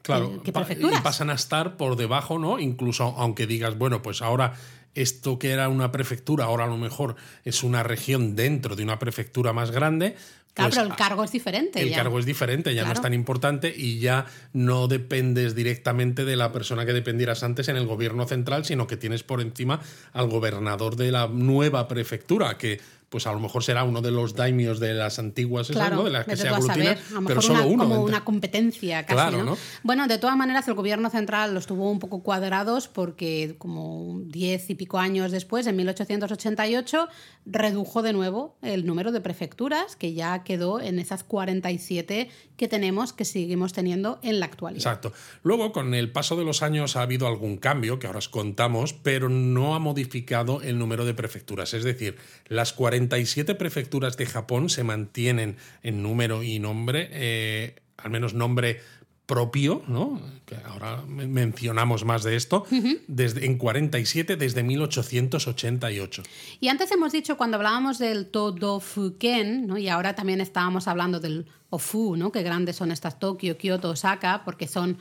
Claro, 0.02 0.40
que 0.44 0.52
prefecturas. 0.52 1.00
y 1.00 1.02
pasan 1.02 1.30
a 1.30 1.34
estar 1.34 1.76
por 1.76 1.96
debajo, 1.96 2.38
¿no? 2.38 2.60
Incluso 2.60 3.14
aunque 3.18 3.48
digas, 3.48 3.76
bueno, 3.76 4.02
pues 4.02 4.22
ahora 4.22 4.54
esto 4.96 5.38
que 5.38 5.50
era 5.50 5.68
una 5.68 5.92
prefectura, 5.92 6.46
ahora 6.46 6.64
a 6.64 6.68
lo 6.68 6.76
mejor 6.76 7.16
es 7.44 7.62
una 7.62 7.82
región 7.82 8.35
dentro 8.35 8.74
de 8.74 8.82
una 8.82 8.98
prefectura 8.98 9.52
más 9.52 9.70
grande. 9.70 10.16
Claro, 10.54 10.70
pues 10.70 10.78
pero 10.78 10.90
el 10.90 10.96
cargo 10.96 11.22
es 11.22 11.32
diferente. 11.32 11.82
El 11.82 11.92
cargo 11.92 12.18
es 12.18 12.24
diferente, 12.24 12.74
ya 12.74 12.87
no 12.87 12.92
es 12.92 13.02
tan 13.02 13.12
importante 13.12 13.74
y 13.76 13.98
ya 13.98 14.24
no 14.54 14.88
dependes 14.88 15.54
directamente 15.54 16.24
de 16.24 16.35
la 16.35 16.50
persona 16.50 16.87
que 16.87 16.94
dependieras 16.94 17.42
antes 17.42 17.68
en 17.68 17.76
el 17.76 17.87
gobierno 17.87 18.26
central, 18.26 18.64
sino 18.64 18.87
que 18.87 18.96
tienes 18.96 19.22
por 19.22 19.42
encima 19.42 19.82
al 20.14 20.30
gobernador 20.30 20.96
de 20.96 21.12
la 21.12 21.28
nueva 21.28 21.88
prefectura, 21.88 22.56
que 22.56 22.80
pues 23.08 23.26
a 23.26 23.32
lo 23.32 23.38
mejor 23.38 23.62
será 23.62 23.84
uno 23.84 24.02
de 24.02 24.10
los 24.10 24.34
daimios 24.34 24.80
de 24.80 24.92
las 24.92 25.20
antiguas, 25.20 25.68
claro, 25.68 26.02
de 26.02 26.10
las 26.10 26.26
que 26.26 26.36
se 26.36 26.48
aglutinan, 26.48 26.98
pero 27.26 27.40
solo 27.40 27.60
una, 27.60 27.66
uno. 27.66 27.84
Como 27.84 28.02
una 28.02 28.24
competencia 28.24 29.06
casi, 29.06 29.36
¿no? 29.36 29.56
Bueno, 29.84 30.08
de 30.08 30.18
todas 30.18 30.36
maneras, 30.36 30.66
el 30.66 30.74
gobierno 30.74 31.08
central 31.08 31.54
los 31.54 31.66
tuvo 31.66 31.90
un 31.90 32.00
poco 32.00 32.22
cuadrados 32.22 32.88
porque 32.88 33.54
como 33.58 34.20
diez 34.24 34.68
y 34.70 34.74
pico 34.74 34.98
años 34.98 35.30
después, 35.30 35.68
en 35.68 35.76
1888, 35.76 37.08
redujo 37.46 38.02
de 38.02 38.12
nuevo 38.12 38.56
el 38.60 38.86
número 38.86 39.12
de 39.12 39.20
prefecturas, 39.20 39.94
que 39.94 40.12
ya 40.12 40.42
quedó 40.42 40.80
en 40.80 40.98
esas 40.98 41.22
47 41.22 42.28
que 42.56 42.68
tenemos, 42.68 43.12
que 43.12 43.24
seguimos 43.24 43.72
teniendo 43.72 44.18
en 44.22 44.40
la 44.40 44.46
actualidad. 44.46 44.80
Exacto. 44.80 45.12
Luego, 45.42 45.72
con 45.72 45.94
el 45.94 46.10
paso 46.10 46.36
de 46.36 46.44
los 46.44 46.62
años 46.62 46.96
ha 46.96 47.02
habido 47.02 47.28
algún 47.28 47.58
cambio, 47.58 47.98
que 47.98 48.06
ahora 48.08 48.18
os 48.18 48.28
contamos, 48.28 48.94
pero 48.94 49.28
no 49.28 49.74
ha 49.74 49.78
modificado 49.78 50.60
el 50.62 50.78
número 50.78 51.04
de 51.04 51.14
prefecturas. 51.14 51.74
Es 51.74 51.84
decir, 51.84 52.16
las 52.48 52.72
47 52.72 52.95
47 52.96 53.54
prefecturas 53.56 54.16
de 54.16 54.26
Japón 54.26 54.70
se 54.70 54.82
mantienen 54.82 55.56
en 55.82 56.02
número 56.02 56.42
y 56.42 56.59
nombre, 56.59 57.09
eh, 57.12 57.76
al 57.98 58.11
menos 58.11 58.32
nombre 58.32 58.80
propio, 59.26 59.82
¿no? 59.88 60.20
que 60.46 60.56
ahora 60.64 61.02
mencionamos 61.06 62.04
más 62.04 62.22
de 62.22 62.37
esto, 62.37 62.64
desde, 63.09 63.44
en 63.44 63.59
47 63.59 64.37
desde 64.37 64.62
1888. 64.62 66.22
Y 66.61 66.68
antes 66.68 66.90
hemos 66.92 67.12
dicho, 67.12 67.37
cuando 67.37 67.56
hablábamos 67.56 67.98
del 67.98 68.26
Todofuken, 68.26 69.66
¿no? 69.66 69.78
y 69.78 69.88
ahora 69.88 70.14
también 70.14 70.40
estábamos 70.40 70.87
hablando 70.88 71.18
del 71.18 71.46
Ofu, 71.70 72.16
¿no? 72.16 72.30
que 72.30 72.42
grandes 72.42 72.76
son 72.76 72.92
estas 72.92 73.18
Tokio, 73.18 73.59
Kyoto, 73.59 73.90
Osaka, 73.90 74.42
porque 74.44 74.68
son 74.68 74.96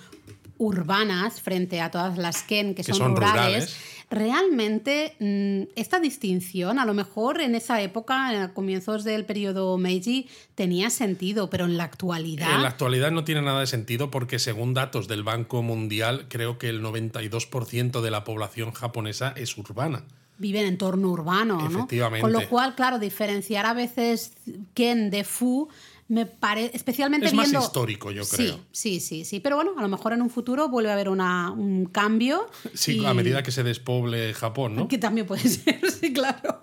urbanas 0.57 1.41
frente 1.41 1.81
a 1.81 1.91
todas 1.91 2.17
las 2.17 2.43
Ken 2.43 2.75
que, 2.75 2.83
son, 2.83 3.15
rurales. 3.15 3.75
Realmente, 4.09 5.15
mm, 5.19 5.71
esta 5.75 5.99
distinción, 5.99 6.79
a 6.79 6.85
lo 6.85 6.93
mejor 6.93 7.41
en 7.41 7.55
esa 7.55 7.81
época, 7.81 8.43
a 8.43 8.53
comienzos 8.53 9.03
del 9.03 9.25
periodo 9.25 9.77
Meiji, 9.77 10.29
tenía 10.53 10.89
sentido, 10.89 11.49
pero 11.49 11.65
en 11.65 11.77
la 11.77 11.85
actualidad. 11.85 12.55
En 12.55 12.61
la 12.61 12.69
actualidad 12.69 13.11
no 13.11 13.23
tiene 13.23 13.41
nada 13.41 13.61
de 13.61 13.67
sentido 13.67 14.11
porque, 14.11 14.39
según 14.39 14.73
datos 14.73 15.07
del 15.07 15.23
Banco 15.23 15.61
Mundial, 15.63 16.27
creo 16.29 16.57
que 16.57 16.69
el 16.69 16.83
92% 16.83 18.01
de 18.01 18.11
la 18.11 18.23
población 18.23 18.71
japonesa 18.71 19.33
es 19.35 19.57
urbana 19.57 20.03
vive 20.37 20.59
en 20.59 20.67
entorno 20.67 21.09
urbano, 21.09 21.57
¿no? 21.57 21.67
Efectivamente. 21.67 22.21
Con 22.21 22.33
lo 22.33 22.47
cual, 22.49 22.75
claro, 22.75 22.99
diferenciar 22.99 23.65
a 23.65 23.73
veces 23.73 24.33
Ken 24.73 25.09
de 25.09 25.23
Fu 25.23 25.69
me 26.07 26.27
parece 26.27 26.75
especialmente 26.75 27.27
es 27.27 27.31
viendo... 27.31 27.59
más 27.59 27.67
histórico 27.67 28.11
yo 28.11 28.23
creo. 28.27 28.57
sí 28.71 28.99
sí 28.99 28.99
sí. 28.99 29.25
Sí 29.25 29.39
pero 29.39 29.55
bueno 29.55 29.71
a 29.77 29.81
lo 29.81 29.87
mejor 29.87 30.13
en 30.13 30.21
un 30.21 30.29
futuro 30.29 30.69
vuelve 30.69 30.91
a 30.91 30.93
haber 30.93 31.09
una, 31.09 31.51
un 31.51 31.85
cambio 31.85 32.47
sí 32.73 33.03
a 33.05 33.13
medida 33.13 33.41
que 33.41 33.51
se 33.51 33.63
despoble 33.63 34.33
Japón 34.33 34.75
no 34.75 34.87
que 34.87 34.99
también 34.99 35.25
puede 35.25 35.41
ser 35.49 35.79
sí 35.91 36.13
claro. 36.13 36.61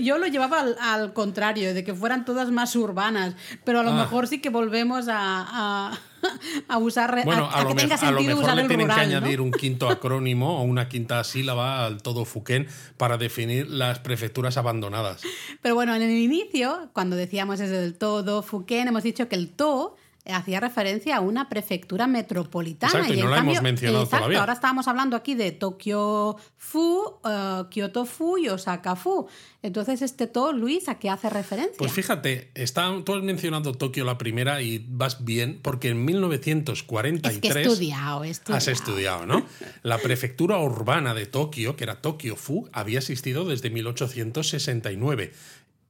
Yo 0.00 0.18
lo 0.18 0.26
llevaba 0.26 0.64
al, 0.80 1.12
contrario 1.12 1.72
de 1.72 1.84
que 1.84 1.94
fueran 1.94 2.24
todas 2.24 2.50
más 2.50 2.74
urbanas 2.74 3.36
pero 3.64 3.80
a 3.80 3.82
lo 3.82 3.90
ah. 3.90 4.02
mejor 4.02 4.26
sí 4.26 4.40
que 4.40 4.50
volvemos 4.50 5.06
a 5.08 5.90
a 5.92 5.98
usar 6.80 7.24
bueno, 7.24 7.48
a, 7.52 7.66
que 7.66 7.74
tenga 7.74 7.96
sentido 7.96 8.38
usar 8.38 8.56
le 8.56 8.68
tienen 8.68 8.86
que 8.86 8.92
añadir 8.92 9.40
un 9.40 9.50
quinto 9.60 9.88
acrónimo 9.88 10.60
o 10.60 10.62
una 10.62 10.88
quinta 10.88 11.22
sílaba 11.24 11.86
al 11.86 12.02
todo 12.02 12.24
Fuken 12.24 12.66
para 12.96 13.18
definir 13.18 13.68
las 13.68 13.98
prefecturas 13.98 14.56
abandonadas. 14.56 15.22
Pero 15.62 15.74
bueno, 15.74 15.94
en 15.94 16.02
el 16.02 16.16
inicio, 16.16 16.90
cuando 16.92 17.16
decíamos 17.16 17.60
eso 17.60 17.74
del 17.74 17.94
todo 17.94 18.42
Fuken, 18.42 18.88
hemos 18.88 19.02
dicho 19.02 19.28
que 19.28 19.36
el 19.36 19.50
to 19.50 19.96
hacía 20.26 20.60
referencia 20.60 21.16
a 21.16 21.20
una 21.20 21.48
prefectura 21.48 22.06
metropolitana. 22.06 22.92
Exacto, 22.92 23.14
y, 23.14 23.22
no 23.22 23.28
la 23.28 23.38
hemos 23.38 23.62
mencionado 23.62 24.04
exacto, 24.04 24.38
Ahora 24.38 24.52
estábamos 24.52 24.88
hablando 24.88 25.16
aquí 25.16 25.34
de 25.34 25.52
Tokio 25.52 26.36
Fu, 26.56 27.18
uh, 27.24 27.68
Kyoto 27.70 28.04
Fu 28.04 28.38
y 28.38 28.48
Osaka 28.48 28.96
Fu. 28.96 29.26
Entonces, 29.62 30.00
este 30.02 30.26
To, 30.26 30.52
Luis, 30.52 30.88
¿a 30.88 30.98
qué 30.98 31.10
hace 31.10 31.28
referencia? 31.28 31.76
Pues 31.76 31.92
fíjate, 31.92 32.50
está, 32.54 32.90
tú 33.04 33.14
has 33.14 33.22
mencionado 33.22 33.72
Tokio 33.72 34.04
la 34.04 34.16
primera 34.16 34.62
y 34.62 34.84
vas 34.88 35.24
bien, 35.24 35.60
porque 35.62 35.88
en 35.88 36.04
1943... 36.04 37.34
Es 37.34 37.40
que 37.40 37.48
he 37.48 37.62
estudiado, 37.62 38.24
he 38.24 38.30
estudiado. 38.30 38.56
Has 38.56 38.68
estudiado, 38.68 39.26
¿no? 39.26 39.46
La 39.82 39.98
prefectura 39.98 40.58
urbana 40.58 41.12
de 41.12 41.26
Tokio, 41.26 41.76
que 41.76 41.84
era 41.84 42.00
Tokio 42.00 42.36
Fu, 42.36 42.68
había 42.72 42.98
existido 42.98 43.44
desde 43.44 43.68
1869 43.70 45.32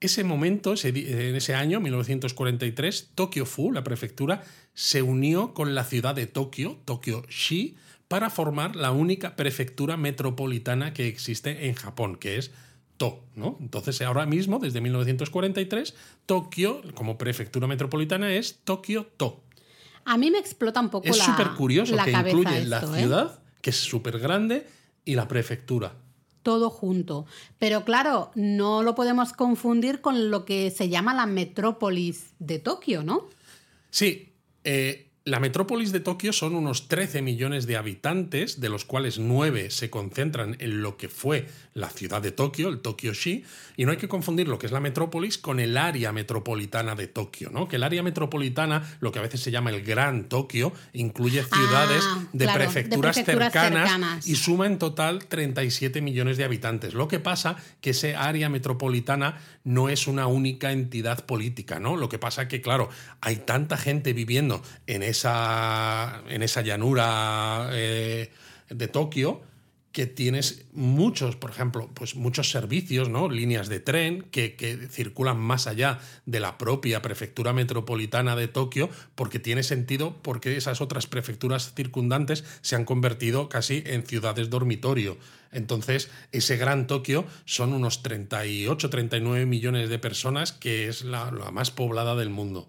ese 0.01 0.25
momento, 0.25 0.75
en 0.83 1.37
ese 1.37 1.55
año, 1.55 1.79
1943, 1.81 3.11
Tokio 3.15 3.45
Fu, 3.45 3.71
la 3.71 3.85
prefectura, 3.85 4.43
se 4.73 5.03
unió 5.03 5.53
con 5.53 5.75
la 5.75 5.85
ciudad 5.85 6.15
de 6.15 6.27
Tokio, 6.27 6.79
Tokio 6.87 7.23
Shi, 7.29 7.77
para 8.09 8.31
formar 8.31 8.77
la 8.77 8.93
única 8.93 9.37
prefectura 9.37 9.97
metropolitana 9.97 10.95
que 10.95 11.07
existe 11.07 11.69
en 11.69 11.75
Japón, 11.75 12.17
que 12.17 12.39
es 12.39 12.51
To. 12.97 13.25
¿no? 13.35 13.57
Entonces, 13.61 14.01
ahora 14.03 14.27
mismo, 14.27 14.59
desde 14.59 14.81
1943, 14.81 15.95
Tokio, 16.27 16.83
como 16.95 17.19
prefectura 17.19 17.67
metropolitana, 17.67 18.33
es 18.33 18.61
Tokio 18.65 19.07
To. 19.17 19.45
A 20.07 20.17
mí 20.17 20.31
me 20.31 20.39
explota 20.39 20.81
un 20.81 20.89
poco 20.89 21.09
es 21.09 21.19
la 21.19 21.25
Es 21.25 21.31
súper 21.31 21.51
curioso 21.51 21.95
que 22.03 22.11
incluye 22.11 22.65
la 22.65 22.81
¿eh? 22.81 23.01
ciudad, 23.01 23.43
que 23.61 23.71
es 23.71 23.77
súper 23.77 24.19
grande, 24.19 24.67
y 25.05 25.15
la 25.15 25.29
prefectura 25.29 25.95
todo 26.43 26.71
junto. 26.71 27.27
Pero 27.59 27.85
claro, 27.85 28.31
no 28.35 28.83
lo 28.83 28.95
podemos 28.95 29.33
confundir 29.33 30.01
con 30.01 30.31
lo 30.31 30.45
que 30.45 30.71
se 30.71 30.89
llama 30.89 31.15
la 31.15 31.27
metrópolis 31.27 32.31
de 32.39 32.59
Tokio, 32.59 33.03
¿no? 33.03 33.29
Sí. 33.91 34.33
Eh, 34.65 35.10
la 35.25 35.39
metrópolis 35.39 35.93
de 35.93 36.01
Tokio 36.01 36.33
son 36.33 36.55
unos 36.55 36.89
13 36.89 37.21
millones 37.21 37.67
de 37.67 37.77
habitantes, 37.77 38.59
de 38.61 38.71
los 38.71 38.87
cuales 38.87 39.19
9 39.19 39.71
se 39.71 39.91
concentran 39.91 40.57
en 40.61 40.81
lo 40.81 40.97
que 40.97 41.11
fue 41.11 41.47
la 41.75 41.91
ciudad 41.91 42.23
de 42.23 42.33
Tokio, 42.33 42.69
el 42.69 42.81
Tokyo-shi, 42.81 43.45
y 43.77 43.85
no 43.85 43.93
hay 43.93 43.99
que 43.99 44.09
confundir 44.09 44.49
lo 44.49 44.59
que 44.59 44.67
es 44.67 44.73
la 44.73 44.81
metrópolis 44.81 45.37
con 45.37 45.61
el 45.61 45.77
área 45.77 46.11
metropolitana 46.13 46.95
de 46.95 47.07
Tokio, 47.07 47.51
¿no? 47.51 47.69
Que 47.69 47.77
el 47.77 47.83
área 47.83 48.03
metropolitana, 48.03 48.97
lo 49.01 49.13
que 49.13 49.19
a 49.19 49.23
veces 49.23 49.41
se 49.41 49.51
llama 49.51 49.71
el 49.71 49.83
Gran 49.83 50.25
Tokio, 50.25 50.73
incluye 50.95 51.45
ciudades 51.45 52.03
ah, 52.07 52.25
de, 52.33 52.49
prefecturas 52.49 53.17
cercanas, 53.17 53.91
cercanas, 53.91 54.27
y 54.27 54.37
suma 54.37 54.67
en 54.67 54.79
total 54.79 55.27
37 55.27 56.01
millones 56.01 56.39
de 56.39 56.45
habitantes. 56.45 56.95
Lo 56.95 57.09
que 57.09 57.21
pasa 57.21 57.57
que 57.83 57.91
ese 57.91 58.17
área 58.17 58.49
metropolitana 58.49 59.39
no 59.65 59.91
es 59.91 60.07
una 60.07 60.27
única 60.27 60.73
entidad 60.73 61.27
política, 61.27 61.79
¿no? 61.79 61.97
Lo 61.97 62.09
que 62.09 62.19
pasa 62.19 62.49
que, 62.49 62.63
claro, 62.63 62.89
hay 63.21 63.37
tanta 63.37 63.77
gente 63.77 64.13
viviendo 64.13 64.63
en 64.87 65.03
en 65.11 66.43
esa 66.43 66.63
llanura 66.63 67.69
eh, 67.73 68.31
de 68.69 68.89
Tokio 68.89 69.43
que 69.93 70.07
tienes 70.07 70.67
muchos, 70.73 71.35
por 71.35 71.51
ejemplo, 71.51 71.91
pues 71.95 72.15
muchos 72.15 72.51
servicios, 72.51 73.09
¿no? 73.09 73.29
Líneas 73.29 73.69
de 73.69 73.81
tren 73.81 74.23
que, 74.31 74.55
que, 74.55 74.77
circulan 74.89 75.39
más 75.39 75.67
allá 75.67 75.99
de 76.27 76.39
la 76.39 76.59
propia 76.59 77.03
prefectura 77.03 77.53
metropolitana 77.53 78.37
de 78.37 78.47
Tokio, 78.47 78.89
porque 79.17 79.41
tiene 79.41 79.65
sentido 79.65 80.17
porque 80.23 80.57
esas 80.57 80.81
otras 80.81 81.09
prefecturas 81.09 81.75
circundantes 81.75 82.45
se 82.61 82.77
han 82.77 82.85
convertido 82.85 83.49
casi 83.49 83.83
en 83.85 84.07
ciudades 84.07 84.49
dormitorio. 84.49 85.19
Entonces, 85.51 86.09
ese 86.31 86.57
gran 86.57 86.87
Tokio 86.87 87.25
son 87.45 87.73
unos 87.73 88.05
38, 88.05 88.91
39 88.91 89.45
millones 89.47 89.89
de 89.89 89.99
personas, 89.99 90.53
que 90.53 90.87
es 90.87 91.03
la 91.03 91.33
más 91.51 91.73
poblada 91.73 92.15
del 92.15 92.31
mundo. 92.31 92.69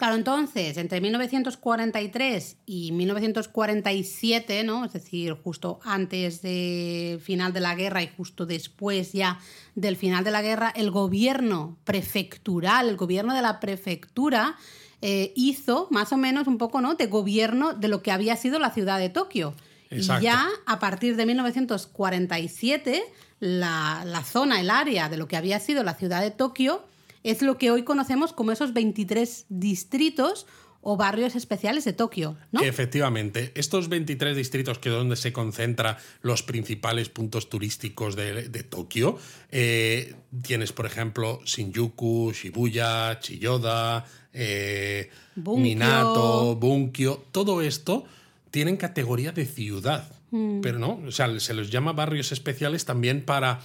Claro, 0.00 0.14
entonces, 0.14 0.78
entre 0.78 0.98
1943 1.02 2.56
y 2.64 2.90
1947, 2.92 4.64
¿no? 4.64 4.86
Es 4.86 4.94
decir, 4.94 5.34
justo 5.34 5.78
antes 5.84 6.40
del 6.40 7.20
final 7.20 7.52
de 7.52 7.60
la 7.60 7.74
guerra 7.74 8.02
y 8.02 8.08
justo 8.16 8.46
después 8.46 9.12
ya 9.12 9.38
del 9.74 9.96
final 9.96 10.24
de 10.24 10.30
la 10.30 10.40
guerra, 10.40 10.72
el 10.74 10.90
gobierno 10.90 11.76
prefectural, 11.84 12.88
el 12.88 12.96
gobierno 12.96 13.34
de 13.34 13.42
la 13.42 13.60
prefectura, 13.60 14.56
eh, 15.02 15.34
hizo 15.36 15.86
más 15.90 16.14
o 16.14 16.16
menos 16.16 16.46
un 16.46 16.56
poco 16.56 16.80
¿no? 16.80 16.94
de 16.94 17.06
gobierno 17.06 17.74
de 17.74 17.88
lo 17.88 18.02
que 18.02 18.10
había 18.10 18.36
sido 18.36 18.58
la 18.58 18.70
ciudad 18.70 18.98
de 18.98 19.10
Tokio. 19.10 19.52
Y 19.90 20.00
ya 20.00 20.48
a 20.64 20.78
partir 20.78 21.16
de 21.16 21.26
1947, 21.26 23.02
la, 23.38 24.04
la 24.06 24.24
zona, 24.24 24.62
el 24.62 24.70
área 24.70 25.10
de 25.10 25.18
lo 25.18 25.28
que 25.28 25.36
había 25.36 25.60
sido 25.60 25.82
la 25.82 25.92
ciudad 25.92 26.22
de 26.22 26.30
Tokio, 26.30 26.86
es 27.22 27.42
lo 27.42 27.58
que 27.58 27.70
hoy 27.70 27.84
conocemos 27.84 28.32
como 28.32 28.52
esos 28.52 28.72
23 28.72 29.46
distritos 29.48 30.46
o 30.82 30.96
barrios 30.96 31.36
especiales 31.36 31.84
de 31.84 31.92
Tokio, 31.92 32.36
¿no? 32.52 32.62
Efectivamente, 32.62 33.52
estos 33.54 33.88
23 33.88 34.34
distritos 34.34 34.78
que 34.78 34.88
es 34.88 34.94
donde 34.94 35.16
se 35.16 35.32
concentran 35.32 35.96
los 36.22 36.42
principales 36.42 37.10
puntos 37.10 37.50
turísticos 37.50 38.16
de, 38.16 38.64
Tokio, 38.68 39.18
eh, 39.50 40.14
tienes 40.42 40.72
por 40.72 40.86
ejemplo 40.86 41.40
Shinjuku, 41.44 42.32
Shibuya, 42.32 43.18
Chiyoda, 43.20 44.06
eh, 44.32 45.10
Minato, 45.36 46.56
Bunkyo, 46.56 47.24
todo 47.30 47.60
esto 47.60 48.04
tienen 48.50 48.78
categoría 48.78 49.32
de 49.32 49.44
ciudad, 49.44 50.10
mm. 50.30 50.60
pero 50.62 50.78
no, 50.78 51.00
o 51.06 51.10
sea, 51.10 51.38
se 51.40 51.52
los 51.52 51.70
llama 51.70 51.92
barrios 51.92 52.32
especiales 52.32 52.86
también 52.86 53.22
para 53.24 53.60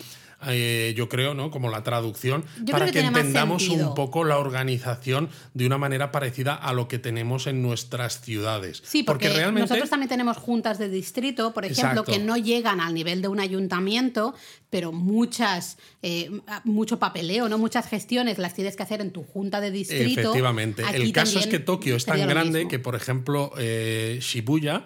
eh, 0.47 0.93
yo 0.95 1.09
creo, 1.09 1.33
¿no? 1.33 1.51
Como 1.51 1.69
la 1.69 1.83
traducción, 1.83 2.43
para 2.69 2.91
que, 2.91 2.99
entendamos 2.99 3.67
un 3.69 3.95
poco 3.95 4.23
la 4.23 4.37
organización 4.37 5.29
de 5.53 5.65
una 5.65 5.77
manera 5.77 6.11
parecida 6.11 6.53
a 6.53 6.73
lo 6.73 6.87
que 6.87 6.99
tenemos 6.99 7.47
en 7.47 7.61
nuestras 7.61 8.21
ciudades. 8.21 8.81
Sí, 8.85 9.03
porque, 9.03 9.29
realmente... 9.29 9.61
nosotros 9.61 9.89
también 9.89 10.09
tenemos 10.09 10.37
juntas 10.37 10.77
de 10.77 10.89
distrito, 10.89 11.53
por 11.53 11.65
ejemplo, 11.65 12.03
que 12.03 12.19
no 12.19 12.37
llegan 12.37 12.79
al 12.79 12.93
nivel 12.93 13.21
de 13.21 13.27
un 13.27 13.39
ayuntamiento, 13.39 14.33
pero 14.69 14.91
muchas, 14.91 15.77
eh, 16.01 16.29
mucho 16.63 16.99
papeleo, 16.99 17.49
¿no? 17.49 17.57
Muchas 17.57 17.87
gestiones 17.87 18.37
las 18.37 18.53
tienes 18.53 18.75
que 18.75 18.83
hacer 18.83 19.01
en 19.01 19.11
tu 19.11 19.23
junta 19.23 19.61
de 19.61 19.71
distrito. 19.71 20.21
Efectivamente. 20.21 20.83
El 20.93 21.11
caso 21.11 21.39
es 21.39 21.47
que 21.47 21.59
Tokio 21.59 21.95
es 21.95 22.05
tan 22.05 22.27
grande 22.27 22.67
que, 22.67 22.79
por 22.79 22.95
ejemplo, 22.95 23.51
eh, 23.57 24.19
Shibuya 24.21 24.85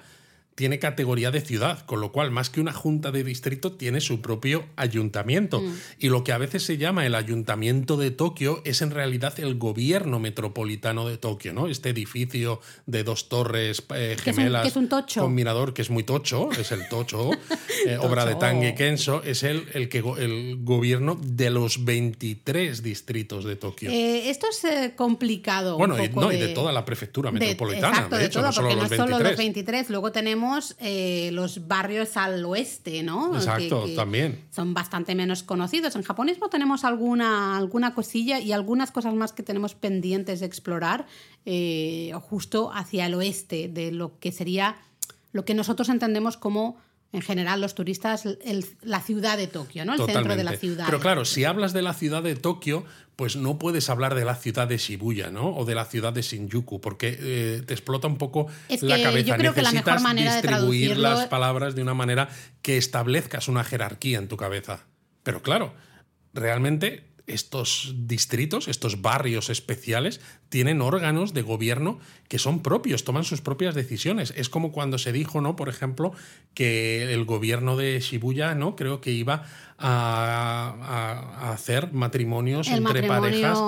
tiene 0.59 0.77
categoría 0.77 1.31
de 1.31 1.39
ciudad, 1.39 1.85
con 1.85 2.01
lo 2.01 2.11
cual 2.11 2.31
más 2.31 2.49
que 2.49 2.59
una 2.59 2.73
junta 2.73 3.11
de 3.11 3.23
distrito 3.23 3.71
tiene 3.71 4.01
su 4.01 4.19
propio 4.19 4.65
ayuntamiento. 4.75 5.61
Mm. 5.61 5.73
Y 5.99 6.09
lo 6.09 6.25
que 6.25 6.33
a 6.33 6.37
veces 6.37 6.63
se 6.63 6.77
llama 6.77 7.05
el 7.05 7.15
ayuntamiento 7.15 7.95
de 7.95 8.11
Tokio 8.11 8.61
es 8.65 8.81
en 8.81 8.91
realidad 8.91 9.39
el 9.39 9.57
gobierno 9.57 10.19
metropolitano 10.19 11.07
de 11.07 11.17
Tokio, 11.17 11.53
¿no? 11.53 11.69
Este 11.69 11.91
edificio 11.91 12.59
de 12.87 13.05
dos 13.05 13.29
torres 13.29 13.85
eh, 13.95 14.17
gemelas 14.21 14.73
con 15.15 15.33
mirador, 15.33 15.73
que 15.73 15.81
es 15.81 15.89
muy 15.89 16.03
tocho, 16.03 16.49
es 16.51 16.73
el 16.73 16.89
tocho, 16.89 17.31
eh, 17.87 17.97
obra 17.97 18.25
de 18.25 18.35
Tange 18.35 18.75
Kenso, 18.75 19.23
es 19.23 19.43
el, 19.43 19.65
el, 19.73 19.87
que, 19.87 19.99
el 19.99 20.57
gobierno 20.59 21.17
de 21.23 21.51
los 21.51 21.85
23 21.85 22.83
distritos 22.83 23.45
de 23.45 23.55
Tokio. 23.55 23.91
Eh, 23.91 24.29
esto 24.29 24.47
es 24.49 24.91
complicado. 24.97 25.77
Bueno, 25.77 26.03
y, 26.03 26.09
no, 26.09 26.33
y 26.33 26.37
de 26.37 26.49
toda 26.49 26.73
la 26.73 26.83
prefectura 26.83 27.31
metropolitana, 27.31 28.09
de, 28.09 28.25
hecho, 28.25 28.41
no 28.41 28.51
solo 28.51 28.75
los 28.75 28.89
23. 28.89 29.09
Solo 29.09 29.23
los 29.23 29.37
23. 29.37 29.89
Luego 29.89 30.11
tenemos 30.11 30.48
eh, 30.79 31.29
los 31.33 31.67
barrios 31.67 32.17
al 32.17 32.43
oeste, 32.45 33.03
¿no? 33.03 33.35
Exacto, 33.35 33.85
también. 33.95 34.45
Son 34.51 34.73
bastante 34.73 35.15
menos 35.15 35.43
conocidos. 35.43 35.95
En 35.95 36.03
japonismo 36.03 36.49
tenemos 36.49 36.83
alguna, 36.83 37.57
alguna 37.57 37.93
cosilla 37.93 38.39
y 38.39 38.51
algunas 38.51 38.91
cosas 38.91 39.13
más 39.13 39.33
que 39.33 39.43
tenemos 39.43 39.75
pendientes 39.75 40.39
de 40.39 40.45
explorar 40.45 41.05
eh, 41.45 42.11
justo 42.29 42.71
hacia 42.73 43.05
el 43.05 43.15
oeste 43.15 43.67
de 43.67 43.91
lo 43.91 44.19
que 44.19 44.31
sería 44.31 44.77
lo 45.31 45.45
que 45.45 45.53
nosotros 45.53 45.89
entendemos 45.89 46.37
como 46.37 46.77
en 47.11 47.21
general 47.21 47.61
los 47.61 47.75
turistas 47.75 48.27
la 48.81 49.01
ciudad 49.01 49.37
de 49.37 49.47
Tokio, 49.47 49.85
¿no? 49.85 49.93
El 49.93 50.05
centro 50.05 50.35
de 50.35 50.43
la 50.43 50.57
ciudad. 50.57 50.85
Pero 50.85 50.99
claro, 50.99 51.25
si 51.25 51.43
hablas 51.43 51.73
de 51.73 51.81
la 51.81 51.93
ciudad 51.93 52.21
de 52.21 52.35
Tokio, 52.35 52.85
pues 53.19 53.35
no 53.35 53.59
puedes 53.59 53.89
hablar 53.89 54.15
de 54.15 54.23
la 54.23 54.33
ciudad 54.35 54.65
de 54.65 54.77
Shibuya, 54.77 55.29
¿no? 55.29 55.53
O 55.53 55.65
de 55.65 55.75
la 55.75 55.83
ciudad 55.83 56.13
de 56.13 56.21
Shinjuku, 56.21 56.79
porque 56.79 57.17
eh, 57.19 57.61
te 57.67 57.73
explota 57.73 58.07
un 58.07 58.17
poco 58.17 58.47
la 58.79 59.03
cabeza. 59.03 59.27
Yo 59.27 59.35
creo 59.35 59.53
que 59.53 59.61
la 59.61 59.73
mejor 59.73 59.99
manera 59.99 60.35
distribuir 60.35 60.95
las 60.95 61.27
palabras 61.27 61.75
de 61.75 61.81
una 61.81 61.93
manera 61.93 62.29
que 62.61 62.77
establezcas 62.77 63.49
una 63.49 63.65
jerarquía 63.65 64.19
en 64.19 64.29
tu 64.29 64.37
cabeza. 64.37 64.85
Pero 65.23 65.41
claro, 65.41 65.73
realmente 66.33 67.08
estos 67.29 67.95
distritos, 67.97 68.67
estos 68.67 69.01
barrios 69.01 69.49
especiales, 69.49 70.21
tienen 70.49 70.81
órganos 70.81 71.33
de 71.33 71.41
gobierno 71.41 71.99
que 72.27 72.39
son 72.39 72.61
propios, 72.61 73.03
toman 73.03 73.23
sus 73.23 73.41
propias 73.41 73.75
decisiones. 73.75 74.33
Es 74.35 74.49
como 74.49 74.71
cuando 74.71 74.97
se 74.97 75.11
dijo, 75.11 75.41
¿no? 75.41 75.55
Por 75.55 75.69
ejemplo, 75.69 76.11
que 76.53 77.13
el 77.13 77.25
gobierno 77.25 77.77
de 77.77 77.99
Shibuya, 77.99 78.55
¿no? 78.55 78.75
Creo 78.75 79.01
que 79.01 79.11
iba 79.11 79.45
a, 79.77 81.51
hacer 81.51 81.93
matrimonios 81.93 82.67
entre 82.67 83.03
parejas 83.03 83.59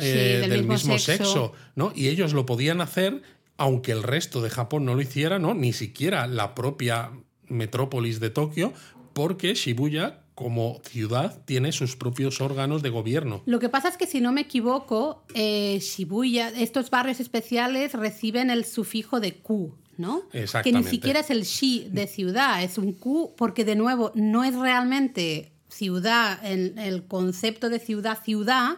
eh, 0.00 0.46
del, 0.48 0.64
mismo, 0.64 0.98
sexo. 0.98 1.52
¿no? 1.74 1.92
Y 1.94 2.08
ellos 2.08 2.32
lo 2.32 2.46
podían 2.46 2.80
hacer, 2.80 3.22
aunque 3.56 3.92
el 3.92 4.02
resto 4.02 4.42
de 4.42 4.50
Japón 4.50 4.84
no 4.84 4.94
lo 4.94 5.00
hiciera, 5.00 5.38
¿no? 5.38 5.54
Ni 5.54 5.72
siquiera 5.72 6.26
la 6.26 6.54
propia 6.54 7.10
metrópolis 7.48 8.20
de 8.20 8.30
Tokio, 8.30 8.72
porque 9.12 9.54
Shibuya 9.54 10.25
como 10.36 10.82
ciudad 10.84 11.42
tiene 11.46 11.72
sus 11.72 11.96
propios 11.96 12.42
órganos 12.42 12.82
de 12.82 12.90
gobierno. 12.90 13.42
Lo 13.46 13.58
que 13.58 13.70
pasa 13.70 13.88
es 13.88 13.96
que 13.96 14.06
si 14.06 14.20
no 14.20 14.32
me 14.32 14.42
equivoco, 14.42 15.24
eh, 15.34 15.78
Shibuya, 15.80 16.50
estos 16.50 16.90
barrios 16.90 17.20
especiales 17.20 17.94
reciben 17.94 18.50
el 18.50 18.66
sufijo 18.66 19.18
de 19.18 19.38
ku, 19.38 19.74
¿no? 19.96 20.24
Que 20.62 20.72
ni 20.72 20.84
siquiera 20.84 21.20
es 21.20 21.30
el 21.30 21.44
shi 21.44 21.88
de 21.90 22.06
ciudad, 22.06 22.62
es 22.62 22.76
un 22.76 22.92
ku 22.92 23.32
porque 23.34 23.64
de 23.64 23.76
nuevo 23.76 24.12
no 24.14 24.44
es 24.44 24.54
realmente 24.54 25.52
ciudad 25.70 26.38
en 26.44 26.78
el 26.78 27.06
concepto 27.06 27.70
de 27.70 27.78
ciudad 27.78 28.22
ciudad, 28.22 28.76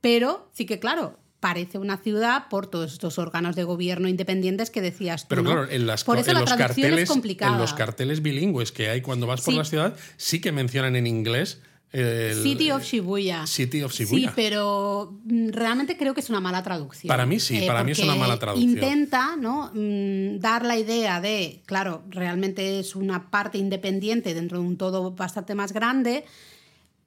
pero 0.00 0.48
sí 0.54 0.64
que 0.64 0.78
claro, 0.78 1.18
parece 1.44 1.76
una 1.76 1.98
ciudad 1.98 2.48
por 2.48 2.68
todos 2.68 2.94
estos 2.94 3.18
órganos 3.18 3.54
de 3.54 3.64
gobierno 3.64 4.08
independientes 4.08 4.70
que 4.70 4.80
decías 4.80 5.24
tú. 5.24 5.26
Pero 5.28 5.44
claro, 5.44 5.68
en, 5.68 5.86
las, 5.86 6.02
por 6.02 6.16
eso 6.16 6.32
los 6.32 6.50
carteles, 6.54 7.10
en 7.10 7.58
los 7.58 7.74
carteles 7.74 8.22
bilingües 8.22 8.72
que 8.72 8.88
hay 8.88 9.02
cuando 9.02 9.26
vas 9.26 9.42
por 9.42 9.52
la 9.52 9.66
ciudad, 9.66 9.94
sí 10.16 10.40
que 10.40 10.52
mencionan 10.52 10.96
en 10.96 11.06
inglés. 11.06 11.60
City 11.92 12.70
of 12.70 12.82
Shibuya. 12.82 13.46
City 13.46 13.82
of 13.82 13.92
Shibuya. 13.92 14.28
Sí, 14.28 14.32
pero 14.34 15.20
mm, 15.22 15.50
realmente 15.50 15.98
creo 15.98 16.14
que 16.14 16.22
es 16.22 16.30
una 16.30 16.40
mala 16.40 16.62
traducción. 16.62 17.08
Para 17.08 17.26
mí 17.26 17.38
sí, 17.38 17.60
para 17.66 17.84
mí 17.84 17.92
es 17.92 17.98
una 17.98 18.14
mala 18.14 18.38
traducción. 18.38 18.70
Intenta 18.70 19.36
¿no? 19.36 19.70
Mm, 19.74 20.38
dar 20.38 20.64
la 20.64 20.78
idea 20.78 21.20
de, 21.20 21.60
claro, 21.66 22.04
realmente 22.08 22.80
es 22.80 22.96
una 22.96 23.30
parte 23.30 23.58
independiente 23.58 24.32
dentro 24.32 24.60
de 24.60 24.64
un 24.64 24.78
todo 24.78 25.10
bastante 25.10 25.54
más 25.54 25.74
grande 25.74 26.24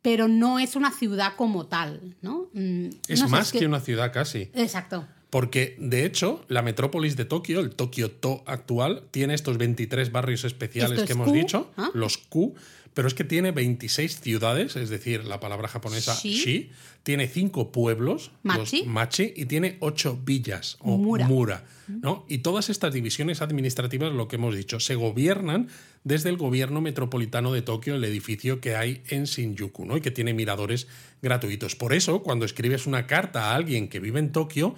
pero 0.07 0.29
no 0.29 0.57
es 0.57 0.77
una 0.77 0.93
ciudad 0.93 1.33
como 1.35 1.65
tal, 1.65 2.15
¿no? 2.21 2.47
Mm, 2.53 2.91
es 3.09 3.29
más 3.29 3.51
que... 3.51 3.65
una 3.65 3.81
ciudad 3.81 4.13
casi. 4.13 4.49
Exacto. 4.53 5.05
Porque, 5.29 5.75
de 5.79 6.05
hecho, 6.05 6.45
la 6.47 6.61
metrópolis 6.61 7.17
de 7.17 7.25
Tokio, 7.25 7.59
el 7.59 7.71
Tokio 7.71 8.09
To 8.09 8.41
actual, 8.45 9.03
tiene 9.11 9.33
estos 9.33 9.57
23 9.57 10.13
barrios 10.13 10.45
especiales 10.45 11.03
que 11.03 11.11
hemos 11.11 11.33
dicho, 11.33 11.71
¿ah? 11.75 11.89
los 11.93 12.17
Q, 12.17 12.55
pero 12.97 13.07
es 13.07 13.13
que 13.13 13.23
tiene 13.23 13.51
26 13.51 14.21
ciudades, 14.21 14.75
es 14.75 14.89
decir, 14.89 15.23
la 15.25 15.39
palabra 15.39 15.67
japonesa 15.67 16.15
shi, 16.15 16.71
tiene 17.03 17.27
5 17.27 17.71
pueblos, 17.71 18.31
machi. 18.41 18.79
Los 18.79 18.87
machi, 18.87 19.33
y 19.35 19.45
tiene 19.45 19.77
8 19.81 20.21
villas 20.25 20.77
o 20.79 20.97
mura. 20.97 21.63
¿no? 21.87 22.25
Y 22.27 22.39
todas 22.39 22.71
estas 22.71 22.95
divisiones 22.95 23.43
administrativas, 23.43 24.11
lo 24.13 24.27
que 24.27 24.37
hemos 24.37 24.55
dicho, 24.55 24.79
se 24.79 24.95
gobiernan 24.95 25.67
desde 26.03 26.29
el 26.29 26.37
gobierno 26.37 26.81
metropolitano 26.81 27.53
de 27.53 27.61
Tokio, 27.61 27.93
el 27.93 28.03
edificio 28.03 28.61
que 28.61 28.75
hay 28.75 29.03
en 29.09 29.25
Shinjuku, 29.25 29.85
¿no? 29.85 29.97
y 29.97 30.01
que 30.01 30.09
tiene 30.09 30.33
miradores 30.33 30.87
gratuitos. 31.21 31.75
Por 31.75 31.93
eso, 31.93 32.23
cuando 32.23 32.45
escribes 32.45 32.87
una 32.87 33.05
carta 33.05 33.51
a 33.51 33.55
alguien 33.55 33.89
que 33.89 33.99
vive 33.99 34.17
en 34.17 34.31
Tokio, 34.31 34.73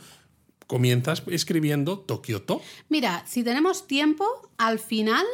comienzas 0.67 1.23
escribiendo 1.27 1.99
Tokio 1.99 2.41
To. 2.41 2.61
Mira, 2.89 3.23
si 3.25 3.45
tenemos 3.45 3.87
tiempo, 3.87 4.25
al 4.57 4.77
final 4.77 5.25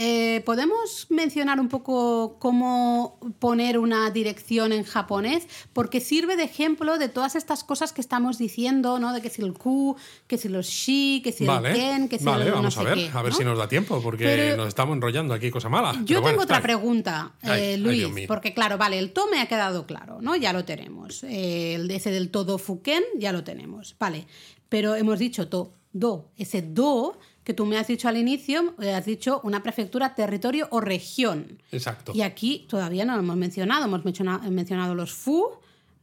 eh, 0.00 0.42
¿Podemos 0.46 1.08
mencionar 1.10 1.58
un 1.58 1.68
poco 1.68 2.36
cómo 2.38 3.18
poner 3.40 3.80
una 3.80 4.08
dirección 4.12 4.70
en 4.72 4.84
japonés? 4.84 5.48
Porque 5.72 6.00
sirve 6.00 6.36
de 6.36 6.44
ejemplo 6.44 6.98
de 6.98 7.08
todas 7.08 7.34
estas 7.34 7.64
cosas 7.64 7.92
que 7.92 8.00
estamos 8.00 8.38
diciendo, 8.38 9.00
¿no? 9.00 9.12
De 9.12 9.20
que 9.20 9.28
si 9.28 9.42
el 9.42 9.54
ku, 9.54 9.96
que 10.28 10.38
si 10.38 10.48
los 10.48 10.68
shi, 10.68 11.20
que 11.24 11.32
si 11.32 11.44
el 11.46 11.62
ken, 11.74 12.08
que 12.08 12.20
si 12.20 12.24
vale, 12.24 12.44
el 12.44 12.52
vamos 12.52 12.78
a 12.78 12.84
ver, 12.84 13.10
a 13.12 13.22
ver 13.22 13.34
si 13.34 13.44
nos 13.44 13.58
da 13.58 13.66
tiempo, 13.66 14.00
porque 14.00 14.54
nos 14.56 14.68
estamos 14.68 14.94
enrollando 14.94 15.34
aquí 15.34 15.50
cosa 15.50 15.68
mala. 15.68 15.92
Yo 16.04 16.22
tengo 16.22 16.42
otra 16.42 16.62
pregunta, 16.62 17.32
eh, 17.42 17.76
Luis, 17.76 18.06
porque 18.28 18.54
claro, 18.54 18.78
vale, 18.78 19.00
el 19.00 19.12
to 19.12 19.26
me 19.26 19.40
ha 19.40 19.48
quedado 19.48 19.84
claro, 19.84 20.18
¿no? 20.22 20.36
Ya 20.36 20.52
lo 20.52 20.64
tenemos. 20.64 21.24
el 21.24 21.90
ese 21.90 22.12
del 22.12 22.30
todo 22.30 22.58
fuken 22.58 23.02
ya 23.16 23.32
lo 23.32 23.42
tenemos, 23.42 23.96
vale. 23.98 24.28
Pero 24.68 24.94
hemos 24.94 25.18
dicho 25.18 25.48
to, 25.48 25.72
do. 25.92 26.30
Ese 26.36 26.62
do 26.62 27.18
que 27.48 27.54
tú 27.54 27.64
me 27.64 27.78
has 27.78 27.86
dicho 27.86 28.08
al 28.08 28.18
inicio, 28.18 28.74
eh, 28.78 28.92
has 28.92 29.06
dicho 29.06 29.40
una 29.42 29.62
prefectura, 29.62 30.14
territorio 30.14 30.68
o 30.70 30.82
región. 30.82 31.62
Exacto. 31.72 32.12
Y 32.14 32.20
aquí 32.20 32.66
todavía 32.68 33.06
no 33.06 33.14
lo 33.14 33.20
hemos 33.20 33.38
mencionado. 33.38 33.86
Hemos 33.86 34.04
mencionado, 34.04 34.94
los 34.94 35.14
FU, 35.14 35.52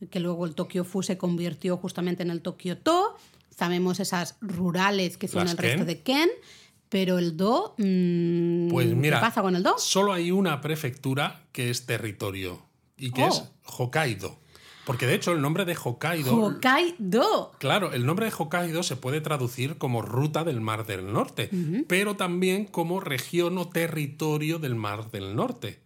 que 0.10 0.20
luego 0.20 0.48
el 0.48 0.56
Tokio 0.56 0.84
FU 0.84 1.04
se 1.04 1.20
convirtió 1.20 1.78
justamente 1.78 2.24
en 2.24 2.32
el 2.32 2.42
Tokio 2.42 2.80
To. 2.80 3.16
Sabemos 3.56 4.00
esas 4.00 4.38
rurales 4.42 5.18
que 5.18 5.28
son 5.28 5.48
el 5.48 5.56
resto 5.56 5.86
de 5.86 6.02
Ken. 6.02 6.30
Pero 6.90 7.20
el 7.20 7.38
Do, 7.38 7.76
mm, 7.78 8.70
pues 8.70 8.96
mira, 8.96 9.18
¿qué 9.18 9.22
pasa 9.22 9.44
con 9.44 9.56
el 9.56 9.62
Do? 9.62 9.76
Solo 9.78 10.14
hay 10.14 10.32
una 10.32 10.62
prefectura 10.62 11.44
que 11.52 11.70
es 11.70 11.86
territorio 11.86 12.66
y 12.98 13.12
que 13.12 13.24
es 13.24 13.36
oh. 13.36 13.84
Hokkaido. 13.84 14.40
Porque 14.86 15.08
de 15.08 15.16
hecho 15.16 15.32
el 15.32 15.42
nombre 15.42 15.66
de 15.66 15.76
Hokkaido. 15.76 16.36
Hokkaido. 16.36 17.52
Claro, 17.58 17.94
el 17.94 18.06
nombre 18.06 18.28
de 18.28 18.34
Hokkaido 18.38 18.84
se 18.84 18.96
puede 18.96 19.22
traducir 19.22 19.78
como 19.78 20.02
ruta 20.02 20.44
del 20.44 20.62
Mar 20.62 20.86
del 20.86 21.12
Norte, 21.12 21.50
pero 21.88 22.16
también 22.16 22.66
como 22.66 23.00
región 23.00 23.58
o 23.58 23.70
territorio 23.70 24.60
del 24.60 24.76
Mar 24.76 25.12
del 25.12 25.36
Norte. 25.36 25.80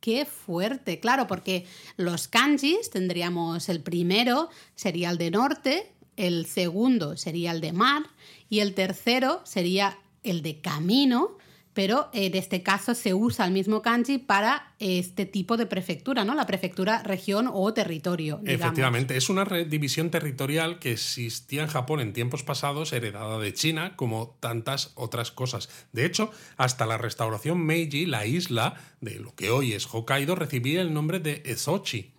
Qué 0.00 0.24
fuerte, 0.24 1.00
claro, 1.00 1.26
porque 1.26 1.66
los 1.96 2.28
kanjis 2.28 2.90
tendríamos 2.90 3.68
el 3.68 3.80
primero 3.80 4.50
sería 4.74 5.10
el 5.10 5.18
de 5.18 5.30
norte, 5.30 5.92
el 6.16 6.46
segundo 6.46 7.16
sería 7.16 7.50
el 7.50 7.60
de 7.60 7.72
mar 7.72 8.04
y 8.48 8.60
el 8.60 8.74
tercero 8.74 9.40
sería 9.44 9.98
el 10.22 10.42
de 10.42 10.60
camino 10.60 11.38
pero 11.76 12.08
en 12.14 12.34
este 12.34 12.62
caso 12.62 12.94
se 12.94 13.12
usa 13.12 13.44
el 13.44 13.52
mismo 13.52 13.82
kanji 13.82 14.16
para 14.16 14.72
este 14.78 15.26
tipo 15.26 15.58
de 15.58 15.66
prefectura, 15.66 16.24
¿no? 16.24 16.34
La 16.34 16.46
prefectura, 16.46 17.02
región 17.02 17.50
o 17.52 17.74
territorio. 17.74 18.40
Efectivamente, 18.46 19.18
es 19.18 19.28
una 19.28 19.44
división 19.44 20.10
territorial 20.10 20.78
que 20.78 20.92
existía 20.92 21.60
en 21.60 21.68
Japón 21.68 22.00
en 22.00 22.14
tiempos 22.14 22.42
pasados, 22.44 22.94
heredada 22.94 23.38
de 23.38 23.52
China, 23.52 23.94
como 23.94 24.38
tantas 24.40 24.92
otras 24.94 25.30
cosas. 25.30 25.68
De 25.92 26.06
hecho, 26.06 26.30
hasta 26.56 26.86
la 26.86 26.96
restauración 26.96 27.60
Meiji, 27.60 28.06
la 28.06 28.24
isla 28.24 28.80
de 29.02 29.20
lo 29.20 29.34
que 29.34 29.50
hoy 29.50 29.74
es 29.74 29.86
Hokkaido, 29.86 30.34
recibía 30.34 30.80
el 30.80 30.94
nombre 30.94 31.20
de 31.20 31.42
Ezochi. 31.44 32.14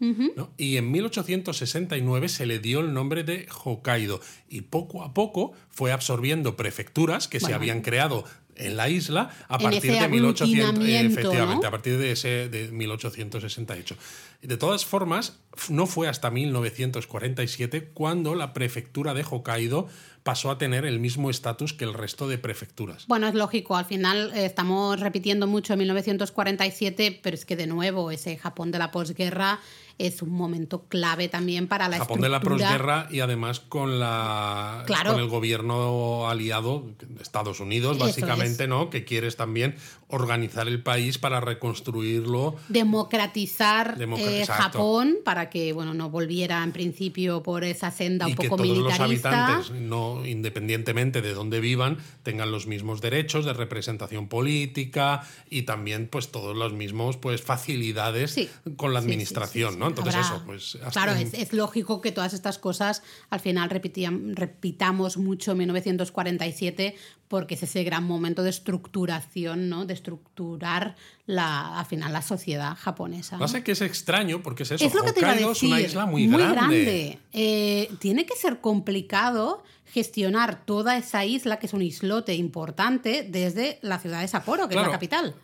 Y 0.57 0.77
en 0.77 0.91
1869 0.91 2.29
se 2.29 2.45
le 2.45 2.59
dio 2.59 2.81
el 2.81 2.93
nombre 2.93 3.23
de 3.23 3.47
Hokkaido. 3.63 4.21
Y 4.49 4.61
poco 4.61 5.03
a 5.03 5.15
poco 5.15 5.53
fue 5.71 5.91
absorbiendo 5.91 6.55
prefecturas 6.55 7.27
que 7.27 7.39
se 7.39 7.55
habían 7.55 7.81
creado 7.81 8.23
en 8.57 8.77
la 8.77 8.89
isla 8.89 9.29
a 9.47 9.57
partir 9.57 9.93
de 9.93 10.07
1800, 10.07 10.83
efectivamente, 10.83 11.67
a 11.67 11.71
partir 11.71 11.97
de 11.97 12.11
ese 12.11 12.49
de 12.49 12.69
1868. 12.71 13.95
De 14.41 14.57
todas 14.57 14.85
formas, 14.85 15.39
no 15.69 15.87
fue 15.87 16.07
hasta 16.07 16.29
1947 16.29 17.89
cuando 17.93 18.35
la 18.35 18.53
prefectura 18.53 19.13
de 19.13 19.23
Hokkaido 19.23 19.87
pasó 20.27 20.51
a 20.51 20.57
tener 20.57 20.83
el 20.83 20.99
mismo 20.99 21.29
estatus 21.29 21.71
que 21.71 21.85
el 21.85 21.93
resto 21.93 22.27
de 22.27 22.37
prefecturas. 22.37 23.07
Bueno, 23.07 23.29
es 23.29 23.33
lógico, 23.33 23.77
al 23.77 23.85
final 23.85 24.33
eh, 24.35 24.43
estamos 24.43 24.99
repitiendo 24.99 25.47
mucho 25.47 25.77
1947, 25.77 27.21
pero 27.23 27.33
es 27.33 27.45
que 27.45 27.55
de 27.55 27.65
nuevo 27.65 28.11
ese 28.11 28.35
Japón 28.35 28.69
de 28.71 28.77
la 28.77 28.91
posguerra 28.91 29.61
es 29.97 30.21
un 30.21 30.29
momento 30.29 30.83
clave 30.87 31.27
también 31.27 31.67
para 31.67 31.89
la 31.89 31.97
Japón 31.97 32.21
de 32.21 32.29
la 32.29 32.39
posguerra 32.39 33.07
y 33.09 33.21
además 33.21 33.59
con 33.59 33.99
la 33.99 34.85
con 34.87 35.19
el 35.19 35.27
gobierno 35.27 36.29
aliado 36.29 36.85
Estados 37.19 37.59
Unidos 37.59 37.97
básicamente, 37.97 38.67
¿no? 38.67 38.91
Que 38.91 39.05
quieres 39.05 39.37
también 39.37 39.75
organizar 40.07 40.67
el 40.67 40.83
país 40.83 41.17
para 41.17 41.39
reconstruirlo, 41.39 42.55
democratizar 42.69 43.97
eh, 43.99 44.45
Japón 44.47 45.17
para 45.25 45.49
que 45.49 45.73
bueno 45.73 45.93
no 45.95 46.09
volviera 46.09 46.63
en 46.63 46.73
principio 46.73 47.41
por 47.41 47.63
esa 47.63 47.89
senda 47.89 48.27
un 48.27 48.35
poco 48.35 48.57
que 48.57 48.63
todos 48.63 48.77
los 48.77 48.99
habitantes, 48.99 49.71
no 49.71 50.16
independientemente 50.25 51.21
de 51.21 51.33
dónde 51.33 51.59
vivan, 51.59 51.97
tengan 52.23 52.51
los 52.51 52.67
mismos 52.67 53.01
derechos 53.01 53.45
de 53.45 53.53
representación 53.53 54.27
política 54.27 55.27
y 55.49 55.63
también 55.63 56.07
pues 56.07 56.31
todos 56.31 56.55
los 56.55 56.73
mismos 56.73 57.17
pues 57.17 57.41
facilidades 57.41 58.35
con 58.75 58.93
la 58.93 58.99
administración, 58.99 59.79
¿no? 59.79 59.87
Entonces 59.87 60.15
eso 60.15 60.43
pues 60.45 60.77
claro 60.91 61.13
es, 61.13 61.33
es, 61.33 61.53
lógico 61.53 62.01
que 62.01 62.11
todas 62.11 62.33
estas 62.33 62.57
cosas 62.57 63.03
al 63.29 63.39
final 63.39 63.69
repitamos 63.69 65.17
mucho 65.17 65.51
en 65.51 65.57
1947 65.59 66.95
porque 67.27 67.55
es 67.55 67.63
ese 67.63 67.83
gran 67.83 68.03
momento 68.03 68.43
de 68.43 68.49
estructuración, 68.49 69.69
¿no? 69.69 69.85
De 69.85 69.93
estructurar 69.93 70.95
la, 71.25 71.77
al 71.77 71.85
final 71.85 72.13
la 72.13 72.21
sociedad 72.21 72.75
japonesa. 72.75 73.37
¿no? 73.37 73.47
sé 73.47 73.63
que 73.63 73.73
es 73.73 73.81
extraño 73.81 74.41
porque 74.41 74.63
es 74.63 74.71
eso. 74.71 74.85
Es 74.85 74.93
lo 74.93 75.03
que 75.03 75.11
te 75.11 75.19
iba 75.19 75.29
a 75.29 75.33
Hokkaido 75.33 75.49
decir. 75.49 75.69
es 75.69 75.73
una 75.73 75.81
isla 75.81 76.05
muy, 76.05 76.27
muy 76.27 76.41
grande. 76.41 77.19
Eh, 77.33 77.91
tiene 77.99 78.25
que 78.25 78.35
ser 78.35 78.61
complicado 78.61 79.63
gestionar 79.91 80.65
toda 80.65 80.97
esa 80.97 81.25
isla, 81.25 81.59
que 81.59 81.67
es 81.67 81.73
un 81.73 81.81
islote 81.81 82.35
importante, 82.35 83.25
desde 83.27 83.79
la 83.81 83.99
ciudad 83.99 84.21
de 84.21 84.27
Sapporo, 84.27 84.67
que 84.67 84.75
es 84.75 84.81
la 84.81 84.91
capital. 84.91 85.35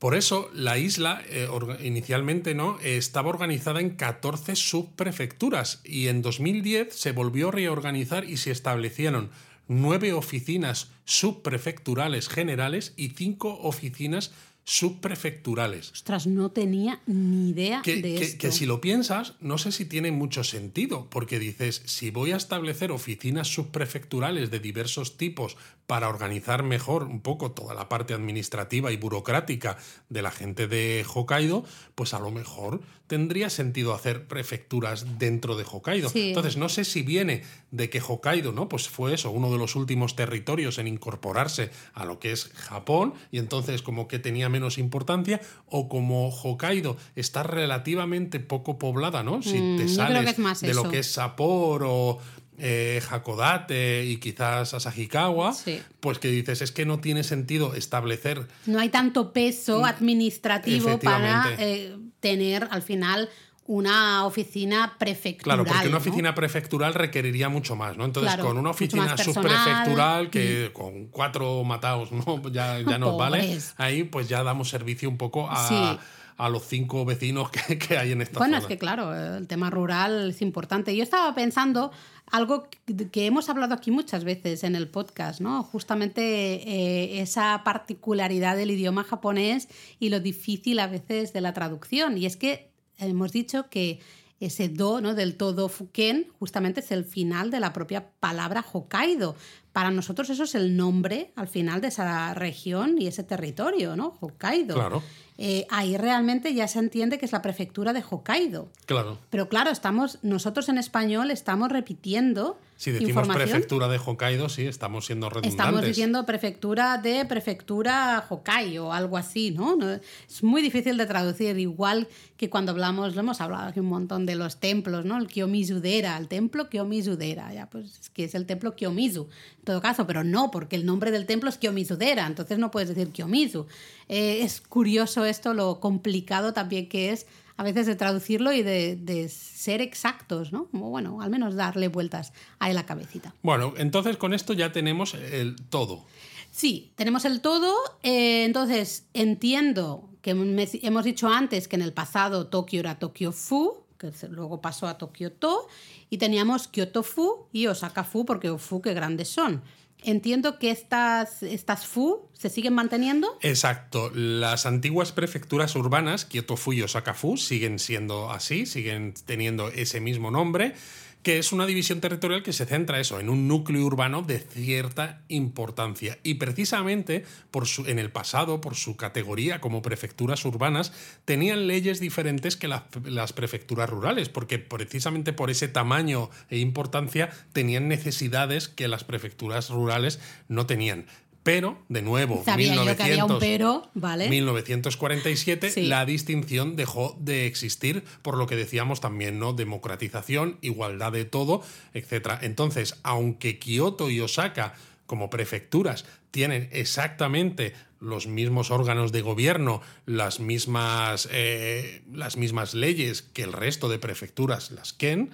Por 0.00 0.14
eso 0.14 0.50
la 0.54 0.78
isla 0.78 1.22
eh, 1.28 1.46
inicialmente 1.82 2.54
no 2.54 2.78
Eh, 2.80 2.96
estaba 2.96 3.28
organizada 3.28 3.80
en 3.80 3.90
14 3.90 4.56
subprefecturas 4.56 5.82
y 5.84 6.08
en 6.08 6.22
2010 6.22 6.94
se 6.94 7.12
volvió 7.12 7.48
a 7.48 7.52
reorganizar 7.52 8.24
y 8.24 8.38
se 8.38 8.50
establecieron 8.50 9.30
nueve 9.68 10.14
oficinas 10.14 10.90
subprefecturales 11.04 12.28
generales 12.28 12.94
y 12.96 13.10
cinco 13.10 13.58
oficinas 13.62 14.32
subprefecturales. 14.64 15.90
Ostras, 15.92 16.26
no 16.26 16.50
tenía 16.50 17.00
ni 17.06 17.50
idea 17.50 17.82
Que, 17.82 17.96
de 17.96 18.14
que- 18.14 18.22
esto. 18.24 18.38
que 18.38 18.52
si 18.52 18.66
lo 18.66 18.80
piensas, 18.80 19.34
no 19.40 19.58
sé 19.58 19.72
si 19.72 19.84
tiene 19.84 20.12
mucho 20.12 20.44
sentido, 20.44 21.08
porque 21.10 21.38
dices, 21.38 21.82
si 21.86 22.10
voy 22.10 22.32
a 22.32 22.36
establecer 22.36 22.92
oficinas 22.92 23.48
subprefecturales 23.48 24.50
de 24.50 24.60
diversos 24.60 25.16
tipos 25.16 25.56
para 25.90 26.08
organizar 26.08 26.62
mejor 26.62 27.02
un 27.02 27.20
poco 27.20 27.50
toda 27.50 27.74
la 27.74 27.88
parte 27.88 28.14
administrativa 28.14 28.92
y 28.92 28.96
burocrática 28.96 29.76
de 30.08 30.22
la 30.22 30.30
gente 30.30 30.68
de 30.68 31.04
Hokkaido, 31.12 31.64
pues 31.96 32.14
a 32.14 32.20
lo 32.20 32.30
mejor 32.30 32.80
tendría 33.08 33.50
sentido 33.50 33.92
hacer 33.92 34.28
prefecturas 34.28 35.18
dentro 35.18 35.56
de 35.56 35.64
Hokkaido. 35.68 36.08
Sí. 36.08 36.28
Entonces, 36.28 36.56
no 36.56 36.68
sé 36.68 36.84
si 36.84 37.02
viene 37.02 37.42
de 37.72 37.90
que 37.90 38.00
Hokkaido, 38.00 38.52
¿no? 38.52 38.68
Pues 38.68 38.88
fue 38.88 39.14
eso, 39.14 39.32
uno 39.32 39.50
de 39.50 39.58
los 39.58 39.74
últimos 39.74 40.14
territorios 40.14 40.78
en 40.78 40.86
incorporarse 40.86 41.72
a 41.92 42.04
lo 42.04 42.20
que 42.20 42.30
es 42.30 42.50
Japón, 42.54 43.14
y 43.32 43.38
entonces 43.38 43.82
como 43.82 44.06
que 44.06 44.20
tenía 44.20 44.48
menos 44.48 44.78
importancia, 44.78 45.40
o 45.66 45.88
como 45.88 46.28
Hokkaido 46.30 46.98
está 47.16 47.42
relativamente 47.42 48.38
poco 48.38 48.78
poblada, 48.78 49.24
¿no? 49.24 49.42
Si 49.42 49.60
Mm, 49.60 49.76
te 49.76 49.88
sales 49.88 50.36
de 50.60 50.70
eso. 50.70 50.84
lo 50.84 50.88
que 50.88 51.00
es 51.00 51.10
Sapporo, 51.10 52.18
eh, 52.60 53.00
Hakodate 53.10 54.04
y 54.04 54.18
quizás 54.18 54.74
Asahikawa, 54.74 55.52
Sí. 55.54 55.80
pues 56.00 56.18
que 56.18 56.28
dices, 56.28 56.62
es 56.62 56.72
que 56.72 56.84
no 56.86 57.00
tiene 57.00 57.22
sentido 57.24 57.74
establecer 57.74 58.46
No 58.66 58.78
hay 58.78 58.88
tanto 58.90 59.32
peso 59.32 59.84
administrativo 59.84 60.98
para 60.98 61.44
Mm, 61.46 61.54
eh, 61.58 61.96
tener 62.20 62.68
al 62.70 62.82
final 62.82 63.28
una 63.66 64.24
oficina 64.24 64.96
prefectural. 64.98 65.58
Claro, 65.58 65.64
porque 65.64 65.86
una 65.86 65.98
¿no? 65.98 65.98
oficina 65.98 66.34
prefectural 66.34 66.92
requeriría 66.92 67.48
mucho 67.48 67.76
más, 67.76 67.96
¿no? 67.96 68.04
Entonces, 68.04 68.34
Claro, 68.34 68.48
con 68.48 68.58
una 68.58 68.70
oficina 68.70 69.16
subprefectural 69.16 70.28
que 70.28 70.70
con 70.72 71.06
cuatro 71.06 71.62
matados, 71.62 72.10
¿no? 72.10 72.42
Ya, 72.52 72.80
ya 72.80 72.98
nos 72.98 73.16
vale. 73.18 73.58
Ahí, 73.76 74.02
pues 74.04 74.28
ya 74.28 74.42
damos 74.42 74.68
servicio 74.70 75.08
un 75.08 75.16
poco 75.16 75.48
a, 75.48 75.68
Sí. 75.68 75.98
A 76.44 76.48
los 76.48 76.64
cinco 76.66 77.04
vecinos 77.04 77.50
que, 77.50 77.78
que 77.78 77.98
hay 77.98 78.12
en 78.12 78.22
esta 78.22 78.38
Bueno, 78.38 78.54
zona. 78.54 78.62
es 78.62 78.66
que 78.66 78.78
claro, 78.78 79.14
el 79.36 79.46
tema 79.46 79.70
rural 79.70 80.30
es 80.30 80.42
importante. 80.42 80.96
Yo 80.96 81.02
estaba 81.02 81.34
pensando 81.34 81.90
algo 82.30 82.68
que 83.10 83.26
hemos 83.26 83.48
hablado 83.48 83.74
aquí 83.74 83.90
muchas 83.90 84.24
veces 84.24 84.62
en 84.64 84.76
el 84.76 84.88
podcast, 84.88 85.40
¿no? 85.40 85.62
Justamente 85.64 86.20
eh, 86.22 87.20
esa 87.20 87.62
particularidad 87.64 88.56
del 88.56 88.70
idioma 88.70 89.04
japonés 89.04 89.68
y 89.98 90.10
lo 90.10 90.20
difícil 90.20 90.78
a 90.78 90.86
veces 90.86 91.32
de 91.32 91.40
la 91.40 91.52
traducción. 91.52 92.16
Y 92.16 92.26
es 92.26 92.36
que 92.36 92.70
hemos 92.98 93.32
dicho 93.32 93.68
que 93.68 94.00
ese 94.38 94.68
do, 94.68 95.00
¿no? 95.00 95.14
Del 95.14 95.36
todo 95.36 95.68
fuken, 95.68 96.28
justamente 96.38 96.80
es 96.80 96.90
el 96.92 97.04
final 97.04 97.50
de 97.50 97.60
la 97.60 97.72
propia 97.72 98.10
palabra 98.20 98.64
Hokkaido. 98.72 99.36
Para 99.72 99.90
nosotros 99.90 100.28
eso 100.30 100.44
es 100.44 100.54
el 100.54 100.76
nombre 100.76 101.30
al 101.36 101.46
final 101.48 101.80
de 101.80 101.88
esa 101.88 102.34
región 102.34 102.96
y 103.00 103.06
ese 103.06 103.22
territorio, 103.22 103.94
¿no? 103.96 104.16
Hokkaido. 104.20 104.74
Claro. 104.74 105.02
Eh, 105.42 105.66
ahí 105.70 105.96
realmente 105.96 106.52
ya 106.52 106.68
se 106.68 106.78
entiende 106.80 107.18
que 107.18 107.24
es 107.24 107.32
la 107.32 107.40
prefectura 107.40 107.92
de 107.94 108.02
Hokkaido. 108.08 108.68
Claro. 108.84 109.16
Pero 109.30 109.48
claro, 109.48 109.70
estamos, 109.70 110.18
nosotros 110.22 110.68
en 110.68 110.76
español 110.76 111.30
estamos 111.30 111.70
repitiendo 111.72 112.58
Si 112.76 112.90
decimos 112.90 113.26
prefectura 113.28 113.88
de 113.88 113.98
Hokkaido, 114.04 114.50
sí, 114.50 114.66
estamos 114.66 115.06
siendo 115.06 115.30
redundantes. 115.30 115.52
Estamos 115.58 115.82
diciendo 115.82 116.26
prefectura 116.26 116.98
de 116.98 117.24
prefectura 117.24 118.26
Hokkaido 118.28 118.88
o 118.88 118.92
algo 118.92 119.16
así, 119.16 119.50
¿no? 119.50 119.76
No- 119.76 119.90
Es 119.92 120.42
muy 120.42 120.60
difícil 120.60 120.98
de 120.98 121.06
traducir, 121.06 121.58
igual 121.58 122.08
que 122.36 122.50
cuando 122.50 122.72
hablamos, 122.72 123.14
lo 123.14 123.20
hemos 123.20 123.40
hablado 123.40 123.68
aquí 123.68 123.80
un 123.80 123.86
montón 123.86 124.26
de 124.26 124.34
los 124.34 124.60
templos, 124.60 125.06
¿no? 125.06 125.16
El 125.16 125.26
Kiyomizu-dera, 125.26 126.18
el 126.18 126.28
templo 126.28 126.68
Kiyomizu-dera, 126.68 127.52
ya 127.54 127.68
pues 127.70 127.98
es 127.98 128.10
que 128.10 128.24
es 128.24 128.34
el 128.34 128.44
templo 128.44 128.74
Kiyomizu, 128.76 129.28
en 129.60 129.64
todo 129.64 129.80
caso, 129.82 130.06
pero 130.06 130.24
no, 130.24 130.50
porque 130.50 130.74
el 130.76 130.84
nombre 130.86 131.10
del 131.10 131.26
templo 131.26 131.48
es 131.50 131.58
Kiyomizu-dera, 131.60 132.26
entonces 132.26 132.58
no 132.58 132.70
puedes 132.70 132.88
decir 132.88 133.12
Kiyomizu. 133.12 133.66
Eh, 134.08 134.40
es 134.42 134.60
curioso 134.60 135.24
esto, 135.24 135.54
lo 135.54 135.80
complicado 135.80 136.52
también 136.52 136.88
que 136.88 137.10
es 137.12 137.26
a 137.56 137.62
veces 137.62 137.86
de 137.86 137.94
traducirlo 137.94 138.52
y 138.54 138.62
de, 138.62 138.96
de 138.96 139.28
ser 139.28 139.82
exactos, 139.82 140.50
¿no? 140.50 140.64
Como, 140.70 140.88
bueno, 140.88 141.20
al 141.20 141.28
menos 141.30 141.54
darle 141.56 141.88
vueltas 141.88 142.32
a 142.58 142.72
la 142.72 142.86
cabecita. 142.86 143.34
Bueno, 143.42 143.74
entonces 143.76 144.16
con 144.16 144.32
esto 144.32 144.54
ya 144.54 144.72
tenemos 144.72 145.12
el 145.12 145.56
todo. 145.68 146.04
Sí, 146.50 146.90
tenemos 146.96 147.26
el 147.26 147.42
todo. 147.42 147.74
eh, 148.02 148.44
entonces, 148.44 149.04
entiendo 149.12 150.08
que 150.22 150.32
me- 150.34 150.68
hemos 150.82 151.04
dicho 151.04 151.28
antes 151.28 151.68
que 151.68 151.76
en 151.76 151.82
el 151.82 151.92
pasado 151.92 152.46
Tokio 152.48 152.80
era 152.80 152.98
Tokio 152.98 153.30
Fu, 153.30 153.84
que 154.00 154.10
luego 154.28 154.60
pasó 154.60 154.88
a 154.88 154.96
Tokio 154.96 155.30
To, 155.30 155.68
y 156.08 156.18
teníamos 156.18 156.66
Kyoto 156.66 157.02
Fu 157.02 157.46
y 157.52 157.66
Osaka 157.66 158.02
Fu, 158.02 158.24
porque 158.24 158.56
Fu 158.58 158.80
qué 158.80 158.94
grandes 158.94 159.28
son. 159.28 159.62
Entiendo 160.02 160.58
que 160.58 160.70
estas, 160.70 161.42
estas 161.42 161.86
Fu 161.86 162.28
se 162.32 162.48
siguen 162.48 162.72
manteniendo. 162.72 163.36
Exacto. 163.42 164.10
Las 164.14 164.64
antiguas 164.64 165.12
prefecturas 165.12 165.76
urbanas, 165.76 166.24
Kyoto-fu 166.24 166.72
y 166.72 166.82
Osaka-fu, 166.82 167.36
siguen 167.36 167.78
siendo 167.78 168.30
así, 168.30 168.64
siguen 168.64 169.12
teniendo 169.26 169.68
ese 169.68 170.00
mismo 170.00 170.30
nombre, 170.30 170.74
que 171.22 171.38
es 171.38 171.52
una 171.52 171.66
división 171.66 172.00
territorial 172.00 172.42
que 172.42 172.52
se 172.52 172.66
centra 172.66 173.00
eso, 173.00 173.20
en 173.20 173.28
un 173.28 173.46
núcleo 173.46 173.84
urbano 173.84 174.22
de 174.22 174.38
cierta 174.38 175.22
importancia. 175.28 176.18
Y 176.22 176.34
precisamente 176.34 177.24
por 177.50 177.66
su, 177.66 177.86
en 177.86 177.98
el 177.98 178.10
pasado, 178.10 178.60
por 178.60 178.74
su 178.74 178.96
categoría 178.96 179.60
como 179.60 179.82
prefecturas 179.82 180.44
urbanas, 180.44 180.92
tenían 181.24 181.66
leyes 181.66 182.00
diferentes 182.00 182.56
que 182.56 182.68
las, 182.68 182.84
las 183.04 183.32
prefecturas 183.32 183.90
rurales, 183.90 184.28
porque 184.28 184.58
precisamente 184.58 185.32
por 185.32 185.50
ese 185.50 185.68
tamaño 185.68 186.30
e 186.48 186.58
importancia 186.58 187.30
tenían 187.52 187.88
necesidades 187.88 188.68
que 188.68 188.88
las 188.88 189.04
prefecturas 189.04 189.70
rurales 189.70 190.20
no 190.48 190.66
tenían. 190.66 191.06
Pero, 191.42 191.78
de 191.88 192.02
nuevo, 192.02 192.42
Sabía 192.44 192.74
yo 192.74 192.84
que 192.96 193.02
había 193.02 193.24
un 193.24 193.32
1900, 193.32 193.38
pero, 193.40 193.90
¿vale? 193.94 194.28
1947 194.28 195.70
Sí. 195.70 195.82
la 195.86 196.04
distinción 196.04 196.76
dejó 196.76 197.16
de 197.18 197.46
existir 197.46 198.04
por 198.22 198.36
lo 198.36 198.46
que 198.46 198.56
decíamos 198.56 199.00
también, 199.00 199.38
¿no? 199.38 199.52
Democratización, 199.54 200.58
igualdad 200.60 201.12
de 201.12 201.24
todo, 201.24 201.62
etc. 201.94 202.38
Entonces, 202.42 202.96
aunque 203.02 203.58
Kioto 203.58 204.10
y 204.10 204.20
Osaka 204.20 204.74
como 205.06 205.30
prefecturas 205.30 206.04
tienen 206.30 206.68
exactamente 206.72 207.72
los 208.00 208.26
mismos 208.26 208.70
órganos 208.70 209.12
de 209.12 209.20
gobierno, 209.22 209.82
las 210.06 210.40
mismas, 210.40 211.28
eh, 211.32 212.02
las 212.12 212.36
mismas 212.36 212.74
leyes 212.74 213.22
que 213.22 213.42
el 213.42 213.52
resto 213.52 213.88
de 213.88 213.98
prefecturas, 213.98 214.70
las 214.70 214.92
Ken, 214.92 215.30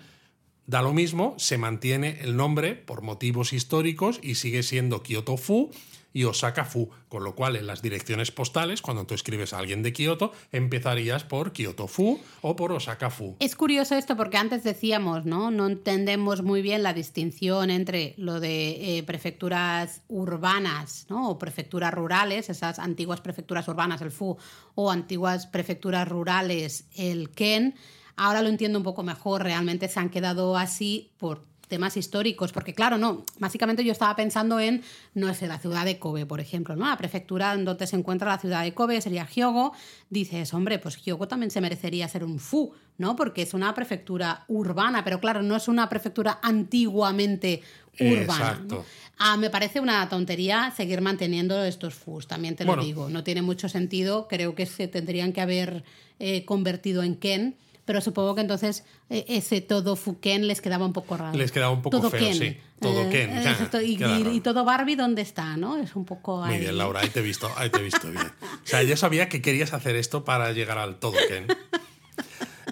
Da 0.67 0.83
lo 0.83 0.93
mismo, 0.93 1.35
se 1.39 1.59
mantiene 1.59 2.19
el 2.23 2.37
nombre 2.37 2.75
por 2.75 3.03
motivos 3.03 3.53
históricos 3.53 4.19
y 4.21 4.35
sigue 4.35 4.65
siendo 4.65 5.05
Kyoto 5.05 5.37
Fu 5.37 5.71
y 6.13 6.25
Osaka 6.25 6.65
Fu, 6.65 6.89
con 7.09 7.23
lo 7.23 7.37
cual 7.37 7.57
en 7.57 7.67
las 7.69 7.83
direcciones 7.83 8.33
postales, 8.33 8.83
cuando 8.83 9.07
tú 9.07 9.15
escribes 9.15 9.53
a 9.53 9.59
alguien 9.59 9.83
de 9.85 9.93
Kyoto, 9.93 10.33
empezarías 10.51 11.23
por 11.23 11.53
Kyoto 11.53 11.87
Fu 11.87 12.19
o 12.41 12.57
por 12.57 12.73
Osaka 12.73 13.11
Fu. 13.11 13.37
Es 13.39 13.55
curioso 13.55 13.95
esto 13.95 14.17
porque 14.17 14.39
antes 14.39 14.65
decíamos, 14.65 15.25
¿no? 15.25 15.53
No 15.53 15.67
entendemos 15.67 16.43
muy 16.43 16.63
bien 16.63 16.83
la 16.83 16.95
distinción 16.95 17.71
entre 17.71 18.15
lo 18.17 18.41
de 18.41 18.99
eh, 18.99 19.03
prefecturas 19.05 20.03
urbanas, 20.09 21.07
¿no? 21.11 21.29
O 21.29 21.39
prefecturas 21.39 21.95
rurales, 21.95 22.49
esas 22.49 22.79
antiguas 22.79 23.21
prefecturas 23.21 23.69
urbanas, 23.69 24.01
el 24.01 24.11
FU, 24.11 24.37
o 24.75 24.91
antiguas 24.91 25.47
prefecturas 25.47 26.09
rurales, 26.09 26.87
el 26.97 27.31
KEN. 27.31 27.75
Ahora 28.17 28.43
lo 28.43 28.49
entiendo 28.49 28.79
un 28.79 28.85
poco 28.85 29.03
mejor, 29.03 29.43
realmente 29.43 29.89
se 29.89 30.01
han 30.01 30.11
quedado 30.11 30.57
así 30.57 31.11
por 31.19 31.45
temas 31.69 31.97
históricos, 31.97 32.53
porque 32.53 32.75
claro, 32.75 32.97
no, 32.97 33.25
básicamente 33.41 33.85
yo 33.85 33.91
estaba 33.91 34.15
pensando 34.15 34.61
en, 34.61 34.83
no 35.15 35.35
sé, 35.35 35.49
la 35.49 35.59
ciudad 35.59 35.85
de 35.85 35.99
Kobe, 35.99 36.25
por 36.25 36.39
ejemplo, 36.39 36.77
¿no? 36.77 36.89
La 36.89 36.97
prefectura 36.97 37.55
en 37.55 37.65
donde 37.65 37.89
se 37.89 37.97
encuentra 37.97 38.29
la 38.31 38.39
ciudad 38.39 38.63
de 38.63 38.73
Kobe 38.73 39.01
sería 39.01 39.27
Hyogo, 39.27 39.73
dices, 40.09 40.55
hombre, 40.55 40.79
pues 40.79 40.97
Hyogo 41.03 41.27
también 41.27 41.51
se 41.51 41.61
merecería 41.61 42.07
ser 42.09 42.23
un 42.23 42.39
FU, 42.39 42.73
¿no? 42.99 43.17
Porque 43.17 43.43
es 43.43 43.53
una 43.53 43.75
prefectura 43.75 44.45
urbana, 44.47 45.03
pero 45.03 45.19
claro, 45.19 45.43
no 45.43 45.57
es 45.57 45.67
una 45.67 45.89
prefectura 45.89 46.39
antiguamente 46.41 47.63
urbana. 47.99 48.51
Exacto. 48.51 48.75
¿no? 48.77 48.85
Ah, 49.19 49.37
me 49.37 49.51
parece 49.51 49.81
una 49.81 50.09
tontería 50.09 50.73
seguir 50.77 51.01
manteniendo 51.01 51.65
estos 51.65 51.95
FUs, 51.95 52.29
también 52.29 52.55
te 52.55 52.65
lo 52.65 52.73
Bueno. 52.73 52.85
digo, 52.85 53.09
no 53.09 53.25
tiene 53.25 53.43
mucho 53.43 53.69
sentido, 53.69 54.29
creo 54.29 54.55
que 54.55 54.67
se 54.67 54.87
tendrían 54.89 55.33
que 55.33 55.41
haber 55.41 55.83
eh, 56.19 56.45
convertido 56.45 57.03
en 57.03 57.17
Ken, 57.17 57.57
pero 57.87 58.03
supongo 58.03 58.35
que 58.35 58.43
entonces 58.43 58.85
eh, 59.09 59.25
ese 59.29 59.63
todo 59.63 59.97
Fuken 59.97 60.47
les 60.47 60.61
quedaba 60.61 60.85
un 60.85 60.93
poco 60.93 61.17
raro. 61.17 61.37
Les 61.39 61.51
quedaba 61.51 61.73
un 61.73 61.81
poco 61.81 61.97
todo 61.99 62.11
feo, 62.11 62.21
Ken. 62.21 62.35
sí. 62.35 62.57
Todo 62.81 63.05
Eh, 63.05 63.09
Ken. 63.11 63.31
eh, 63.31 63.39
exacto, 63.51 63.81
y, 63.81 63.95
y- 63.95 64.29
y 64.37 64.41
todo 64.41 64.65
Barbie, 64.67 64.97
¿dónde 64.97 65.23
está? 65.23 65.57
¿no? 65.57 65.79
Es 65.79 65.97
un 65.97 66.05
poco 66.05 66.45
Muy 66.45 66.55
ahí. 66.57 66.61
bien, 66.61 66.77
Laura, 66.77 67.01
ahí 67.01 67.09
te 67.09 67.21
he 67.21 67.23
visto, 67.23 67.51
ahí 67.57 67.71
te 67.71 67.79
he 67.79 67.83
visto 67.83 68.11
bien. 68.11 68.27
O 68.27 68.67
sea, 68.67 68.83
yo 68.83 68.97
sabía 68.99 69.31
que 69.31 69.41
querías 69.41 69.73
hacer 69.73 69.97
esto 69.97 70.25
para 70.25 70.53
llegar 70.53 70.77
al 70.77 70.97
todo 70.99 71.15
Ken. 71.29 71.47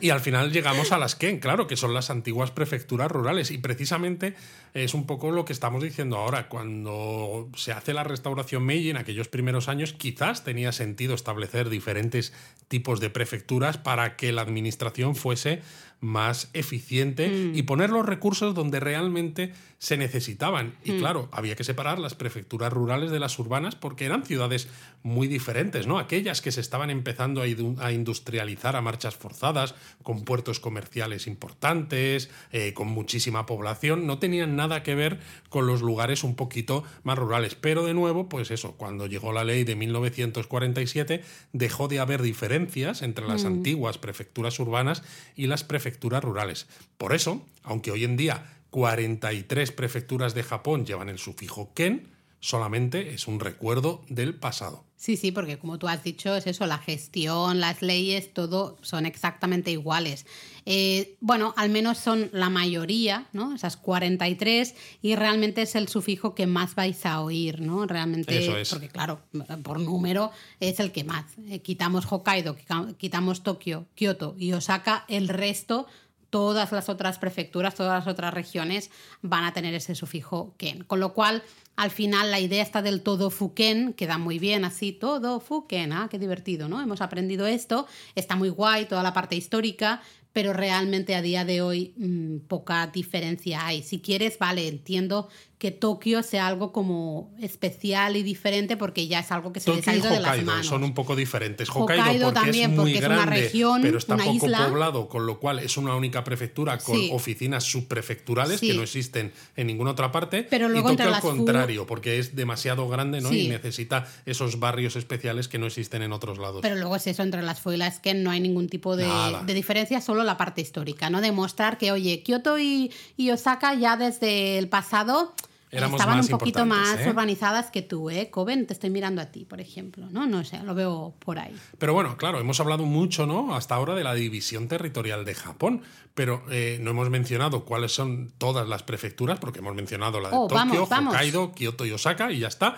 Y 0.00 0.10
al 0.10 0.20
final 0.20 0.52
llegamos 0.52 0.90
a 0.90 0.98
las 0.98 1.14
Ken, 1.14 1.38
claro, 1.38 1.68
que 1.68 1.76
son 1.76 1.94
las 1.94 2.10
antiguas 2.10 2.50
prefecturas 2.50 3.10
rurales. 3.10 3.52
Y 3.52 3.58
precisamente 3.58 4.34
es 4.74 4.92
un 4.92 5.06
poco 5.06 5.30
lo 5.30 5.44
que 5.44 5.52
estamos 5.52 5.82
diciendo 5.82 6.16
ahora. 6.16 6.48
Cuando 6.48 7.48
se 7.54 7.72
hace 7.72 7.94
la 7.94 8.02
restauración 8.02 8.64
Meiji 8.64 8.90
en 8.90 8.96
aquellos 8.96 9.28
primeros 9.28 9.68
años, 9.68 9.92
quizás 9.92 10.42
tenía 10.42 10.72
sentido 10.72 11.14
establecer 11.14 11.68
diferentes 11.68 12.32
tipos 12.66 12.98
de 12.98 13.10
prefecturas 13.10 13.78
para 13.78 14.16
que 14.16 14.32
la 14.32 14.42
administración 14.42 15.14
fuese 15.14 15.62
más 16.00 16.50
eficiente 16.52 17.50
y 17.54 17.62
poner 17.62 17.90
los 17.90 18.04
recursos 18.04 18.54
donde 18.54 18.80
realmente 18.80 19.52
se 19.78 19.96
necesitaban. 19.96 20.74
Y 20.84 20.98
claro, 20.98 21.28
había 21.32 21.56
que 21.56 21.64
separar 21.64 21.98
las 21.98 22.14
prefecturas 22.14 22.72
rurales 22.72 23.10
de 23.10 23.20
las 23.20 23.38
urbanas 23.38 23.74
porque 23.74 24.06
eran 24.06 24.24
ciudades 24.24 24.68
muy 25.02 25.28
diferentes, 25.28 25.86
¿no? 25.86 25.98
Aquellas 25.98 26.40
que 26.40 26.52
se 26.52 26.60
estaban 26.60 26.90
empezando 26.90 27.42
a 27.42 27.92
industrializar 27.92 28.76
a 28.76 28.80
marchas 28.80 29.14
forzadas, 29.14 29.74
con 30.02 30.24
puertos 30.24 30.60
comerciales 30.60 31.26
importantes, 31.26 32.30
eh, 32.52 32.72
con 32.72 32.88
muchísima 32.88 33.46
población, 33.46 34.06
no 34.06 34.18
tenían 34.18 34.56
nada 34.56 34.82
que 34.82 34.94
ver 34.94 35.20
con 35.50 35.66
los 35.66 35.82
lugares 35.82 36.24
un 36.24 36.34
poquito 36.34 36.84
más 37.02 37.18
rurales. 37.18 37.54
Pero 37.54 37.84
de 37.84 37.94
nuevo, 37.94 38.28
pues 38.28 38.50
eso, 38.50 38.72
cuando 38.76 39.06
llegó 39.06 39.32
la 39.32 39.44
ley 39.44 39.64
de 39.64 39.76
1947, 39.76 41.22
dejó 41.52 41.88
de 41.88 41.98
haber 41.98 42.22
diferencias 42.22 43.02
entre 43.02 43.26
las 43.26 43.44
antiguas 43.44 43.98
prefecturas 43.98 44.58
urbanas 44.58 45.02
y 45.36 45.46
las 45.46 45.64
prefecturas 45.64 45.83
rurales. 46.22 46.66
Por 46.98 47.14
eso, 47.14 47.44
aunque 47.62 47.90
hoy 47.90 48.04
en 48.04 48.16
día 48.16 48.50
43 48.70 49.72
prefecturas 49.72 50.34
de 50.34 50.42
Japón 50.42 50.84
llevan 50.84 51.08
el 51.08 51.18
sufijo 51.18 51.72
ken, 51.74 52.13
solamente 52.44 53.14
es 53.14 53.26
un 53.26 53.40
recuerdo 53.40 54.02
del 54.08 54.34
pasado. 54.34 54.84
Sí, 54.96 55.16
sí, 55.16 55.32
porque 55.32 55.58
como 55.58 55.78
tú 55.78 55.88
has 55.88 56.02
dicho, 56.04 56.34
es 56.34 56.46
eso, 56.46 56.66
la 56.66 56.78
gestión, 56.78 57.60
las 57.60 57.82
leyes, 57.82 58.32
todo 58.32 58.78
son 58.82 59.04
exactamente 59.06 59.70
iguales. 59.70 60.24
Eh, 60.66 61.16
bueno, 61.20 61.52
al 61.58 61.68
menos 61.68 61.98
son 61.98 62.30
la 62.32 62.48
mayoría, 62.48 63.26
¿no? 63.32 63.54
Esas 63.54 63.76
43, 63.76 64.74
y 65.02 65.14
realmente 65.16 65.62
es 65.62 65.74
el 65.74 65.88
sufijo 65.88 66.34
que 66.34 66.46
más 66.46 66.74
vais 66.74 67.04
a 67.04 67.20
oír, 67.20 67.60
¿no? 67.60 67.86
Realmente, 67.86 68.38
Eso 68.38 68.56
es. 68.56 68.70
porque 68.70 68.88
claro, 68.88 69.20
por 69.62 69.78
número 69.80 70.30
es 70.60 70.80
el 70.80 70.90
que 70.92 71.04
más. 71.04 71.24
Eh, 71.48 71.58
quitamos 71.60 72.06
Hokkaido, 72.10 72.56
quita- 72.56 72.88
quitamos 72.98 73.42
Tokio, 73.42 73.86
Kioto 73.94 74.34
y 74.38 74.52
Osaka, 74.52 75.04
el 75.08 75.28
resto 75.28 75.86
todas 76.34 76.72
las 76.72 76.88
otras 76.88 77.20
prefecturas, 77.20 77.76
todas 77.76 78.04
las 78.04 78.12
otras 78.12 78.34
regiones 78.34 78.90
van 79.22 79.44
a 79.44 79.52
tener 79.52 79.72
ese 79.72 79.94
sufijo 79.94 80.52
ken. 80.56 80.82
Con 80.82 80.98
lo 80.98 81.14
cual, 81.14 81.44
al 81.76 81.92
final, 81.92 82.32
la 82.32 82.40
idea 82.40 82.60
está 82.60 82.82
del 82.82 83.02
todo 83.02 83.30
fuken 83.30 83.92
queda 83.92 84.18
muy 84.18 84.40
bien 84.40 84.64
así, 84.64 84.90
todo 84.90 85.38
fuken, 85.38 85.92
ah, 85.92 86.08
qué 86.10 86.18
divertido, 86.18 86.68
¿no? 86.68 86.80
Hemos 86.80 87.02
aprendido 87.02 87.46
esto, 87.46 87.86
está 88.16 88.34
muy 88.34 88.48
guay 88.48 88.86
toda 88.86 89.04
la 89.04 89.12
parte 89.12 89.36
histórica, 89.36 90.02
pero 90.34 90.52
realmente 90.52 91.14
a 91.14 91.22
día 91.22 91.46
de 91.46 91.62
hoy 91.62 91.94
mm, 91.96 92.40
poca 92.48 92.86
diferencia 92.88 93.64
hay. 93.66 93.82
Si 93.82 94.00
quieres, 94.00 94.36
vale, 94.38 94.68
entiendo 94.68 95.28
que 95.56 95.70
Tokio 95.70 96.22
sea 96.22 96.46
algo 96.48 96.72
como 96.72 97.32
especial 97.40 98.16
y 98.16 98.22
diferente 98.22 98.76
porque 98.76 99.06
ya 99.06 99.20
es 99.20 99.32
algo 99.32 99.50
que 99.52 99.60
se 99.60 99.72
les 99.74 99.86
ha 99.88 99.94
y 99.94 99.98
ido 99.98 100.10
de 100.10 100.16
las 100.20 100.32
Hokkaido 100.32 100.44
manos. 100.46 100.66
son 100.66 100.84
un 100.84 100.92
poco 100.92 101.16
diferentes. 101.16 101.70
Hokkaido, 101.70 102.02
Hokkaido 102.02 102.26
porque 102.26 102.40
también, 102.40 102.70
es 102.72 102.76
muy 102.76 102.92
porque 102.92 102.98
es 102.98 103.04
una 103.06 103.16
grande, 103.22 103.40
región, 103.40 103.80
pero 103.82 103.96
está 103.98 104.14
una 104.16 104.24
poco 104.24 104.46
isla. 104.46 104.68
poblado, 104.68 105.08
con 105.08 105.24
lo 105.24 105.38
cual 105.40 105.60
es 105.60 105.76
una 105.78 105.94
única 105.94 106.22
prefectura 106.24 106.76
con 106.78 106.96
Sí. 106.96 107.08
oficinas 107.14 107.64
subprefecturales 107.64 108.60
Sí. 108.60 108.68
que 108.68 108.74
no 108.74 108.82
existen 108.82 109.32
en 109.56 109.66
ninguna 109.68 109.92
otra 109.92 110.12
parte. 110.12 110.42
Pero 110.42 110.68
luego 110.68 110.92
y 110.92 110.96
Tokio 110.96 111.14
al 111.14 111.20
fu- 111.22 111.28
contrario, 111.28 111.86
porque 111.86 112.18
es 112.18 112.34
demasiado 112.36 112.86
grande 112.88 113.20
¿no? 113.22 113.30
Sí. 113.30 113.42
y 113.46 113.48
necesita 113.48 114.06
esos 114.26 114.58
barrios 114.58 114.96
especiales 114.96 115.48
que 115.48 115.58
no 115.58 115.66
existen 115.66 116.02
en 116.02 116.12
otros 116.12 116.36
lados. 116.38 116.58
Pero 116.60 116.74
luego 116.74 116.96
es 116.96 117.06
eso, 117.06 117.22
entre 117.22 117.40
las 117.42 117.60
foilas 117.60 118.00
que 118.00 118.12
no 118.12 118.30
hay 118.30 118.40
ningún 118.40 118.68
tipo 118.68 118.96
de, 118.96 119.08
de 119.46 119.54
diferencia, 119.54 120.02
solo 120.02 120.23
la 120.24 120.36
parte 120.36 120.60
histórica, 120.60 121.10
¿no? 121.10 121.20
Demostrar 121.20 121.78
que, 121.78 121.92
oye, 121.92 122.22
Kioto 122.22 122.58
y, 122.58 122.92
y 123.16 123.30
Osaka 123.30 123.74
ya 123.74 123.96
desde 123.96 124.58
el 124.58 124.68
pasado 124.68 125.34
Éramos 125.76 126.00
estaban 126.00 126.20
un 126.20 126.28
poquito 126.28 126.64
más 126.66 127.00
¿eh? 127.00 127.10
urbanizadas 127.10 127.70
que 127.70 127.82
tú, 127.82 128.08
¿eh? 128.08 128.30
Coven, 128.30 128.66
te 128.66 128.72
estoy 128.72 128.90
mirando 128.90 129.20
a 129.20 129.26
ti, 129.26 129.44
por 129.44 129.60
ejemplo, 129.60 130.06
¿no? 130.10 130.26
No 130.26 130.44
sé, 130.44 130.62
lo 130.62 130.74
veo 130.74 131.14
por 131.18 131.38
ahí. 131.38 131.54
Pero 131.78 131.92
bueno, 131.92 132.16
claro, 132.16 132.38
hemos 132.38 132.60
hablado 132.60 132.84
mucho, 132.84 133.26
¿no? 133.26 133.54
Hasta 133.56 133.74
ahora 133.74 133.94
de 133.94 134.04
la 134.04 134.14
división 134.14 134.68
territorial 134.68 135.24
de 135.24 135.34
Japón, 135.34 135.82
pero 136.14 136.44
eh, 136.50 136.78
no 136.80 136.90
hemos 136.90 137.10
mencionado 137.10 137.64
cuáles 137.64 137.92
son 137.92 138.32
todas 138.38 138.68
las 138.68 138.84
prefecturas, 138.84 139.40
porque 139.40 139.58
hemos 139.58 139.74
mencionado 139.74 140.20
la 140.20 140.30
de 140.30 140.36
Oh, 140.36 140.46
Tokio. 140.46 140.84
Hokkaido, 140.84 141.52
Kioto 141.52 141.84
y 141.86 141.90
Osaka, 141.90 142.30
y 142.30 142.38
ya 142.38 142.48
está. 142.48 142.76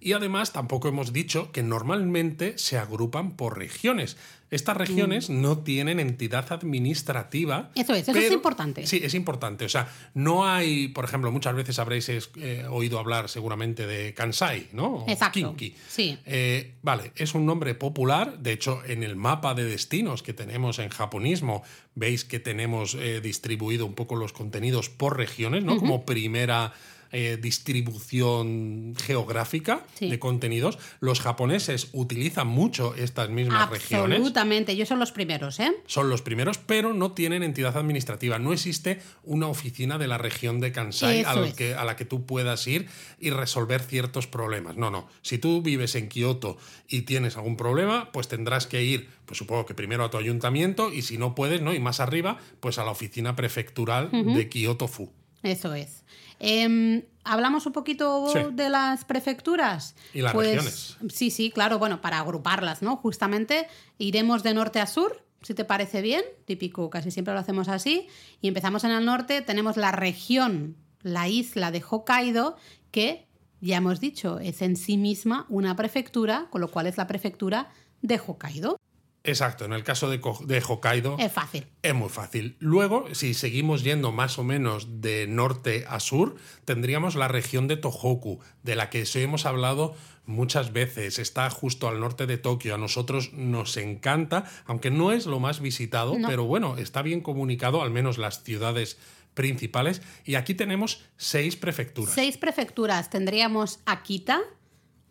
Y 0.00 0.12
además 0.12 0.52
tampoco 0.52 0.88
hemos 0.88 1.12
dicho 1.12 1.50
que 1.52 1.62
normalmente 1.62 2.56
se 2.56 2.78
agrupan 2.78 3.32
por 3.32 3.58
regiones. 3.58 4.16
Estas 4.50 4.76
regiones 4.76 5.28
no 5.30 5.58
tienen 5.58 6.00
entidad 6.00 6.50
administrativa. 6.52 7.70
Mm. 7.74 7.80
Eso 7.80 7.94
es, 7.94 8.08
eso 8.08 8.18
es 8.18 8.32
importante. 8.32 8.86
Sí, 8.86 9.00
es 9.02 9.14
importante. 9.14 9.64
O 9.64 9.68
sea, 9.68 9.92
no 10.14 10.46
hay, 10.46 10.88
por 10.88 11.04
ejemplo, 11.04 11.30
muchas 11.30 11.54
veces 11.54 11.78
habréis 11.78 12.08
eh, 12.08 12.64
oído 12.70 12.98
hablar 12.98 13.28
seguramente 13.28 13.86
de 13.86 14.14
Kansai, 14.14 14.68
¿no? 14.72 14.96
O 14.96 15.10
Exacto, 15.10 15.54
Kinki. 15.54 15.74
sí. 15.88 16.18
Eh, 16.24 16.74
vale, 16.82 17.12
es 17.16 17.34
un 17.34 17.46
nombre 17.46 17.74
popular. 17.74 18.38
De 18.38 18.52
hecho, 18.52 18.82
en 18.86 19.02
el 19.02 19.16
mapa 19.16 19.54
de 19.54 19.64
destinos 19.64 20.22
que 20.22 20.32
tenemos 20.32 20.78
en 20.78 20.88
japonismo, 20.88 21.62
veis 21.94 22.24
que 22.24 22.40
tenemos 22.40 22.94
eh, 22.94 23.20
distribuido 23.20 23.84
un 23.86 23.94
poco 23.94 24.16
los 24.16 24.32
contenidos 24.32 24.88
por 24.88 25.16
regiones, 25.16 25.64
¿no? 25.64 25.76
Como 25.76 26.06
primera 26.06 26.72
eh, 27.12 27.38
distribución 27.40 28.94
geográfica 29.04 29.84
Sí. 29.94 30.08
de 30.10 30.18
contenidos. 30.18 30.78
Los 31.00 31.20
japoneses 31.20 31.88
utilizan 31.92 32.46
mucho 32.48 32.94
estas 32.94 33.30
mismas 33.30 33.70
regiones. 33.70 34.16
Absolutamente, 34.18 34.72
ellos 34.72 34.88
son 34.88 34.98
los 34.98 35.12
primeros, 35.12 35.58
¿eh? 35.60 35.72
Son 35.86 36.08
los 36.10 36.22
primeros, 36.22 36.58
pero 36.58 36.92
no 36.94 37.12
tienen 37.12 37.42
entidad 37.42 37.76
administrativa. 37.76 38.38
No 38.38 38.52
existe 38.52 39.00
una 39.24 39.46
oficina 39.48 39.98
de 39.98 40.06
la 40.08 40.18
región 40.18 40.60
de 40.60 40.72
Kansai 40.72 41.24
al 41.24 41.44
es. 41.44 41.54
que- 41.54 41.74
a 41.74 41.84
la 41.84 41.96
que 41.96 42.04
tú 42.04 42.26
puedas 42.26 42.66
ir 42.66 42.88
y 43.18 43.30
resolver 43.30 43.80
ciertos 43.82 44.26
problemas. 44.26 44.76
No, 44.76 44.90
no. 44.90 45.08
Si 45.22 45.38
tú 45.38 45.62
vives 45.62 45.94
en 45.94 46.08
Kioto 46.08 46.56
y 46.88 47.02
tienes 47.02 47.36
algún 47.36 47.56
problema, 47.56 48.10
pues 48.12 48.28
tendrás 48.28 48.66
que 48.66 48.82
ir, 48.82 49.08
pues 49.26 49.38
supongo 49.38 49.66
que 49.66 49.74
primero 49.74 50.04
a 50.04 50.10
tu 50.10 50.16
ayuntamiento 50.18 50.92
y 50.92 51.02
si 51.02 51.18
no 51.18 51.34
puedes, 51.34 51.60
¿no? 51.62 51.74
Y 51.74 51.80
más 51.80 52.00
arriba, 52.00 52.38
pues 52.60 52.78
a 52.78 52.84
la 52.84 52.90
oficina 52.90 53.36
prefectural 53.36 54.10
de 54.12 54.48
Kioto 54.48 54.88
Fu. 54.88 55.10
Eso 55.42 55.74
es. 55.74 56.04
Em, 56.40 57.02
Hablamos 57.30 57.66
un 57.66 57.74
poquito 57.74 58.32
Sí. 58.32 58.38
de 58.52 58.70
las 58.70 59.04
prefecturas. 59.04 59.94
Y 60.14 60.22
las 60.22 60.32
Pues, 60.32 60.46
regiones. 60.48 60.96
Sí, 61.14 61.30
sí, 61.30 61.50
claro, 61.50 61.78
bueno, 61.78 62.00
para 62.00 62.20
agruparlas, 62.20 62.80
¿no? 62.80 62.96
Justamente 62.96 63.66
iremos 63.98 64.42
de 64.42 64.54
norte 64.54 64.80
a 64.80 64.86
sur, 64.86 65.22
si 65.42 65.52
te 65.52 65.66
parece 65.66 66.00
bien, 66.00 66.22
típico, 66.46 66.88
casi 66.88 67.10
siempre 67.10 67.34
lo 67.34 67.40
hacemos 67.40 67.68
así, 67.68 68.06
y 68.40 68.48
empezamos 68.48 68.82
en 68.84 68.92
el 68.92 69.04
norte, 69.04 69.42
tenemos 69.42 69.76
la 69.76 69.92
región, 69.92 70.74
la 71.02 71.28
isla 71.28 71.70
de 71.70 71.84
Hokkaido, 71.86 72.56
que 72.92 73.26
ya 73.60 73.76
hemos 73.76 74.00
dicho, 74.00 74.38
es 74.38 74.62
en 74.62 74.74
sí 74.76 74.96
misma 74.96 75.44
una 75.50 75.76
prefectura, 75.76 76.46
con 76.50 76.62
lo 76.62 76.70
cual 76.70 76.86
es 76.86 76.96
la 76.96 77.06
prefectura 77.06 77.68
de 78.00 78.18
Hokkaido. 78.26 78.80
Exacto, 79.28 79.66
en 79.66 79.74
el 79.74 79.84
caso 79.84 80.08
de, 80.08 80.20
Hokkaido 80.66 81.16
Es 81.18 81.30
fácil. 81.32 81.66
es 81.82 81.94
muy 81.94 82.08
fácil. 82.08 82.56
Luego, 82.60 83.14
si 83.14 83.34
seguimos 83.34 83.84
yendo 83.84 84.10
más 84.10 84.38
o 84.38 84.44
menos 84.44 85.02
de 85.02 85.26
norte 85.26 85.84
a 85.86 86.00
sur, 86.00 86.36
tendríamos 86.64 87.14
la 87.14 87.28
región 87.28 87.68
de 87.68 87.76
Tohoku, 87.76 88.40
de 88.62 88.74
la 88.74 88.88
que 88.88 89.04
hemos 89.14 89.44
hablado 89.44 89.94
muchas 90.24 90.72
veces. 90.72 91.18
Está 91.18 91.50
justo 91.50 91.88
al 91.88 92.00
norte 92.00 92.26
de 92.26 92.38
Tokio. 92.38 92.74
A 92.74 92.78
nosotros 92.78 93.34
nos 93.34 93.76
encanta, 93.76 94.44
aunque 94.64 94.90
no 94.90 95.12
es 95.12 95.26
lo 95.26 95.40
más 95.40 95.60
visitado, 95.60 96.18
No. 96.18 96.26
pero 96.26 96.44
bueno, 96.44 96.78
está 96.78 97.02
bien 97.02 97.20
comunicado, 97.20 97.82
al 97.82 97.90
menos 97.90 98.16
las 98.16 98.42
ciudades 98.44 98.98
principales. 99.34 100.00
Y 100.24 100.36
aquí 100.36 100.54
tenemos 100.54 101.04
seis 101.18 101.54
prefecturas. 101.56 102.14
Seis 102.14 102.38
prefecturas. 102.38 103.10
Tendríamos 103.10 103.80
Akita, 103.84 104.40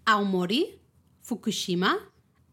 Aomori, 0.05 0.79
Fukushima, 1.21 1.97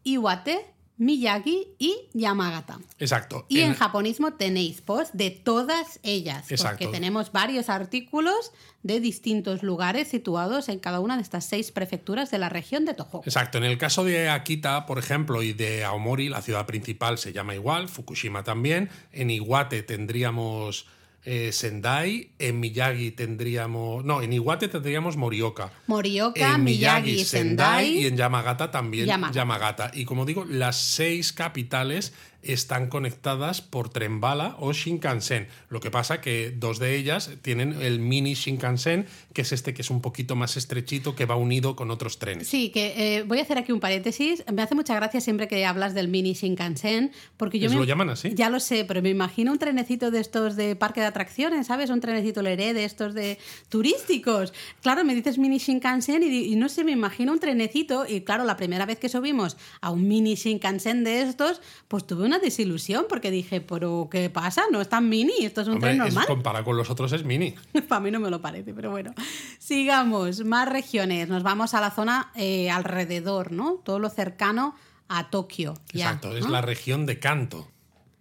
Iwate, 0.03 0.74
Miyagi 0.97 1.67
y 1.77 1.95
Yamagata. 2.13 2.79
Exacto. 2.99 3.45
Y 3.49 3.59
en, 3.59 3.71
En- 3.71 3.73
japonismo 3.75 4.33
tenéis 4.33 4.81
post 4.81 5.13
de 5.13 5.29
todas 5.29 5.99
ellas, 6.03 6.49
Exacto. 6.51 6.77
porque 6.85 6.93
tenemos 6.97 7.31
varios 7.31 7.69
artículos 7.69 8.51
de 8.83 8.99
distintos 8.99 9.63
lugares 9.63 10.07
situados 10.07 10.69
en 10.69 10.79
cada 10.79 10.99
una 10.99 11.15
de 11.17 11.23
estas 11.23 11.45
seis 11.45 11.71
prefecturas 11.71 12.31
de 12.31 12.37
la 12.37 12.49
región 12.49 12.85
de 12.85 12.93
Tohoku. 12.93 13.23
Exacto, 13.25 13.57
en 13.57 13.63
el 13.65 13.77
caso 13.77 14.03
de 14.03 14.29
Akita, 14.29 14.85
por 14.85 14.99
ejemplo, 14.99 15.41
y 15.43 15.53
de 15.53 15.83
Aomori, 15.83 16.29
la 16.29 16.41
ciudad 16.41 16.65
principal 16.65 17.17
se 17.17 17.33
llama 17.33 17.55
igual, 17.55 17.89
Fukushima 17.89 18.43
también. 18.43 18.89
En 19.11 19.31
Iwate 19.31 19.83
tendríamos 19.83 20.85
eh, 21.25 21.51
Sendai, 21.51 22.29
en 22.39 22.59
Miyagi 22.59 23.11
tendríamos. 23.11 24.05
No, 24.05 24.21
en 24.21 24.31
Iwate 24.31 24.67
tendríamos 24.67 25.17
Morioka. 25.17 25.71
Morioka, 25.87 26.55
en 26.55 26.63
Miyagi, 26.63 27.25
Sendai 27.25 27.85
Sendai. 27.87 28.03
y 28.03 28.05
en 28.05 28.15
Yamagata 28.15 28.71
también 28.71 29.07
Yamagata. 29.07 29.35
Yamagata. 29.35 29.91
Y 29.93 30.05
como 30.05 30.25
digo, 30.25 30.45
las 30.45 30.77
seis 30.77 31.33
capitales 31.33 32.13
están 32.45 32.87
conectadas 32.89 33.61
por 33.61 33.89
tren 33.89 34.21
bala 34.21 34.55
o 34.59 34.71
Shinkansen. 34.73 35.47
Lo 35.69 35.79
que 35.79 35.91
pasa 35.91 36.21
que 36.21 36.51
dos 36.55 36.79
de 36.79 36.95
ellas 36.95 37.31
tienen 37.41 37.81
el 37.81 37.99
mini 37.99 38.33
Shinkansen, 38.33 39.05
que 39.33 39.41
es 39.41 39.51
este 39.51 39.73
que 39.73 39.81
es 39.81 39.89
un 39.89 40.01
poquito 40.01 40.35
más 40.35 40.57
estrechito, 40.57 41.15
que 41.15 41.25
va 41.25 41.35
unido 41.35 41.75
con 41.75 41.91
otros 41.91 42.19
trenes. 42.19 42.47
Sí, 42.47 42.69
que 42.69 43.17
eh, 43.17 43.23
voy 43.23 43.39
a 43.39 43.41
hacer 43.43 43.57
aquí 43.57 43.71
un 43.71 43.79
paréntesis. 43.79 44.43
Me 44.53 44.61
hace 44.61 44.75
mucha 44.75 44.95
gracia 44.95 45.21
siempre 45.21 45.47
que 45.47 45.65
hablas 45.65 45.93
del 45.93 46.07
mini 46.07 46.33
Shinkansen, 46.33 47.11
porque 47.37 47.59
yo 47.59 47.67
¿Es 47.67 47.73
me- 47.73 47.79
lo 47.79 47.83
llaman 47.85 48.09
así? 48.09 48.31
Ya 48.33 48.49
lo 48.49 48.59
sé, 48.59 48.85
pero 48.85 49.01
me 49.01 49.09
imagino 49.09 49.51
un 49.51 49.59
trenecito 49.59 50.11
de 50.11 50.19
estos 50.19 50.55
de 50.55 50.75
parque 50.75 51.01
de 51.01 51.07
atracciones, 51.07 51.67
¿sabes? 51.67 51.89
Un 51.89 51.99
trenecito 52.01 52.41
leré 52.41 52.73
de 52.73 52.85
estos 52.85 53.13
de 53.13 53.37
turísticos. 53.69 54.53
Claro, 54.81 55.03
me 55.03 55.13
dices 55.13 55.37
mini 55.37 55.57
Shinkansen 55.57 56.23
y, 56.23 56.27
y 56.51 56.55
no 56.55 56.69
sé, 56.69 56.83
me 56.83 56.91
imagino 56.91 57.31
un 57.33 57.39
trenecito 57.39 58.05
y 58.07 58.21
claro, 58.21 58.43
la 58.45 58.57
primera 58.57 58.85
vez 58.85 58.99
que 58.99 59.09
subimos 59.09 59.57
a 59.81 59.91
un 59.91 60.07
mini 60.07 60.35
Shinkansen 60.35 61.03
de 61.03 61.21
estos, 61.23 61.61
pues 61.87 62.05
tuve 62.07 62.23
una 62.25 62.34
desilusión 62.39 63.05
porque 63.09 63.31
dije, 63.31 63.61
pero 63.61 64.07
¿qué 64.11 64.29
pasa? 64.29 64.63
No 64.71 64.81
es 64.81 64.89
tan 64.89 65.09
mini, 65.09 65.33
esto 65.45 65.61
es 65.61 65.67
un 65.67 65.75
Hombre, 65.75 65.91
tren 65.91 66.01
es- 66.01 66.13
normal. 66.13 66.27
comparado 66.27 66.65
con 66.65 66.77
los 66.77 66.89
otros 66.89 67.11
es 67.13 67.23
mini. 67.23 67.55
Para 67.87 68.01
mí 68.01 68.11
no 68.11 68.19
me 68.19 68.29
lo 68.29 68.41
parece, 68.41 68.73
pero 68.73 68.91
bueno. 68.91 69.13
Sigamos, 69.59 70.43
más 70.45 70.67
regiones. 70.69 71.27
Nos 71.29 71.43
vamos 71.43 71.73
a 71.73 71.81
la 71.81 71.91
zona 71.91 72.31
eh, 72.35 72.69
alrededor, 72.69 73.51
¿no? 73.51 73.81
Todo 73.83 73.99
lo 73.99 74.09
cercano 74.09 74.75
a 75.07 75.29
Tokio. 75.29 75.75
ya, 75.93 76.05
Exacto, 76.05 76.35
es 76.35 76.47
la 76.49 76.61
región 76.61 77.05
de 77.05 77.19
canto. 77.19 77.69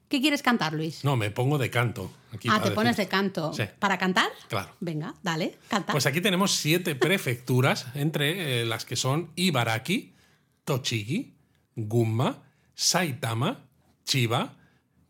¿Qué 0.09 0.21
quieres 0.21 0.43
cantar, 0.43 0.75
Luis? 0.75 1.03
No, 1.03 1.17
me 1.17 1.31
pongo 1.31 1.59
de 1.59 1.71
canto. 1.71 2.11
Aquí 2.33 2.49
ah, 2.51 2.61
te 2.63 2.71
pones 2.71 2.97
de 2.97 3.09
canto. 3.09 3.53
Sí. 3.53 3.65
¿Para 3.79 3.99
cantar? 3.99 4.29
Claro. 4.49 4.71
Venga, 4.81 5.15
dale, 5.23 5.57
canta. 5.69 5.93
Pues 5.93 6.07
aquí 6.07 6.21
tenemos 6.21 6.53
siete 6.53 6.95
prefecturas, 6.95 7.87
entre 7.95 8.61
eh, 8.63 8.65
las 8.65 8.85
que 8.85 8.97
son 8.97 9.31
Ibaraki, 9.35 10.15
Tochigi, 10.65 11.35
Gunma, 11.75 12.43
Saitama, 12.75 13.65
Chiba, 14.05 14.51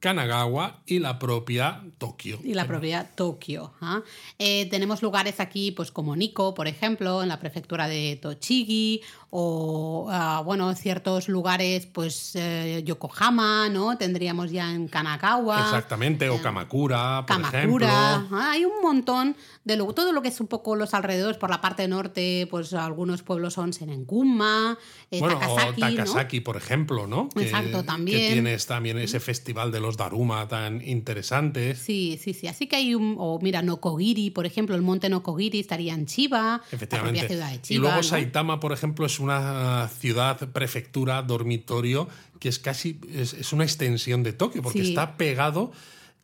Kanagawa 0.09 0.82
y 0.84 0.98
la 0.98 1.18
propia 1.18 1.82
Tokio. 1.96 2.38
y 2.44 2.52
la 2.52 2.66
propia 2.66 3.05
Tokio. 3.14 3.72
¿ah? 3.80 4.02
Eh, 4.38 4.68
tenemos 4.70 5.00
lugares 5.00 5.40
aquí, 5.40 5.72
pues 5.72 5.90
como 5.90 6.14
Nikko, 6.14 6.52
por 6.52 6.68
ejemplo, 6.68 7.22
en 7.22 7.30
la 7.30 7.40
prefectura 7.40 7.88
de 7.88 8.18
Tochigi, 8.20 9.00
o 9.30 10.07
ah, 10.11 10.42
bueno, 10.44 10.72
ciertos 10.74 11.28
lugares, 11.28 11.86
pues 11.86 12.36
eh, 12.36 12.82
Yokohama, 12.84 13.68
¿no? 13.70 13.96
Tendríamos 13.98 14.50
ya 14.52 14.70
en 14.72 14.86
Kanagawa. 14.88 15.61
Exactamente, 15.61 16.28
o 16.28 16.40
Kamakura, 16.40 17.24
por 17.26 17.36
Kamakura, 17.36 17.59
ejemplo. 17.59 18.36
ah, 18.38 18.50
hay 18.52 18.64
un 18.66 18.80
montón 18.82 19.36
de 19.64 19.76
lo- 19.76 19.92
todo 19.94 20.12
lo 20.12 20.20
que 20.22 20.28
es 20.28 20.38
un 20.40 20.46
poco 20.46 20.76
los 20.76 20.92
alrededores 20.94 21.36
por 21.38 21.48
la 21.50 21.61
parte 21.62 21.88
norte, 21.88 22.46
pues 22.50 22.74
algunos 22.74 23.22
pueblos 23.22 23.55
son 23.55 23.72
Senengunma, 23.72 24.78
eh, 25.11 25.18
Bueno, 25.18 25.38
Takasaki, 25.38 25.82
o 25.82 25.88
¿no? 25.88 25.96
Takasaki, 25.96 26.40
por 26.40 26.57
ejemplo, 26.57 27.07
¿no? 27.07 27.28
Que- 27.30 27.44
Exacto, 27.44 27.82
también. 27.84 28.18
Que 28.20 28.32
tienes 28.34 28.66
también 28.66 28.98
ese 28.98 29.18
festival 29.18 29.72
de 29.72 29.80
los 29.80 29.93
Daruma 29.97 30.47
tan 30.49 30.80
interesantes. 30.86 31.78
Sí, 31.78 32.18
sí, 32.22 32.34
sí. 32.34 32.47
Así 32.47 32.66
que 32.66 32.76
hay 32.76 32.95
un. 32.95 33.16
O 33.18 33.38
mira, 33.40 33.62
Nokogiri, 33.62 34.30
por 34.30 34.47
ejemplo, 34.47 34.74
el 34.74 34.82
monte 34.82 35.09
Nokogiri 35.09 35.61
estaría 35.61 35.95
en 35.95 36.07
Chiba, 36.07 36.59
la 36.59 36.62
Efectivamente. 36.72 37.20
propia 37.20 37.28
ciudad 37.36 37.53
de 37.53 37.61
Chiba. 37.62 37.76
y 37.76 37.80
luego 37.80 37.97
¿no? 37.97 38.03
Saitama, 38.03 38.61
por 38.61 38.72
ejemplo, 38.72 39.07
es 39.07 39.18
una 39.20 39.88
ciudad, 39.88 40.38
prefectura, 40.51 41.22
dormitorio, 41.22 42.09
que 42.38 42.49
es 42.49 42.59
casi 42.59 42.99
es, 43.12 43.32
es 43.34 43.53
una 43.53 43.64
extensión 43.64 44.22
de 44.22 44.32
Tokio, 44.32 44.62
porque 44.62 44.82
Sí. 44.82 44.88
está 44.90 45.16
pegado 45.16 45.72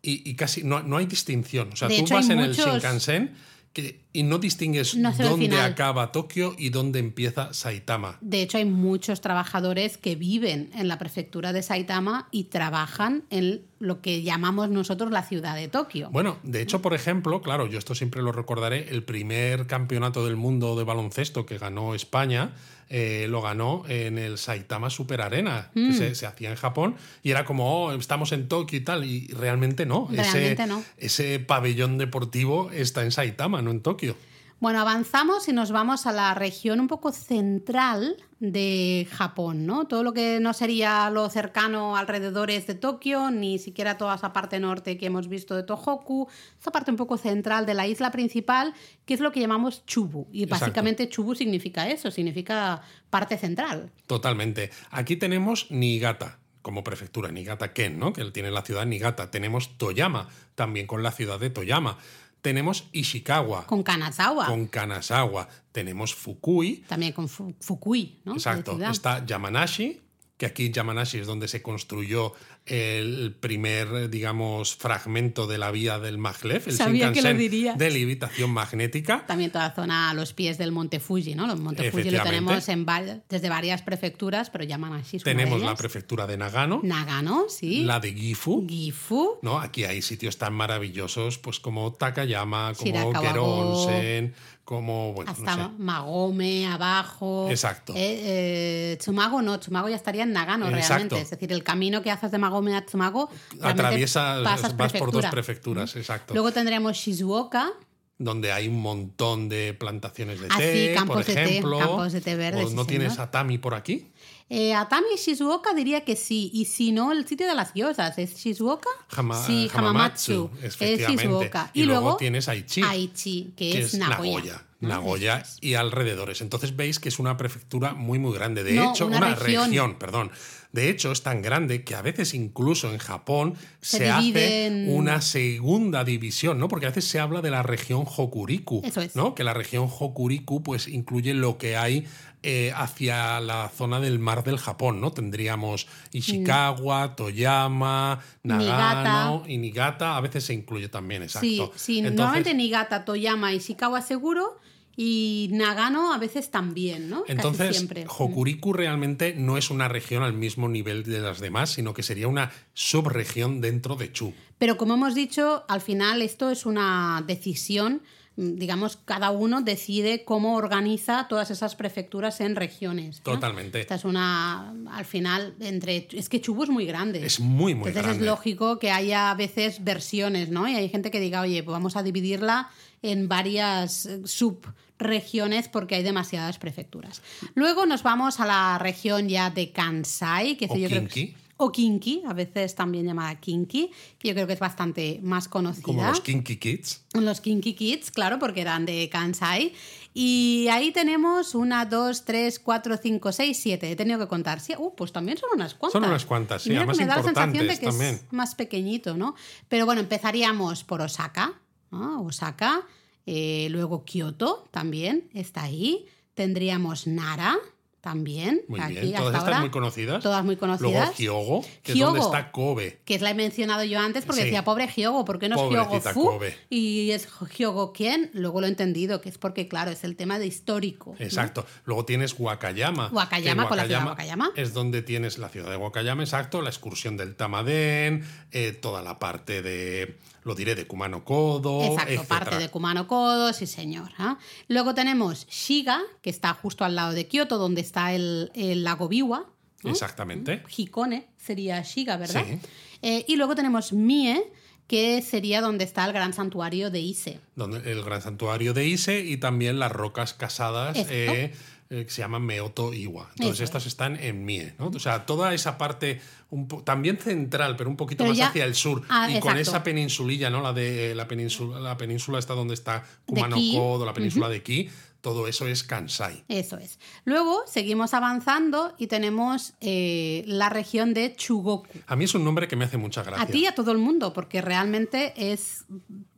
y, 0.03 0.29
y 0.29 0.35
casi 0.35 0.63
no, 0.65 0.83
no 0.83 0.97
hay 0.97 1.07
distinción. 1.07 1.71
O 1.73 1.77
sea, 1.77 1.89
De 1.89 1.97
tú 1.97 2.03
hecho, 2.03 2.15
vas 2.15 2.29
en 2.31 2.39
muchos- 2.39 2.59
el 2.67 2.73
Shinkansen 2.75 3.35
que, 3.73 4.01
y 4.13 4.25
no 4.25 4.39
distingues 4.39 4.97
No 4.97 5.13
dónde 5.13 5.61
acaba 5.61 6.13
Tokio 6.13 6.55
y 6.59 6.71
dónde 6.71 6.99
empieza 6.99 7.53
Saitama. 7.53 8.19
De 8.21 8.43
hecho, 8.43 8.59
hay 8.59 8.65
muchos 8.65 9.21
trabajadores 9.21 9.97
que 9.97 10.17
viven 10.17 10.71
en 10.75 10.89
la 10.89 10.99
prefectura 10.99 11.53
de 11.53 11.63
Saitama 11.63 12.29
y 12.31 12.45
trabajan 12.45 13.25
en 13.31 13.63
lo 13.79 14.01
que 14.01 14.23
llamamos 14.23 14.71
nosotros 14.71 15.11
la 15.11 15.23
ciudad 15.23 15.55
de 15.55 15.69
Tokio. 15.69 16.11
Bueno, 16.11 16.39
de 16.43 16.63
hecho, 16.63 16.83
por 16.83 16.95
ejemplo, 16.95 17.43
claro, 17.43 17.67
yo 17.67 17.79
esto 17.79 17.95
siempre 17.95 18.23
lo 18.23 18.33
recordaré, 18.33 18.89
el 18.91 19.05
primer 19.05 19.67
campeonato 19.67 20.25
del 20.25 20.37
mundo 20.37 20.77
de 20.77 20.85
baloncesto 20.85 21.47
que 21.47 21.59
ganó 21.59 21.95
España 21.95 22.53
eh, 22.91 23.27
lo 23.31 23.41
ganó 23.41 23.85
en 23.89 24.19
el 24.19 24.37
Saitama 24.37 24.91
Super 24.91 25.21
Arena, 25.23 25.71
Mm. 25.75 25.89
que 25.89 25.95
se, 25.97 26.15
se 26.17 26.27
hacía 26.27 26.51
en 26.51 26.57
Japón, 26.57 26.97
y 27.23 27.31
era 27.31 27.45
como, 27.45 27.85
oh, 27.87 27.93
estamos 27.93 28.33
en 28.33 28.49
Tokio 28.49 28.79
y 28.79 28.83
tal, 28.83 29.05
y 29.05 29.29
realmente 29.29 29.87
no. 29.87 30.09
Realmente 30.11 30.53
ese, 30.63 30.67
no. 30.67 30.83
ese 30.99 31.39
pabellón 31.39 31.99
deportivo 31.99 32.71
está 32.73 33.03
en 33.03 33.13
Saitama, 33.13 33.63
no 33.63 33.71
en 33.71 33.81
Tokio. 33.81 34.17
Bueno, 34.61 34.79
avanzamos 34.81 35.49
y 35.49 35.55
nos 35.55 35.73
vamos 35.73 36.05
a 36.05 36.13
la 36.13 36.35
región 36.35 36.81
un 36.81 36.87
poco 36.87 37.13
central 37.13 38.19
de 38.41 39.09
Japón, 39.11 39.65
¿no? 39.65 39.87
Todo 39.87 40.03
lo 40.03 40.13
que 40.13 40.39
no 40.39 40.53
sería 40.53 41.09
lo 41.09 41.31
cercano 41.31 41.97
alrededores 41.97 42.67
de 42.67 42.75
Tokio, 42.75 43.31
ni 43.31 43.59
siquiera 43.59 43.97
toda 43.97 44.17
esa 44.17 44.35
parte 44.35 44.61
norte 44.61 44.99
que 44.99 45.07
hemos 45.07 45.29
visto 45.29 45.57
de 45.57 45.63
Tohoku, 45.63 46.29
esa 46.61 46.71
parte 46.71 46.91
un 46.91 46.99
poco 46.99 47.17
central 47.17 47.65
de 47.65 47.73
la 47.73 47.87
isla 47.87 48.11
principal, 48.11 48.75
que 49.07 49.15
es 49.15 49.21
lo 49.21 49.33
que 49.33 49.41
llamamos 49.41 49.87
Chubu. 49.87 50.29
Y 50.31 50.43
Exacto. 50.43 50.67
básicamente 50.67 51.09
Chubu 51.09 51.35
significa 51.35 51.89
eso, 51.89 52.11
significa 52.11 52.83
parte 53.09 53.39
central. 53.39 53.91
Totalmente. 54.07 54.71
Aquí 54.91 55.17
tenemos 55.17 55.71
Niigata 55.71 56.39
como 56.61 56.85
prefectura, 56.85 57.31
Niigata 57.31 57.73
Ken, 57.73 57.99
¿no? 57.99 58.13
que 58.13 58.23
tiene 58.27 58.51
la 58.51 58.61
ciudad 58.61 58.81
de 58.81 58.87
Niigata. 58.89 59.31
Tenemos 59.31 59.79
Toyama, 59.79 60.29
también 60.55 60.87
con 60.87 61.03
la 61.03 61.13
ciudad 61.13 61.41
de 61.41 61.49
Toyama. 61.49 61.97
Tenemos 62.43 62.85
Ishikawa, 62.93 63.67
Con 63.67 63.83
Kanazawa, 63.83 64.47
con 64.47 64.67
Kanazawa. 64.67 65.49
Tenemos 65.73 66.15
Fukui, 66.15 66.85
también 66.89 67.13
con 67.13 67.29
Fu- 67.29 67.55
Fukui, 67.61 68.21
¿no? 68.25 68.35
Exacto. 68.35 68.79
Está 68.91 69.25
Yamanashi, 69.27 70.01
que 70.37 70.47
aquí 70.47 70.71
Yamanashi 70.71 71.19
es 71.19 71.27
donde 71.27 71.49
se 71.49 71.61
construyó 71.61 72.33
el 72.67 73.35
primer, 73.39 74.11
digamos, 74.11 74.77
fragmento 74.77 75.47
de 75.47 75.59
la 75.59 75.71
vía 75.71 75.99
del 75.99 76.19
maglev, 76.19 76.63
el 76.67 76.75
Sabía 76.75 77.13
que 77.13 77.23
lo 77.23 77.31
de 77.31 77.91
levitación 77.91 78.51
magnética. 78.51 79.25
También 79.27 79.51
toda 79.51 79.69
la 79.69 79.75
zona 79.75 80.11
a 80.11 80.15
los 80.15 80.33
pies 80.33 80.59
del 80.59 80.71
Monte 80.71 81.01
Fuji, 81.01 81.35
¿no? 81.35 81.47
Los 81.47 81.61
Monte 81.61 81.91
Fuji 81.91 82.11
lo 82.11 82.23
tenemos 82.23 82.69
en 82.69 82.87
desde 83.29 83.49
varias 83.49 83.83
prefecturas, 83.83 84.51
pero 84.51 84.65
llaman 84.65 84.95
así. 84.95 85.19
Tenemos 85.19 85.63
la 85.63 85.75
prefectura 85.75 86.27
de 86.27 86.37
Nagano, 86.37 86.81
Nagano, 86.83 87.47
sí. 87.49 87.85
la 87.85 88.01
de 88.01 88.13
Gifu. 88.13 88.67
Gifu. 88.67 89.39
¿no? 89.43 89.59
Aquí 89.59 89.85
hay 89.85 90.03
sitios 90.03 90.39
tan 90.39 90.55
maravillosos 90.55 91.39
pues 91.39 91.61
como 91.61 91.93
Takayama, 91.93 92.73
como 92.77 92.91
Shirakawa-go. 92.91 93.21
Gero 93.21 93.45
Onsen, 93.45 94.35
como, 94.65 95.13
bueno, 95.13 95.33
Hasta 95.33 95.57
no 95.57 95.69
sé. 95.71 95.75
Magome, 95.79 96.67
abajo. 96.67 97.49
Exacto. 97.51 97.93
Eh, 97.97 98.93
eh, 98.93 98.97
Tsumago 98.99 99.43
no, 99.43 99.59
Tsumago 99.59 99.89
ya 99.89 99.97
estaría 99.97 100.23
en 100.23 100.33
Nagano 100.33 100.69
Exacto. 100.69 100.89
realmente. 100.89 101.21
Es 101.21 101.31
decir, 101.31 101.53
el 101.53 101.65
camino 101.65 102.03
que 102.03 102.11
haces 102.13 102.31
de 102.31 102.39
Magome 102.39 102.50
a 102.59 102.85
Tsumago. 102.87 103.31
realmente 103.53 103.83
Atraviesas, 103.83 104.43
pasas 104.45 104.77
vas 104.77 104.93
por 104.93 105.11
dos 105.13 105.23
prefectura. 105.23 105.31
prefecturas, 105.31 105.97
exacto. 105.97 106.35
Luego 106.35 106.53
tendríamos 106.53 106.97
Shizuoka. 106.97 107.73
donde 108.19 108.53
hay 108.53 108.69
un 108.69 108.79
montón 108.81 109.49
de 109.49 109.73
plantaciones 109.73 110.41
de 110.41 110.47
Ah, 110.51 110.57
sí, 110.57 110.63
té, 110.63 110.93
campos 110.95 111.17
por 111.17 111.25
de 111.25 111.35
té, 111.35 111.43
ejemplo. 111.45 111.79
campos 111.79 112.13
de 112.13 112.21
té 112.21 112.37
verde, 112.37 112.65
¿O 112.65 112.69
sí, 112.69 112.75
¿No 112.75 112.85
tienes 112.85 113.13
señor. 113.15 113.29
Atami 113.29 113.57
por 113.57 113.75
aquí? 113.75 114.09
Eh, 114.51 114.75
Atami 114.75 115.07
y 115.15 115.17
Shizuoka 115.17 115.73
diría 115.75 116.05
que 116.05 116.17
sí. 116.17 116.51
Y 116.53 116.65
si 116.67 116.93
no, 116.93 117.13
el 117.13 117.27
sitio 117.27 117.47
de 117.47 117.55
las 117.55 117.73
gyozas 117.73 118.19
es 118.19 118.35
Shizuoka. 118.37 118.91
Hama- 119.17 119.43
sí, 119.47 119.71
Hamamatsu. 119.73 120.51
Es. 120.61 120.77
Shizuoka. 120.79 121.71
Y, 121.73 121.85
luego, 121.85 122.17
tienes 122.17 122.49
Aichi. 122.49 122.83
Aichi, 122.83 123.55
que, 123.57 123.71
que 123.73 123.79
es, 123.81 123.95
Nagoya. 123.95 124.27
Nagoya. 124.35 124.65
Nagoya 124.81 125.43
y 125.63 125.75
alrededores. 125.75 126.41
Entonces 126.43 126.75
veis 126.77 126.99
que 126.99 127.09
es 127.09 127.19
una 127.21 127.37
prefectura 127.37 127.95
muy, 127.95 128.19
muy 128.19 128.35
grande. 128.35 128.65
De 128.65 128.73
No, 128.73 128.91
hecho, 128.91 129.07
una 129.07 129.19
una, 129.19 129.35
región. 129.35 129.65
región. 129.67 129.99
perdón. 129.99 130.31
De 130.73 130.89
hecho, 130.89 131.11
es 131.11 131.23
tan 131.23 131.43
grande 131.43 131.83
que 131.83 131.95
a 131.97 132.03
veces 132.03 132.33
incluso 132.33 132.93
en 132.93 132.99
Japón 132.99 133.55
Se 133.81 134.09
hace 134.11 134.67
en- 134.67 134.95
una 134.95 135.21
segunda 135.21 136.05
división, 136.05 136.59
¿no? 136.59 136.69
Porque 136.69 136.87
a 136.87 136.91
veces 136.91 137.07
se 137.07 137.19
habla 137.19 137.41
de 137.41 137.51
la 137.51 137.63
región 137.65 138.05
Hokuriku. 138.07 138.83
Eso 138.85 139.01
es. 139.01 139.17
¿no? 139.17 139.35
Que 139.35 139.43
la 139.43 139.53
región 139.55 139.89
Hokuriku 139.91 140.63
pues 140.63 140.87
incluye 140.87 141.35
lo 141.35 141.59
que 141.59 141.77
hay 141.77 142.07
eh, 142.43 142.73
hacia 142.75 143.39
la 143.41 143.69
zona 143.69 144.01
del 144.01 144.19
mar 144.19 144.45
del 144.45 144.57
Japón, 144.59 145.01
¿no? 145.01 145.13
Tendríamos 145.13 145.87
Ishikawa, 146.13 147.15
Toyama, 147.17 148.21
Nagano 148.45 149.45
y 149.47 149.59
Niigata. 149.59 150.17
A 150.17 150.21
veces 150.21 150.45
se 150.45 150.55
incluye 150.55 150.89
también, 150.89 151.23
exacto. 151.23 151.47
Sí, 151.47 151.57
sí 151.77 151.99
Entonces- 151.99 152.17
normalmente 152.17 152.55
Niigata, 152.55 153.05
Toyama 153.05 153.53
Ishikawa 153.53 154.01
seguro. 154.03 154.59
Y 155.03 155.49
Nagano 155.53 156.13
a 156.13 156.19
veces 156.19 156.51
también, 156.51 157.09
¿no? 157.09 157.23
Casi 157.23 157.33
Entonces, 157.33 157.75
siempre. 157.75 158.05
Hokuriku 158.07 158.75
realmente 158.75 159.33
no 159.35 159.57
es 159.57 159.71
una 159.71 159.89
región 159.89 160.23
al 160.23 160.35
mismo 160.35 160.69
nivel 160.69 161.05
de 161.05 161.21
las 161.21 161.41
demás, 161.41 161.71
sino 161.71 161.95
que 161.95 162.03
sería 162.03 162.29
una 162.29 162.53
subregión 162.75 163.63
dentro 163.63 163.97
de 163.97 164.13
Chu. 164.13 164.35
Pero 164.59 164.77
como 164.77 164.93
hemos 164.93 165.15
dicho, 165.15 165.65
al 165.69 165.81
final 165.81 166.21
esto 166.21 166.51
es 166.51 166.67
una 166.67 167.25
decisión, 167.27 167.95
mm, 167.95 168.20
digamos, 168.41 168.97
cada 169.05 169.31
uno 169.31 169.61
decide 169.61 170.25
cómo 170.25 170.57
organiza 170.57 171.27
todas 171.29 171.51
esas 171.51 171.77
prefecturas 171.77 172.41
en 172.41 172.57
regiones. 172.57 173.19
¿no? 173.19 173.35
Totalmente. 173.35 173.81
Esta 173.81 173.97
es 173.97 174.05
una, 174.05 174.73
al 174.91 175.05
final, 175.05 175.55
entre... 175.61 176.09
Es 176.13 176.29
que 176.29 176.41
Chubu 176.41 176.65
es 176.65 176.71
muy 176.71 176.87
grande. 176.87 177.25
Es 177.25 177.39
muy, 177.39 177.75
muy 177.75 177.89
Entonces 177.89 178.03
grande. 178.03 178.25
es 178.25 178.27
lógico 178.27 178.79
que 178.79 178.91
haya 178.91 179.31
a 179.31 179.35
veces 179.35 179.85
versiones, 179.85 180.49
¿no? 180.49 180.67
Y 180.67 180.75
hay 180.75 180.89
gente 180.89 181.11
que 181.11 181.21
diga, 181.21 181.43
oye, 181.43 181.63
pues 181.63 181.73
vamos 181.73 181.97
a 181.97 182.03
dividirla 182.03 182.71
en 183.03 183.29
varias 183.29 184.07
eh, 184.07 184.21
subregiones 184.25 185.69
porque 185.69 185.97
hay 185.97 186.03
demasiadas 186.03 186.59
prefecturas. 186.59 187.23
Luego 187.55 187.87
nos 187.87 188.03
vamos 188.03 188.41
a 188.41 188.47
la 188.47 188.79
región 188.79 189.29
ya 189.29 189.51
de 189.51 189.71
Kansai, 189.71 190.57
que 190.57 190.67
O 190.69 190.77
yo 190.77 190.89
creo 190.89 191.03
que 191.03 191.09
Kinki. 191.09 191.35
O 191.63 191.71
Kinki, 191.71 192.23
a 192.27 192.33
veces 192.33 192.75
también 192.75 193.05
llamada 193.05 193.39
Kinki, 193.39 193.91
que 194.19 194.29
yo 194.29 194.35
creo 194.35 194.47
que 194.47 194.55
es 194.55 194.59
bastante 194.59 195.21
más 195.23 195.47
conocida. 195.47 195.83
Como 195.83 196.03
los 196.03 196.21
Kinky 196.23 196.57
Kids. 196.57 197.05
Los 197.13 197.43
Kinky 197.43 197.75
Kids, 197.75 198.11
claro, 198.11 198.39
porque 198.39 198.63
eran 198.63 198.87
de 198.87 199.11
Kansai. 199.11 199.75
Y 200.15 200.69
ahí 200.71 200.91
tenemos 200.91 201.55
una, 201.55 201.85
dos, 201.85 202.25
tres, 202.25 202.59
cuatro, 202.59 202.97
cinco, 202.97 203.31
seis, 203.31 203.59
siete. 203.61 203.91
He 203.91 203.97
tenido 203.97 204.19
que 204.19 204.27
contar. 204.27 204.59
Sí, 204.59 204.73
uh, 204.79 204.95
pues 204.95 205.13
también 205.13 205.37
son 205.37 205.51
unas 205.55 205.75
cuantas. 205.75 206.01
Son 206.01 206.09
unas 206.09 206.25
cuantas, 206.25 206.63
sí, 206.63 206.71
mira 206.71 206.81
que 206.81 206.91
además 206.93 206.99
me 206.99 207.07
da 207.07 207.17
la 207.17 207.23
sensación 207.23 207.67
de 207.67 207.79
que 207.79 207.87
también. 207.87 208.15
es 208.15 208.33
más 208.33 208.55
pequeñito, 208.55 209.17
¿no? 209.19 209.35
Pero 209.69 209.85
bueno, 209.85 210.01
empezaríamos 210.01 210.83
por 210.85 211.03
Osaka. 211.03 211.61
¿no? 211.91 212.23
Osaka. 212.23 212.87
eh, 213.27 213.69
luego 213.71 214.07
Kioto 214.07 214.67
también 214.71 215.29
está 215.35 215.65
ahí. 215.65 216.07
Tendríamos 216.33 217.07
Nara 217.07 217.59
también. 218.01 218.63
Muy 218.69 218.81
aquí 218.81 218.95
bien. 218.95 219.17
Todas 219.17 219.43
ahora. 219.43 219.61
muy 219.61 219.71
conocidas. 219.71 220.23
Todas 220.23 220.45
muy 220.45 220.57
Luego 220.57 220.79
conocidas. 220.79 221.17
Hyogo, 221.19 221.65
que 221.83 221.93
es 221.93 221.99
donde 221.99 222.21
está 222.21 222.51
Kobe. 222.51 223.01
que 223.05 223.15
es 223.15 223.21
la 223.23 223.31
he 223.31 223.35
mencionado 223.35 223.85
yo 223.85 223.99
antes 224.01 224.25
porque 224.25 224.41
Sí. 224.41 224.47
decía 224.47 224.65
pobre 224.65 224.89
Hyogo, 224.89 225.25
¿por 225.25 225.39
qué 225.39 225.49
no 225.49 225.57
es 225.57 225.63
Hyogo 225.63 225.85
Pobrecita 225.89 226.15
Fu? 226.15 226.25
Kobe. 226.27 226.57
Y 226.71 227.11
es 227.11 227.29
Hyogo 227.57 227.93
quién? 227.93 228.31
Luego 228.33 228.61
lo 228.61 228.67
he 228.67 228.71
entendido, 228.71 229.21
que 229.21 229.29
es 229.29 229.39
porque, 229.39 229.69
claro, 229.69 229.91
es 229.91 230.03
el 230.05 230.17
tema 230.17 230.39
de 230.39 230.47
histórico. 230.47 231.15
¿no? 231.19 231.25
Exacto. 231.25 231.67
Luego 231.85 232.05
tienes 232.05 232.35
Wakayama. 232.39 233.09
Wakayama 233.13 233.69
con 233.69 233.77
la 233.77 233.85
ciudad 233.87 234.01
de 234.03 234.07
Wakayama. 234.09 234.51
Es 234.57 234.73
donde 234.73 235.03
tienes 235.03 235.39
la 235.39 235.49
ciudad 235.49 235.71
de 235.71 235.77
Wakayama, 235.77 236.23
exacto, 236.23 236.63
la 236.63 236.71
excursión 236.71 237.17
del 237.17 237.35
Tamaden, 237.37 238.25
eh, 238.53 238.73
toda 238.73 239.03
la 239.03 239.19
parte 239.19 239.63
de, 239.63 240.17
lo 240.45 240.55
diré, 240.55 240.75
de 240.75 240.87
Kumano 240.87 241.25
Kodo. 241.25 241.83
Exacto, 241.83 242.13
etcétera. 242.13 242.41
parte 242.41 242.59
de 242.59 242.69
Kumano 242.69 243.07
Kodo, 243.07 243.53
sí 243.53 243.67
señor. 243.67 244.11
¿ah? 244.19 244.39
Luego 244.69 244.95
tenemos 244.95 245.47
Shiga, 245.49 246.01
que 246.23 246.31
está 246.31 246.55
justo 246.55 246.85
al 246.85 246.97
lado 246.97 247.13
de 247.13 247.27
Kioto, 247.27 247.59
donde 247.59 247.81
está 247.81 248.13
el, 248.13 248.51
el 248.55 248.85
lago 248.85 249.09
Biwa. 249.09 249.47
¿no? 249.83 249.91
Exactamente. 249.91 250.63
Hikone 250.77 251.29
sería 251.37 251.83
Shiga, 251.83 252.17
¿verdad? 252.17 252.45
Sí. 252.47 252.59
Eh, 253.03 253.25
y 253.29 253.37
luego 253.37 253.55
tenemos 253.55 253.93
Mie, 253.93 254.45
que 254.87 255.23
sería 255.23 255.61
donde 255.61 255.85
está 255.85 256.05
el 256.05 256.13
gran 256.13 256.33
santuario 256.33 256.91
de 256.91 257.01
Ise. 257.01 257.41
Donde, 257.55 257.91
el 257.91 258.03
gran 258.03 258.21
santuario 258.21 258.75
de 258.75 258.87
Ise 258.87 259.21
y 259.21 259.37
también 259.37 259.79
las 259.79 259.93
rocas 259.93 260.35
casadas 260.35 260.97
eh, 260.99 261.53
eh, 261.93 262.05
que 262.05 262.11
se 262.11 262.23
llaman 262.23 262.43
Meoto 262.43 262.95
Iwa. 262.95 263.29
Entonces 263.33 263.55
Eso 263.57 263.65
estas 263.65 263.87
están 263.87 264.17
en 264.17 264.45
Mie, 264.45 264.75
¿no? 264.79 264.89
O 264.95 264.99
sea, 265.01 265.27
toda 265.27 265.53
esa 265.55 265.77
parte 265.77 266.21
un 266.51 266.69
po- 266.69 266.83
también 266.85 267.19
central, 267.19 267.75
pero 267.77 267.91
un 267.91 267.97
poquito 267.97 268.19
Pero 268.23 268.31
más 268.31 268.39
ya- 268.39 268.47
hacia 268.49 268.65
el 268.65 268.77
sur 268.77 269.03
Ah, 269.09 269.29
y 269.29 269.41
con 269.41 269.59
esa 269.59 269.83
peninsulilla, 269.83 270.51
¿no? 270.51 270.63
La 270.63 270.73
de 270.73 271.15
la 271.17 271.27
península, 271.27 271.81
la 271.81 271.97
península 271.97 272.39
está 272.39 272.55
donde 272.55 272.75
está 272.75 273.05
Kumano 273.27 273.57
Ki. 273.57 273.75
Kodo, 273.77 274.07
la 274.07 274.15
península 274.15 274.49
de 274.49 274.63
Ki, 274.63 274.89
todo 275.21 275.49
eso 275.49 275.67
es 275.67 275.83
Kansai. 275.83 276.45
Eso 276.47 276.79
es. 276.79 277.01
Luego 277.25 277.63
seguimos 277.67 278.15
avanzando 278.15 278.95
y 278.97 279.09
tenemos 279.09 279.75
eh, 279.81 280.45
la 280.47 280.69
región 280.69 281.13
de 281.13 281.35
Chugoku. 281.35 281.89
A 282.07 282.15
mí 282.15 282.25
es 282.25 282.35
un 282.37 282.45
nombre 282.45 282.69
que 282.69 282.77
me 282.77 282.85
hace 282.85 282.99
mucha 282.99 283.25
gracia. 283.25 283.43
A 283.43 283.47
ti 283.49 283.65
y 283.65 283.67
a 283.67 283.75
todo 283.75 283.91
el 283.91 283.99
mundo, 283.99 284.33
porque 284.33 284.63
realmente 284.63 285.35
es 285.53 285.85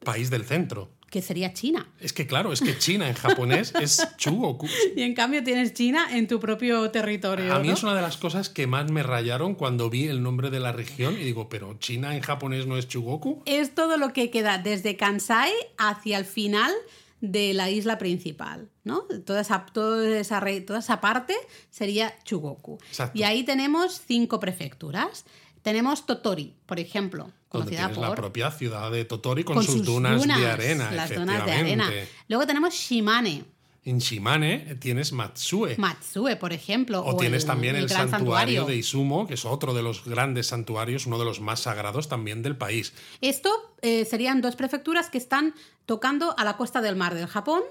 País 0.03 0.31
del 0.31 0.45
centro. 0.47 0.89
Que 1.13 1.21
sería 1.23 1.53
China. 1.53 1.87
Es 2.01 2.13
que 2.15 2.27
claro, 2.27 2.53
es 2.55 2.61
que 2.63 2.77
China 2.79 3.07
en 3.07 3.15
japonés 3.15 3.73
es 3.81 4.03
Chugoku. 4.17 4.67
Y 4.97 5.03
en 5.03 5.15
cambio 5.15 5.45
tienes 5.45 5.75
China 5.75 6.09
en 6.11 6.27
tu 6.27 6.41
propio 6.41 6.91
territorio. 6.91 7.55
A 7.55 7.59
mí 7.59 7.69
¿no? 7.69 7.75
es 7.75 7.83
una 7.83 7.95
de 7.95 8.01
las 8.01 8.17
cosas 8.17 8.49
que 8.49 8.67
más 8.67 8.91
me 8.91 9.03
rayaron 9.03 9.55
cuando 9.55 9.91
vi 9.91 10.07
el 10.09 10.23
nombre 10.23 10.49
de 10.49 10.59
la 10.59 10.73
región 10.73 11.15
y 11.15 11.23
digo, 11.23 11.51
pero 11.51 11.75
China 11.79 12.17
en 12.17 12.23
japonés 12.23 12.67
no 12.67 12.79
es 12.79 12.89
Chugoku. 12.89 13.43
Es 13.45 13.75
todo 13.75 13.99
lo 13.99 14.15
que 14.15 14.31
queda 14.31 14.57
desde 14.57 14.97
Kansai 14.97 15.53
hacia 15.77 16.17
el 16.17 16.25
final 16.25 16.73
de 17.21 17.53
la 17.55 17.69
isla 17.71 17.99
principal, 17.99 18.71
¿no? 18.83 19.03
Toda 19.27 19.43
esa, 19.43 19.67
toda 19.67 20.19
esa, 20.19 20.41
re- 20.41 20.63
toda 20.63 20.79
esa 20.79 21.01
parte 21.03 21.37
sería 21.71 22.13
Chugoku. 22.25 22.79
Exacto. 22.89 23.17
Y 23.19 23.23
ahí 23.25 23.45
tenemos 23.45 24.01
cinco 24.07 24.41
prefecturas. 24.41 25.25
Tenemos 25.61 26.07
Totori, 26.07 26.55
por 26.67 26.81
ejemplo, 26.81 27.31
Donde 27.53 27.77
la 27.77 28.15
propia 28.15 28.51
ciudad 28.51 28.91
de 28.91 29.05
Totori 29.05 29.45
con, 29.45 29.63
sus, 29.63 29.85
dunas, 29.85 30.27
de 30.27 30.33
arena. 30.33 30.91
Las 30.91 31.15
dunas 31.15 31.45
de 31.45 31.53
arena. 31.53 31.85
efectivamente. 31.85 32.09
Luego 32.29 32.47
tenemos 32.47 32.75
Shimane, 32.75 33.45
En 33.85 33.99
Shimane 33.99 34.77
tienes 34.81 35.13
Matsue. 35.13 35.77
Matsue, 35.77 36.37
por 36.37 36.53
ejemplo. 36.53 37.05
o, 37.05 37.17
tienes 37.17 37.45
también 37.45 37.77
el, 37.77 37.89
santuario, 37.89 38.65
de 38.65 38.77
Izumo, 38.77 39.27
que 39.27 39.35
es 39.35 39.45
otro 39.45 39.75
de 39.75 39.83
los 39.83 40.05
grandes 40.05 40.47
santuarios, 40.47 41.07
uno 41.07 41.19
de 41.19 41.25
los 41.25 41.41
más 41.41 41.61
sagrados 41.61 42.09
también 42.09 42.43
del 42.43 42.57
país. 42.57 42.95
Esto 43.21 43.51
eh, 43.83 44.05
serían 44.05 44.41
dos 44.41 44.57
prefecturas 44.57 45.11
que 45.11 45.19
están 45.19 45.55
tocando 45.85 46.35
a 46.39 46.45
la 46.45 46.57
costa 46.57 46.81
del 46.81 46.97
mar 46.97 47.15
del 47.15 47.27
Japón. 47.27 47.63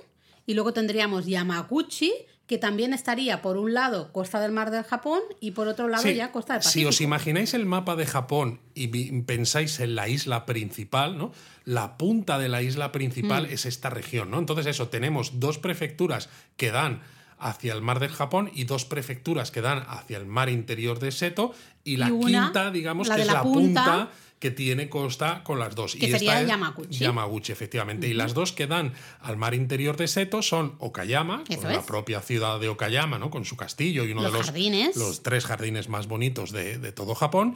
Y 0.45 0.53
luego 0.55 0.73
tendríamos 0.73 1.27
Yamaguchi, 1.27 2.11
que 2.47 2.57
también 2.57 2.93
estaría 2.93 3.41
por 3.41 3.55
un 3.57 3.73
lado 3.73 4.11
costa 4.11 4.39
del 4.41 4.51
mar 4.51 4.71
del 4.71 4.83
Japón 4.83 5.21
y 5.39 5.51
por 5.51 5.67
otro 5.69 5.87
lado 5.87 6.03
Sí, 6.03 6.15
ya 6.15 6.31
costa 6.31 6.53
del 6.53 6.61
si 6.63 6.67
Pacífico. 6.67 6.89
os 6.89 7.01
imagináis 7.01 7.53
el 7.53 7.65
mapa 7.65 7.95
de 7.95 8.05
Japón 8.05 8.59
y 8.75 8.87
pensáis 9.21 9.79
en 9.79 9.95
la 9.95 10.09
isla 10.09 10.45
principal, 10.45 11.17
¿no? 11.17 11.31
La 11.63 11.97
punta 11.97 12.39
de 12.39 12.49
la 12.49 12.61
isla 12.61 12.91
principal 12.91 13.43
Mm. 13.47 13.51
es 13.53 13.65
esta 13.65 13.89
región, 13.89 14.31
¿no? 14.31 14.39
Entonces 14.39 14.65
eso, 14.65 14.89
tenemos 14.89 15.39
dos 15.39 15.59
prefecturas 15.59 16.27
que 16.57 16.71
dan 16.71 17.01
hacia 17.39 17.73
el 17.73 17.81
mar 17.81 17.99
del 17.99 18.11
Japón 18.11 18.51
y 18.53 18.65
dos 18.65 18.85
prefecturas 18.85 19.49
que 19.49 19.61
dan 19.61 19.83
hacia 19.87 20.17
el 20.17 20.25
mar 20.25 20.49
interior 20.49 20.99
de 20.99 21.11
Seto 21.11 21.53
y 21.83 21.97
la 21.97 22.09
Y 22.09 22.11
una, 22.11 22.43
quinta, 22.45 22.69
digamos, 22.71 23.07
la 23.07 23.15
que 23.15 23.21
es 23.21 23.27
la 23.27 23.33
la 23.33 23.43
punta, 23.43 23.83
punta, 23.85 24.09
que 24.41 24.51
tiene 24.51 24.89
costa 24.89 25.41
con 25.45 25.59
las 25.59 25.75
dos. 25.75 25.93
que 25.93 26.07
y 26.07 26.11
sería 26.11 26.31
esta 26.31 26.41
es 26.41 26.47
Yamaguchi. 26.47 26.97
Yamaguchi, 26.99 27.51
efectivamente. 27.53 28.07
Y 28.07 28.13
las 28.13 28.33
dos 28.33 28.51
que 28.51 28.65
dan 28.67 28.91
al 29.21 29.37
mar 29.37 29.53
interior 29.53 29.95
de 29.95 30.07
Seto 30.07 30.41
son 30.41 30.75
Okayama, 30.79 31.43
Eso 31.47 31.61
con 31.61 31.71
la 31.71 31.85
propia 31.85 32.19
ciudad 32.21 32.59
de 32.59 32.67
Okayama, 32.67 33.19
¿no? 33.19 33.29
Con 33.29 33.45
su 33.45 33.55
castillo 33.55 34.03
y 34.03 34.11
uno 34.11 34.23
Los 34.23 34.31
de 34.33 34.37
los, 34.39 34.47
jardines. 34.47 34.95
los 34.97 35.21
tres 35.23 35.45
jardines 35.45 35.87
más 35.89 36.07
bonitos 36.07 36.51
de, 36.51 36.79
de 36.79 36.91
todo 36.91 37.13
Japón, 37.15 37.55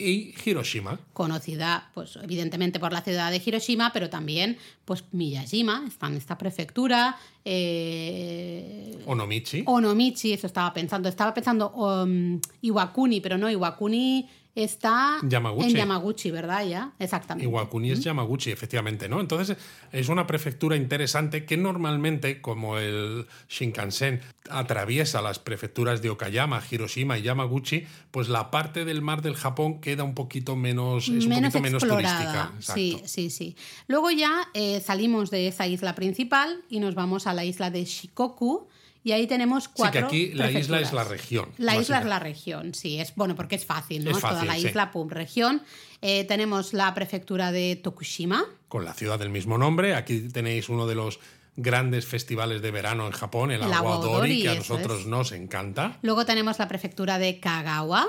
y 0.00 0.32
Hiroshima. 0.44 1.00
Conocida, 1.12 1.90
pues, 1.92 2.16
evidentemente 2.22 2.78
por 2.78 2.92
la 2.92 3.00
ciudad 3.02 3.32
de 3.32 3.42
Hiroshima, 3.44 3.90
pero 3.92 4.08
también, 4.08 4.56
pues, 4.84 5.02
Miyajima, 5.10 5.84
está 5.88 6.06
en 6.06 6.16
esta 6.18 6.38
prefectura. 6.38 7.16
eh, 7.44 8.98
Onomichi. 9.06 9.62
Onomichi, 9.66 10.32
eso 10.32 10.46
estaba 10.46 10.72
pensando. 10.72 11.08
Estaba 11.08 11.34
pensando 11.34 11.70
um, 11.70 12.40
Iwakuni, 12.62 13.20
pero 13.20 13.38
no, 13.38 13.50
Iwakuni 13.50 14.28
está 14.64 15.18
Yamaguchi. 15.22 15.70
en 15.70 15.76
Yamaguchi, 15.76 16.30
¿verdad? 16.30 16.66
Ya, 16.66 16.92
exactamente. 16.98 17.48
Iwakuni 17.48 17.92
es 17.92 18.00
Yamaguchi, 18.00 18.50
efectivamente, 18.50 19.08
¿no? 19.08 19.20
Entonces, 19.20 19.56
es 19.92 20.08
una 20.08 20.26
prefectura 20.26 20.76
interesante 20.76 21.44
que 21.44 21.56
normalmente, 21.56 22.40
como 22.40 22.78
el 22.78 23.26
Shinkansen 23.48 24.20
atraviesa 24.50 25.22
las 25.22 25.38
prefecturas 25.38 26.02
de 26.02 26.10
Okayama, 26.10 26.62
Hiroshima 26.70 27.18
y 27.18 27.22
Yamaguchi, 27.22 27.86
pues 28.10 28.28
la 28.28 28.50
parte 28.50 28.84
del 28.84 29.02
mar 29.02 29.22
del 29.22 29.34
Japón 29.34 29.80
queda 29.80 30.04
un 30.04 30.14
poquito 30.14 30.56
menos, 30.56 31.04
es 31.04 31.24
un 31.24 31.28
menos 31.28 31.52
poquito 31.52 31.60
menos 31.60 31.82
turística. 31.82 32.52
sí, 32.58 33.00
sí, 33.04 33.30
sí. 33.30 33.56
Luego 33.86 34.10
ya 34.10 34.48
eh, 34.54 34.80
salimos 34.80 35.30
de 35.30 35.48
esa 35.48 35.66
isla 35.66 35.94
principal 35.94 36.62
y 36.68 36.80
nos 36.80 36.94
vamos 36.94 37.26
a 37.26 37.34
la 37.34 37.44
isla 37.44 37.70
de 37.70 37.84
Shikoku. 37.84 38.68
Y 39.04 39.12
ahí 39.12 39.26
tenemos 39.26 39.64
Sí, 39.64 39.70
que 39.70 39.74
cuatro. 39.76 40.06
aquí 40.06 40.32
la 40.34 40.50
isla 40.50 40.80
es 40.80 40.92
la 40.92 41.04
región. 41.04 41.48
La 41.56 41.76
isla 41.76 42.00
es 42.00 42.04
la 42.06 42.18
región, 42.18 42.74
sí, 42.74 43.00
es 43.00 43.14
bueno 43.14 43.34
porque 43.36 43.54
es 43.56 43.64
fácil, 43.64 44.04
¿no? 44.04 44.10
Es 44.10 44.20
Toda 44.20 44.44
la 44.44 44.54
sí. 44.56 44.66
isla, 44.66 44.90
pum, 44.90 45.08
región. 45.08 45.62
Eh, 46.02 46.24
tenemos 46.24 46.72
la 46.74 46.92
prefectura 46.94 47.50
de 47.52 47.76
Tokushima, 47.76 48.44
Con 48.68 48.84
la 48.84 48.92
ciudad 48.94 49.18
del 49.18 49.30
mismo 49.30 49.56
nombre. 49.58 49.94
Aquí 49.94 50.28
tenéis 50.28 50.68
uno 50.68 50.86
de 50.86 50.94
los 50.94 51.20
grandes 51.56 52.06
festivales 52.06 52.60
de 52.62 52.70
verano 52.70 53.06
en 53.06 53.12
Japón, 53.12 53.50
el, 53.50 53.62
El 53.62 53.72
Agua 53.72 53.94
Agua 53.94 53.98
Odori, 53.98 54.14
Odori, 54.16 54.42
que 54.42 54.48
a 54.50 54.54
nosotros 54.56 55.00
es. 55.00 55.06
nos 55.06 55.32
encanta. 55.32 55.98
luego 56.02 56.24
tenemos 56.24 56.58
la 56.58 56.68
prefectura 56.68 57.18
de 57.18 57.40
Kagawa. 57.40 58.08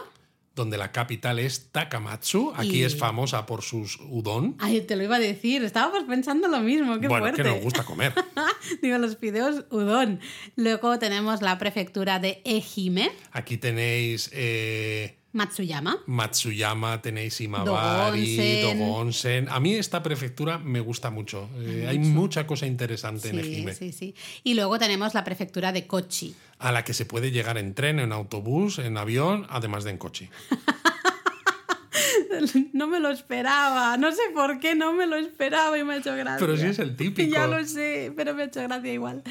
Donde 0.60 0.78
la 0.78 0.92
capital 0.92 1.40
es 1.40 1.72
Takamatsu. 1.72 2.54
Aquí 2.56 2.82
Y- 2.82 2.84
es 2.84 2.98
famosa 2.98 3.46
por 3.46 3.62
sus 3.64 3.98
udon. 4.10 4.56
Ay, 4.60 4.82
te 4.82 4.96
lo 4.98 5.04
iba 5.04 5.16
a 5.16 5.20
decir, 5.20 5.64
estábamos 5.64 6.04
pensando 6.04 6.48
lo 6.50 6.60
mismo, 6.60 7.00
qué 7.00 7.08
bueno, 7.08 7.24
fuerte. 7.28 7.42
que 7.44 7.50
nos 7.50 7.62
gusta 7.62 7.84
comer. 7.86 8.14
Digo, 8.82 8.98
los 8.98 9.18
fideos 9.18 9.66
udon. 9.72 10.20
Luego 10.58 11.00
tenemos 11.00 11.42
la 11.42 11.58
prefectura 11.58 12.20
de 12.20 12.42
Ehime, 12.44 13.10
Aquí 13.32 13.58
tenéis 13.58 14.30
eh, 14.34 15.19
Matsuyama. 15.32 16.00
Matsuyama, 16.08 17.02
tenéis 17.02 17.40
Imabari, 17.42 18.62
Dogonsen. 18.62 19.48
A 19.50 19.60
mí 19.60 19.76
esta 19.76 20.02
prefectura 20.02 20.58
me 20.58 20.80
gusta 20.80 21.12
mucho. 21.12 21.50
Eh, 21.60 21.86
hay 21.88 22.00
mucha 22.00 22.48
cosa 22.48 22.66
interesante 22.66 23.30
en 23.30 23.44
Sí, 23.44 23.54
Ehime. 23.54 23.74
sí, 23.76 23.92
sí. 23.92 24.16
Y 24.44 24.56
luego 24.56 24.80
tenemos 24.80 25.14
la 25.14 25.24
prefectura 25.24 25.72
de 25.72 25.86
Kochi. 25.86 26.36
A 26.58 26.72
la 26.72 26.84
que 26.84 26.94
se 26.94 27.06
puede 27.06 27.32
llegar 27.32 27.58
en 27.58 27.74
tren, 27.76 28.00
en 28.00 28.12
autobús, 28.12 28.80
en 28.80 28.98
avión, 28.98 29.46
además 29.50 29.84
de 29.84 29.92
en 29.92 29.98
coche. 29.98 30.30
No 32.74 32.88
me 32.88 33.00
lo 33.02 33.10
esperaba, 33.10 33.98
no 33.98 34.12
sé 34.14 34.22
por 34.34 34.60
qué 34.60 34.74
no 34.74 34.94
me 34.94 35.06
lo 35.06 35.18
esperaba 35.18 35.78
y 35.78 35.84
me 35.84 35.96
ha 35.96 35.98
hecho 35.98 36.16
gracia. 36.16 36.38
Pero 36.40 36.56
sí 36.56 36.68
es 36.68 36.80
el 36.80 36.96
típico. 36.96 37.30
Ya 37.34 37.48
lo 37.48 37.66
sé, 37.66 38.14
pero 38.16 38.34
me 38.34 38.44
ha 38.44 38.46
hecho 38.46 38.62
gracia 38.62 38.94
igual. 38.94 39.24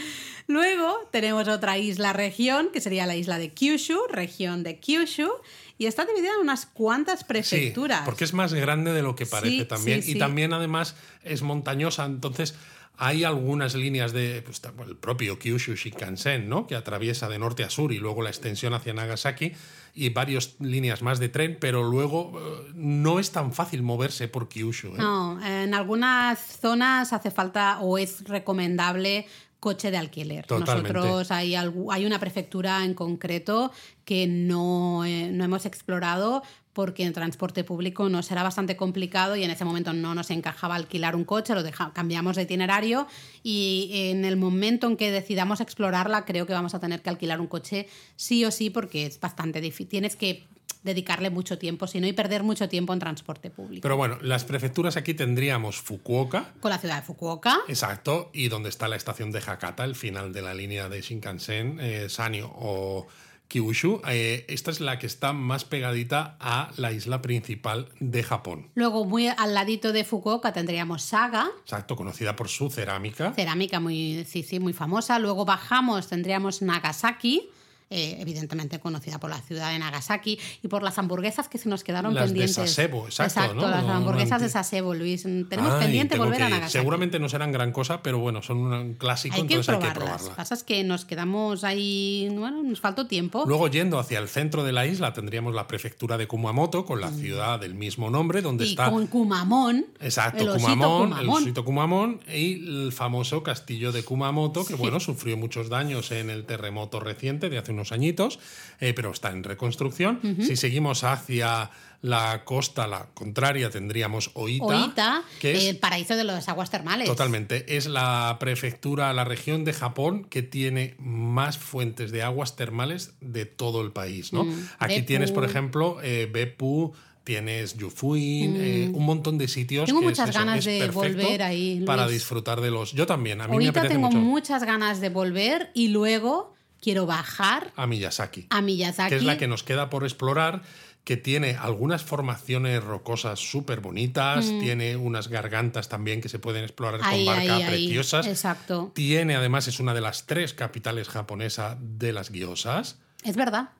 Luego 0.47 0.95
tenemos 1.11 1.49
otra 1.49 1.79
isla 1.79 2.13
región, 2.13 2.69
que 2.71 2.83
sería 2.83 3.07
la 3.07 3.17
isla 3.17 3.39
de 3.39 3.51
Kyushu, 3.55 3.97
región 4.11 4.63
de 4.63 4.79
Kyushu, 4.79 5.31
y 5.79 5.87
está 5.87 6.05
dividida 6.05 6.33
en 6.35 6.41
unas 6.41 6.67
cuantas 6.67 7.25
prefecturas. 7.25 8.01
Sí, 8.01 8.05
porque 8.05 8.25
es 8.25 8.35
más 8.35 8.53
grande 8.53 8.93
de 8.93 9.03
lo 9.03 9.15
que 9.15 9.25
parece 9.27 9.59
Sí, 9.61 9.65
también. 9.65 10.03
sí, 10.03 10.13
Y 10.13 10.19
también, 10.19 10.53
además, 10.53 10.97
es 11.23 11.43
montañosa. 11.43 12.05
Entonces, 12.05 12.55
Hay 13.01 13.23
algunas 13.23 13.77
líneas 13.77 14.13
de 14.13 14.43
pues, 14.43 14.61
el 14.85 14.97
propio 14.97 15.39
Kyushu 15.39 15.77
Shinkansen, 15.77 16.49
¿no? 16.49 16.67
que 16.67 16.75
atraviesa 16.75 17.29
de 17.29 17.39
norte 17.39 17.63
a 17.63 17.71
sur 17.71 17.93
y 17.93 17.99
luego 17.99 18.23
la 18.23 18.31
extensión 18.31 18.75
hacia 18.75 18.93
Nagasaki 18.93 19.53
y 19.95 20.09
varias 20.09 20.57
líneas 20.59 21.01
más 21.01 21.21
de 21.21 21.29
tren, 21.29 21.59
pero 21.61 21.85
luego 21.85 22.33
eh, 22.35 22.73
no 22.75 23.21
es 23.21 23.31
tan 23.31 23.53
fácil 23.53 23.85
moverse 23.85 24.27
por 24.27 24.49
Kyushu. 24.49 24.89
¿eh? 24.97 24.99
No, 24.99 25.41
en 25.47 25.75
algunas 25.75 26.41
zonas 26.41 27.13
hace 27.13 27.31
falta 27.31 27.79
o 27.83 27.99
es 27.99 28.25
recomendable 28.25 29.29
coche 29.61 29.91
de 29.91 29.97
alquiler. 29.97 30.47
Totalmente. 30.47 30.93
Nosotros 30.93 31.31
hay, 31.31 31.55
hay 31.55 32.07
una 32.07 32.19
prefectura 32.19 32.85
en 32.85 32.95
concreto 32.95 33.73
que 34.05 34.27
no, 34.27 35.05
eh, 35.05 35.31
no 35.33 35.45
hemos 35.45 35.67
explorado 35.67 36.43
porque 36.73 37.03
en 37.03 37.13
transporte 37.13 37.65
público 37.65 38.09
nos 38.09 38.31
era 38.31 38.45
bastante 38.45 38.77
complicado 38.77 39.35
y 39.35 39.43
en 39.43 39.51
ese 39.51 39.65
momento 39.65 39.93
no 39.93 40.15
nos 40.15 40.31
encajaba 40.31 40.77
alquilar 40.77 41.17
un 41.17 41.25
coche, 41.25 41.53
lo 41.55 41.63
cambiamos 41.93 42.37
de 42.37 42.43
itinerario 42.43 43.09
y 43.43 43.91
en 44.13 44.25
el 44.25 44.37
momento 44.37 44.87
en 44.87 44.97
que 44.97 45.11
decidamos 45.11 45.61
explorarla 45.61 46.25
creo 46.25 46.47
que 46.47 46.53
vamos 46.53 46.75
a 46.77 46.79
tener 46.79 47.03
que 47.03 47.11
alquilar 47.11 47.41
un 47.41 47.49
coche 47.49 47.89
sí 48.15 48.45
o 48.45 48.53
sí 48.53 48.71
porque 48.71 49.07
es 49.07 49.19
bastante 49.19 49.61
difícil. 49.61 49.89
Tienes 49.89 50.15
que 50.15 50.47
dedicarle 50.89 51.31
mucho 51.31 51.59
tiempo, 51.59 51.87
sino 51.87 52.07
y 52.07 52.13
perder 52.13 52.43
mucho 52.43 52.69
tiempo 52.69 52.93
en 52.93 52.99
transporte 52.99 53.51
público. 53.51 53.83
Pero 53.83 53.97
bueno, 53.97 54.19
las 54.23 54.45
prefecturas 54.45 54.97
aquí 54.97 55.15
tendríamos 55.15 55.77
Fukuoka. 55.77 56.55
Con 56.61 56.71
la 56.71 56.79
ciudad 56.79 56.97
de 56.97 57.03
Fukuoka. 57.03 57.59
Exacto, 57.69 58.31
y 58.33 58.49
donde 58.49 58.71
está 58.71 58.89
la 58.89 58.97
estación 58.97 59.31
de 59.31 59.39
Hakata, 59.39 59.85
el 59.85 59.95
final 59.95 60.33
de 60.33 60.43
la 60.43 60.55
línea 60.55 60.89
de 60.89 61.01
Shinkansen, 61.03 61.79
eh, 61.81 62.09
Sanyo 62.09 62.51
o 62.55 63.07
Kyushu. 63.49 64.01
Eh, 64.09 64.47
esta 64.49 64.71
es 64.71 64.81
la 64.81 64.99
que 64.99 65.07
está 65.07 65.33
más 65.33 65.65
pegadita 65.65 66.37
a 66.41 66.71
la 66.77 66.93
isla 66.93 67.21
principal 67.21 67.89
de 68.01 68.23
Japón. 68.23 68.71
Luego, 68.75 69.05
muy 69.05 69.29
al 69.29 69.55
ladito 69.55 69.93
de 69.93 70.05
Fukuoka 70.05 70.53
tendríamos 70.53 71.03
Saga. 71.03 71.51
Exacto, 71.61 71.97
conocida 71.97 72.35
por 72.35 72.49
su 72.49 72.71
cerámica. 72.71 73.33
Cerámica 73.35 73.81
muy, 73.81 74.25
sí, 74.27 74.43
sí, 74.43 74.59
muy 74.59 74.73
famosa. 74.73 75.19
Luego 75.19 75.45
bajamos, 75.45 76.09
tendríamos 76.09 76.63
Nagasaki 76.63 77.51
eh, 77.91 78.19
evidentemente 78.21 78.79
conocida 78.81 79.19
por 79.19 79.31
la 79.31 79.41
ciudad 79.41 79.73
de 79.73 79.79
Nagasaki 79.79 80.39
y 80.63 80.69
por 80.69 80.83
las 80.83 80.99
hamburguesas 80.99 81.49
que 81.49 81.57
se 81.57 81.69
nos 81.69 81.85
quedaron 81.85 82.15
las 82.15 82.27
pendientes. 82.27 82.57
De 82.57 82.67
Sasebo, 82.67 83.07
exacto. 83.07 83.41
exacto 83.41 83.69
las 83.69 83.85
hamburguesas 83.85 84.43
de 84.43 84.49
Sasebo, 84.49 84.95
Luis. 84.95 85.23
Tenemos 85.23 85.75
pendiente 85.75 86.19
volver 86.19 86.43
a 86.43 86.49
Nagasaki. 86.51 86.73
Seguramente 86.73 87.19
no 87.19 87.29
serán 87.29 87.51
gran 87.51 87.73
cosa, 87.73 88.03
pero 88.03 88.19
bueno, 88.19 88.43
son 88.43 88.59
un 88.59 88.95
clásico, 88.95 89.37
hay 89.37 89.43
entonces 89.43 89.69
hay 89.71 89.81
que 89.81 89.91
probarlas. 89.91 90.23
Lo 90.25 90.31
que 90.31 90.37
pasa 90.37 90.55
es 90.55 90.65
que 90.65 90.85
nos 90.85 91.05
quedamos 91.05 91.65
ahí, 91.65 92.29
bueno, 92.33 92.63
nos 92.63 92.81
faltó 92.81 93.07
tiempo. 93.07 93.45
Luego, 93.47 93.69
yendo 93.69 93.99
hacia 93.99 94.19
el 94.19 94.29
centro 94.29 94.65
de 94.65 94.73
la 94.73 94.87
isla, 94.87 95.13
tendríamos 95.15 95.55
la 95.55 95.67
prefectura 95.67 96.19
de 96.19 96.27
Kumamoto, 96.27 96.85
con 96.85 97.01
la 97.01 97.11
mm. 97.11 97.19
ciudad 97.19 97.61
del 97.61 97.75
mismo 97.75 98.11
nombre, 98.11 98.43
donde 98.43 98.67
y 98.67 98.71
está. 98.71 98.91
Con 98.91 99.07
Kumamon. 99.07 99.87
Exacto, 100.01 100.55
el 100.55 100.61
Kumamon, 100.61 101.19
el 101.19 101.29
osito 101.29 101.65
Kumamon 101.65 102.21
y 102.29 102.67
el 102.69 102.93
famoso 102.93 103.43
castillo 103.43 103.93
de 103.93 104.03
Kumamoto, 104.03 104.67
que 104.67 104.75
bueno, 104.75 105.01
sufrió 105.01 105.37
muchos 105.37 105.69
daños 105.69 106.11
en 106.11 106.31
el 106.31 106.45
terremoto 106.45 107.01
reciente 107.01 107.49
de 107.49 107.59
hace 107.59 107.73
unos 107.79 107.93
añitos. 107.93 108.39
Eh, 108.81 108.93
pero 108.95 109.11
está 109.11 109.31
en 109.31 109.45
reconstrucción. 109.45 110.21
Si 110.41 110.57
seguimos 110.57 111.05
hacia 111.05 111.71
la 112.01 112.45
costa, 112.45 112.87
la 112.87 113.09
contraria, 113.15 113.71
tendríamos 113.71 114.31
Oita. 114.35 114.65
Oita, 114.65 115.23
que 115.41 115.57
es, 115.57 115.65
el 115.65 115.79
paraíso 115.79 116.17
de 116.17 116.25
las 116.25 116.49
aguas 116.49 116.71
termales. 116.71 117.09
Totalmente. 117.09 117.77
Es 117.77 117.87
la 117.87 118.37
prefectura, 118.39 119.13
la 119.13 119.25
región 119.25 119.65
de 119.65 119.73
Japón 119.73 120.25
que 120.25 120.43
tiene 120.43 120.95
más 120.99 121.59
fuentes 121.59 122.13
de 122.13 122.23
aguas 122.23 122.55
termales 122.55 123.15
de 123.21 123.47
todo 123.47 123.81
el 123.83 123.91
país. 123.91 124.33
¿no? 124.33 124.45
Mm, 124.45 124.69
Aquí 124.79 125.03
tienes, 125.03 125.33
por 125.33 125.45
ejemplo, 125.45 125.99
eh, 126.03 126.29
Beppu, 126.33 126.95
tienes 127.25 127.77
Yufuin, 127.77 128.57
eh, 128.57 128.89
mm. 128.89 128.95
un 128.95 129.05
montón 129.05 129.37
de 129.37 129.49
sitios. 129.49 129.87
Tengo 129.87 130.01
muchas 130.01 130.33
ganas 130.33 130.65
de 130.65 130.89
volver 130.91 131.43
ahí. 131.43 131.83
Para 131.85 132.07
disfrutar 132.07 132.61
de 132.61 132.71
los. 132.71 132.93
Yo 132.93 133.07
también, 133.07 133.41
a 133.41 133.49
mí 133.49 133.59
me 133.59 133.69
apetece 133.69 133.95
tengo 133.95 134.07
mucho. 134.07 134.19
muchas 134.19 134.63
ganas 134.63 135.01
de 135.01 135.09
volver 135.09 135.71
y 135.75 135.89
luego 135.89 136.55
quiero 136.81 137.07
bajar 137.07 137.73
a 137.77 137.87
Miyazaki. 137.87 138.47
A 138.51 138.61
Miyazaki. 138.61 139.11
Que 139.11 139.17
es 139.17 139.25
la 139.25 139.39
que 139.39 139.49
nos 139.49 139.63
queda 139.63 139.91
por 139.91 140.05
explorar, 140.05 140.63
que 141.05 141.17
tiene 141.17 141.57
algunas 141.57 142.03
formaciones 142.03 142.85
rocosas 142.85 143.41
súper 143.41 143.81
bonitas, 143.81 144.47
mm. 144.47 144.61
tiene 144.61 144.97
unas 144.97 145.29
gargantas 145.29 145.89
también 145.89 146.21
que 146.21 146.29
se 146.29 146.39
pueden 146.39 146.65
explorar 146.65 147.01
con 147.01 147.25
barca 147.25 147.59
preciosas. 147.67 148.27
Exacto. 148.27 148.93
Tiene, 148.95 149.35
además, 149.35 149.69
es 149.69 149.81
una 149.81 149.95
de 149.95 150.03
las 150.03 150.27
tres 150.27 150.53
capitales 150.53 151.09
japonesas 151.09 151.79
de 151.81 152.13
las 152.13 152.31
guiosas. 152.31 152.99
Es 153.25 153.37
verdad. 153.37 153.71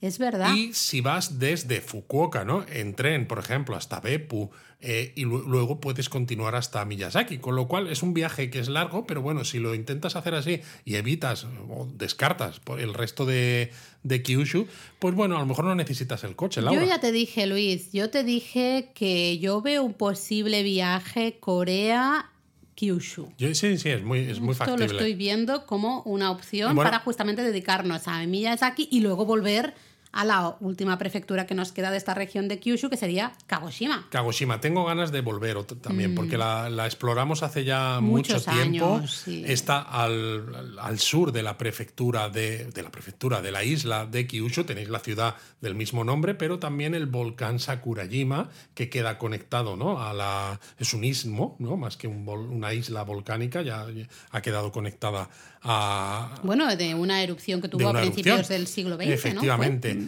Es 0.00 0.18
verdad. 0.18 0.54
Y 0.54 0.72
si 0.74 1.00
vas 1.00 1.38
desde 1.38 1.80
Fukuoka, 1.80 2.44
¿no? 2.44 2.64
En 2.68 2.94
tren, 2.94 3.26
por 3.26 3.38
ejemplo, 3.38 3.76
hasta 3.76 4.00
Beppu, 4.00 4.50
eh, 4.86 5.12
y 5.16 5.24
luego 5.24 5.80
puedes 5.80 6.10
continuar 6.10 6.54
hasta 6.56 6.84
Miyazaki, 6.84 7.38
con 7.38 7.56
lo 7.56 7.68
cual 7.68 7.88
es 7.88 8.02
un 8.02 8.12
viaje 8.12 8.50
que 8.50 8.58
es 8.58 8.68
largo, 8.68 9.06
pero 9.06 9.22
bueno, 9.22 9.44
si 9.44 9.58
lo 9.58 9.74
intentas 9.74 10.14
hacer 10.14 10.34
así 10.34 10.60
y 10.84 10.96
evitas 10.96 11.44
o 11.70 11.88
descartas 11.94 12.60
el 12.78 12.92
resto 12.92 13.24
de, 13.24 13.70
de 14.02 14.22
Kyushu, 14.22 14.66
pues 14.98 15.14
bueno, 15.14 15.36
a 15.36 15.40
lo 15.40 15.46
mejor 15.46 15.64
no 15.64 15.74
necesitas 15.74 16.22
el 16.24 16.36
coche, 16.36 16.60
Laura. 16.60 16.82
Yo 16.82 16.86
ya 16.86 17.00
te 17.00 17.12
dije, 17.12 17.46
Luis, 17.46 17.92
yo 17.92 18.10
te 18.10 18.24
dije 18.24 18.90
que 18.94 19.38
yo 19.38 19.62
veo 19.62 19.82
un 19.82 19.94
posible 19.94 20.62
viaje 20.62 21.38
Corea 21.40 22.30
Kyushu. 22.74 23.32
sí, 23.38 23.78
sí, 23.78 23.88
es 23.88 24.02
muy, 24.02 24.20
es 24.20 24.40
muy 24.40 24.52
Esto 24.52 24.76
lo 24.76 24.84
estoy 24.84 25.14
viendo 25.14 25.66
como 25.66 26.02
una 26.02 26.30
opción 26.30 26.76
para 26.76 26.98
justamente 27.00 27.42
dedicarnos 27.42 28.08
a 28.08 28.24
Miyazaki 28.26 28.88
y 28.90 29.00
luego 29.00 29.24
volver 29.24 29.74
a 30.14 30.24
la 30.24 30.56
última 30.60 30.96
prefectura 30.96 31.44
que 31.44 31.54
nos 31.54 31.72
queda 31.72 31.90
de 31.90 31.96
esta 31.96 32.14
región 32.14 32.46
de 32.46 32.60
Kyushu, 32.60 32.88
que 32.88 32.96
sería 32.96 33.32
Kagoshima. 33.46 34.06
Kagoshima, 34.10 34.60
tengo 34.60 34.84
ganas 34.84 35.10
de 35.10 35.20
volver 35.20 35.64
también, 35.64 36.12
mm. 36.12 36.14
porque 36.14 36.38
la, 36.38 36.86
exploramos 36.86 37.42
hace 37.42 37.64
ya 37.64 37.98
mucho 38.00 38.40
tiempo. 38.40 39.02
Está 39.26 39.80
al, 39.80 40.76
al, 40.80 40.98
sur 41.00 41.32
de 41.32 41.42
la 41.42 41.58
prefectura 41.58 42.28
de, 42.28 42.66
de, 42.66 42.82
la 42.82 42.90
prefectura 42.90 43.42
de 43.42 43.50
la 43.50 43.64
isla 43.64 44.06
de 44.06 44.26
Kyushu, 44.26 44.62
tenéis 44.62 44.88
la 44.88 45.00
ciudad 45.00 45.34
del 45.60 45.74
mismo 45.74 46.04
nombre, 46.04 46.34
pero 46.36 46.60
también 46.60 46.94
el 46.94 47.06
volcán 47.06 47.58
Sakurajima, 47.58 48.50
que 48.74 48.88
queda 48.88 49.18
conectado, 49.18 49.76
¿no? 49.76 50.00
A 50.00 50.14
la, 50.14 50.60
es 50.78 50.94
un 50.94 51.02
istmo, 51.02 51.56
¿no? 51.58 51.76
Más 51.76 51.96
que 51.96 52.06
un, 52.06 52.28
una 52.28 52.72
isla 52.72 53.02
volcánica, 53.02 53.62
ya 53.62 53.86
ha 54.30 54.40
quedado 54.42 54.70
conectada 54.70 55.28
a... 55.64 56.34
Bueno, 56.42 56.74
de 56.76 56.94
una 56.94 57.22
erupción 57.22 57.60
que 57.60 57.68
tuvo 57.68 57.88
a 57.88 57.92
principios 58.00 58.48
del 58.48 58.66
siglo 58.66 58.96
XX, 58.96 59.08
Efectivamente. 59.08 60.03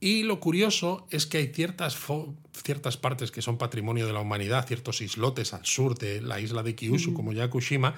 Y 0.00 0.22
lo 0.22 0.38
curioso 0.38 1.06
es 1.10 1.26
que 1.26 1.38
hay 1.38 1.48
ciertas, 1.48 1.96
ciertas 2.52 2.96
partes 2.96 3.30
que 3.32 3.42
son 3.42 3.58
patrimonio 3.58 4.06
de 4.06 4.12
la 4.12 4.20
humanidad, 4.20 4.66
ciertos 4.66 5.00
islotes 5.00 5.54
al 5.54 5.66
sur 5.66 5.98
de 5.98 6.20
la 6.20 6.40
isla 6.40 6.62
de 6.62 6.76
Kyushu, 6.76 7.14
como 7.14 7.32
Yakushima, 7.32 7.94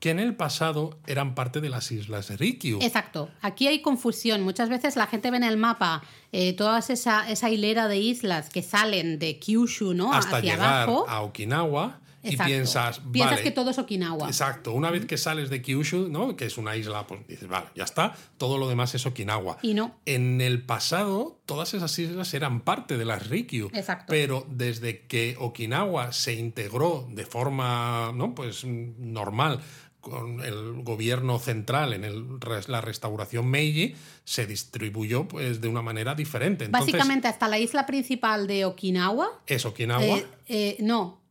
que 0.00 0.10
en 0.10 0.18
el 0.18 0.34
pasado 0.34 0.98
eran 1.06 1.34
parte 1.34 1.60
de 1.60 1.68
las 1.68 1.92
islas 1.92 2.28
de 2.28 2.36
Rikyu. 2.36 2.80
Exacto. 2.82 3.30
Aquí 3.40 3.68
hay 3.68 3.80
confusión. 3.82 4.42
Muchas 4.42 4.68
veces 4.68 4.96
la 4.96 5.06
gente 5.06 5.30
ve 5.30 5.36
en 5.36 5.44
el 5.44 5.56
mapa 5.56 6.02
eh, 6.32 6.52
toda 6.54 6.80
esa, 6.80 7.30
esa, 7.30 7.50
hilera 7.50 7.86
de 7.86 7.98
islas 7.98 8.50
que 8.50 8.62
salen 8.62 9.20
de 9.20 9.38
Kyushu 9.38 9.94
¿no? 9.94 10.12
hasta 10.12 10.38
Hacia 10.38 10.52
llegar 10.54 10.82
abajo. 10.82 11.06
a 11.08 11.22
Okinawa 11.22 12.00
y 12.30 12.36
piensas. 12.36 13.00
Piensas 13.12 13.40
que 13.40 13.50
todo 13.50 13.70
es 13.70 13.78
Okinawa. 13.78 14.26
Exacto. 14.26 14.72
Una 14.72 14.90
vez 14.90 15.06
que 15.06 15.16
sales 15.16 15.50
de 15.50 15.62
Kyushu, 15.62 16.08
¿no? 16.08 16.36
que 16.36 16.46
es 16.46 16.58
una 16.58 16.76
isla, 16.76 17.06
pues 17.06 17.26
dices, 17.26 17.48
vale, 17.48 17.66
ya 17.74 17.84
está, 17.84 18.14
todo 18.38 18.58
lo 18.58 18.68
demás 18.68 18.94
es 18.94 19.06
Okinawa. 19.06 19.58
Y 19.62 19.74
no. 19.74 19.96
En 20.06 20.40
el 20.40 20.62
pasado, 20.62 21.40
todas 21.46 21.74
esas 21.74 21.98
islas 21.98 22.32
eran 22.34 22.60
parte 22.60 22.96
de 22.96 23.04
las 23.04 23.28
Rikyu. 23.28 23.70
Exacto. 23.74 24.06
Pero 24.08 24.46
desde 24.50 25.06
que 25.06 25.36
Okinawa 25.38 26.12
se 26.12 26.34
integró 26.34 27.06
de 27.10 27.26
forma, 27.26 28.12
¿no? 28.14 28.34
Pues 28.34 28.64
normal 28.64 29.60
con 30.04 30.42
el 30.42 30.82
gobierno 30.82 31.38
central 31.38 31.94
en 31.94 32.04
el, 32.04 32.38
la 32.68 32.82
restauración 32.82 33.48
Meiji 33.48 33.94
se 34.24 34.46
distribuyó 34.46 35.26
pues 35.26 35.62
de 35.62 35.68
una 35.68 35.80
manera 35.80 36.14
diferente. 36.14 36.68
Básicamente 36.68 37.26
hasta 37.26 37.48
la 37.48 37.58
isla 37.58 37.86
principal 37.86 38.46
de 38.46 38.66
Okinawa. 38.66 39.42
Es 39.46 39.64
Okinawa. 39.64 40.04
Eh, 40.04 40.26
eh, 40.46 40.76
no, 40.80 41.23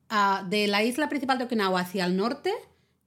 de 0.48 0.68
la 0.68 0.84
isla 0.84 1.10
principal 1.10 1.38
de 1.38 1.46
Okinawa 1.46 1.82
hacia 1.82 2.06
el 2.06 2.16
norte 2.16 2.54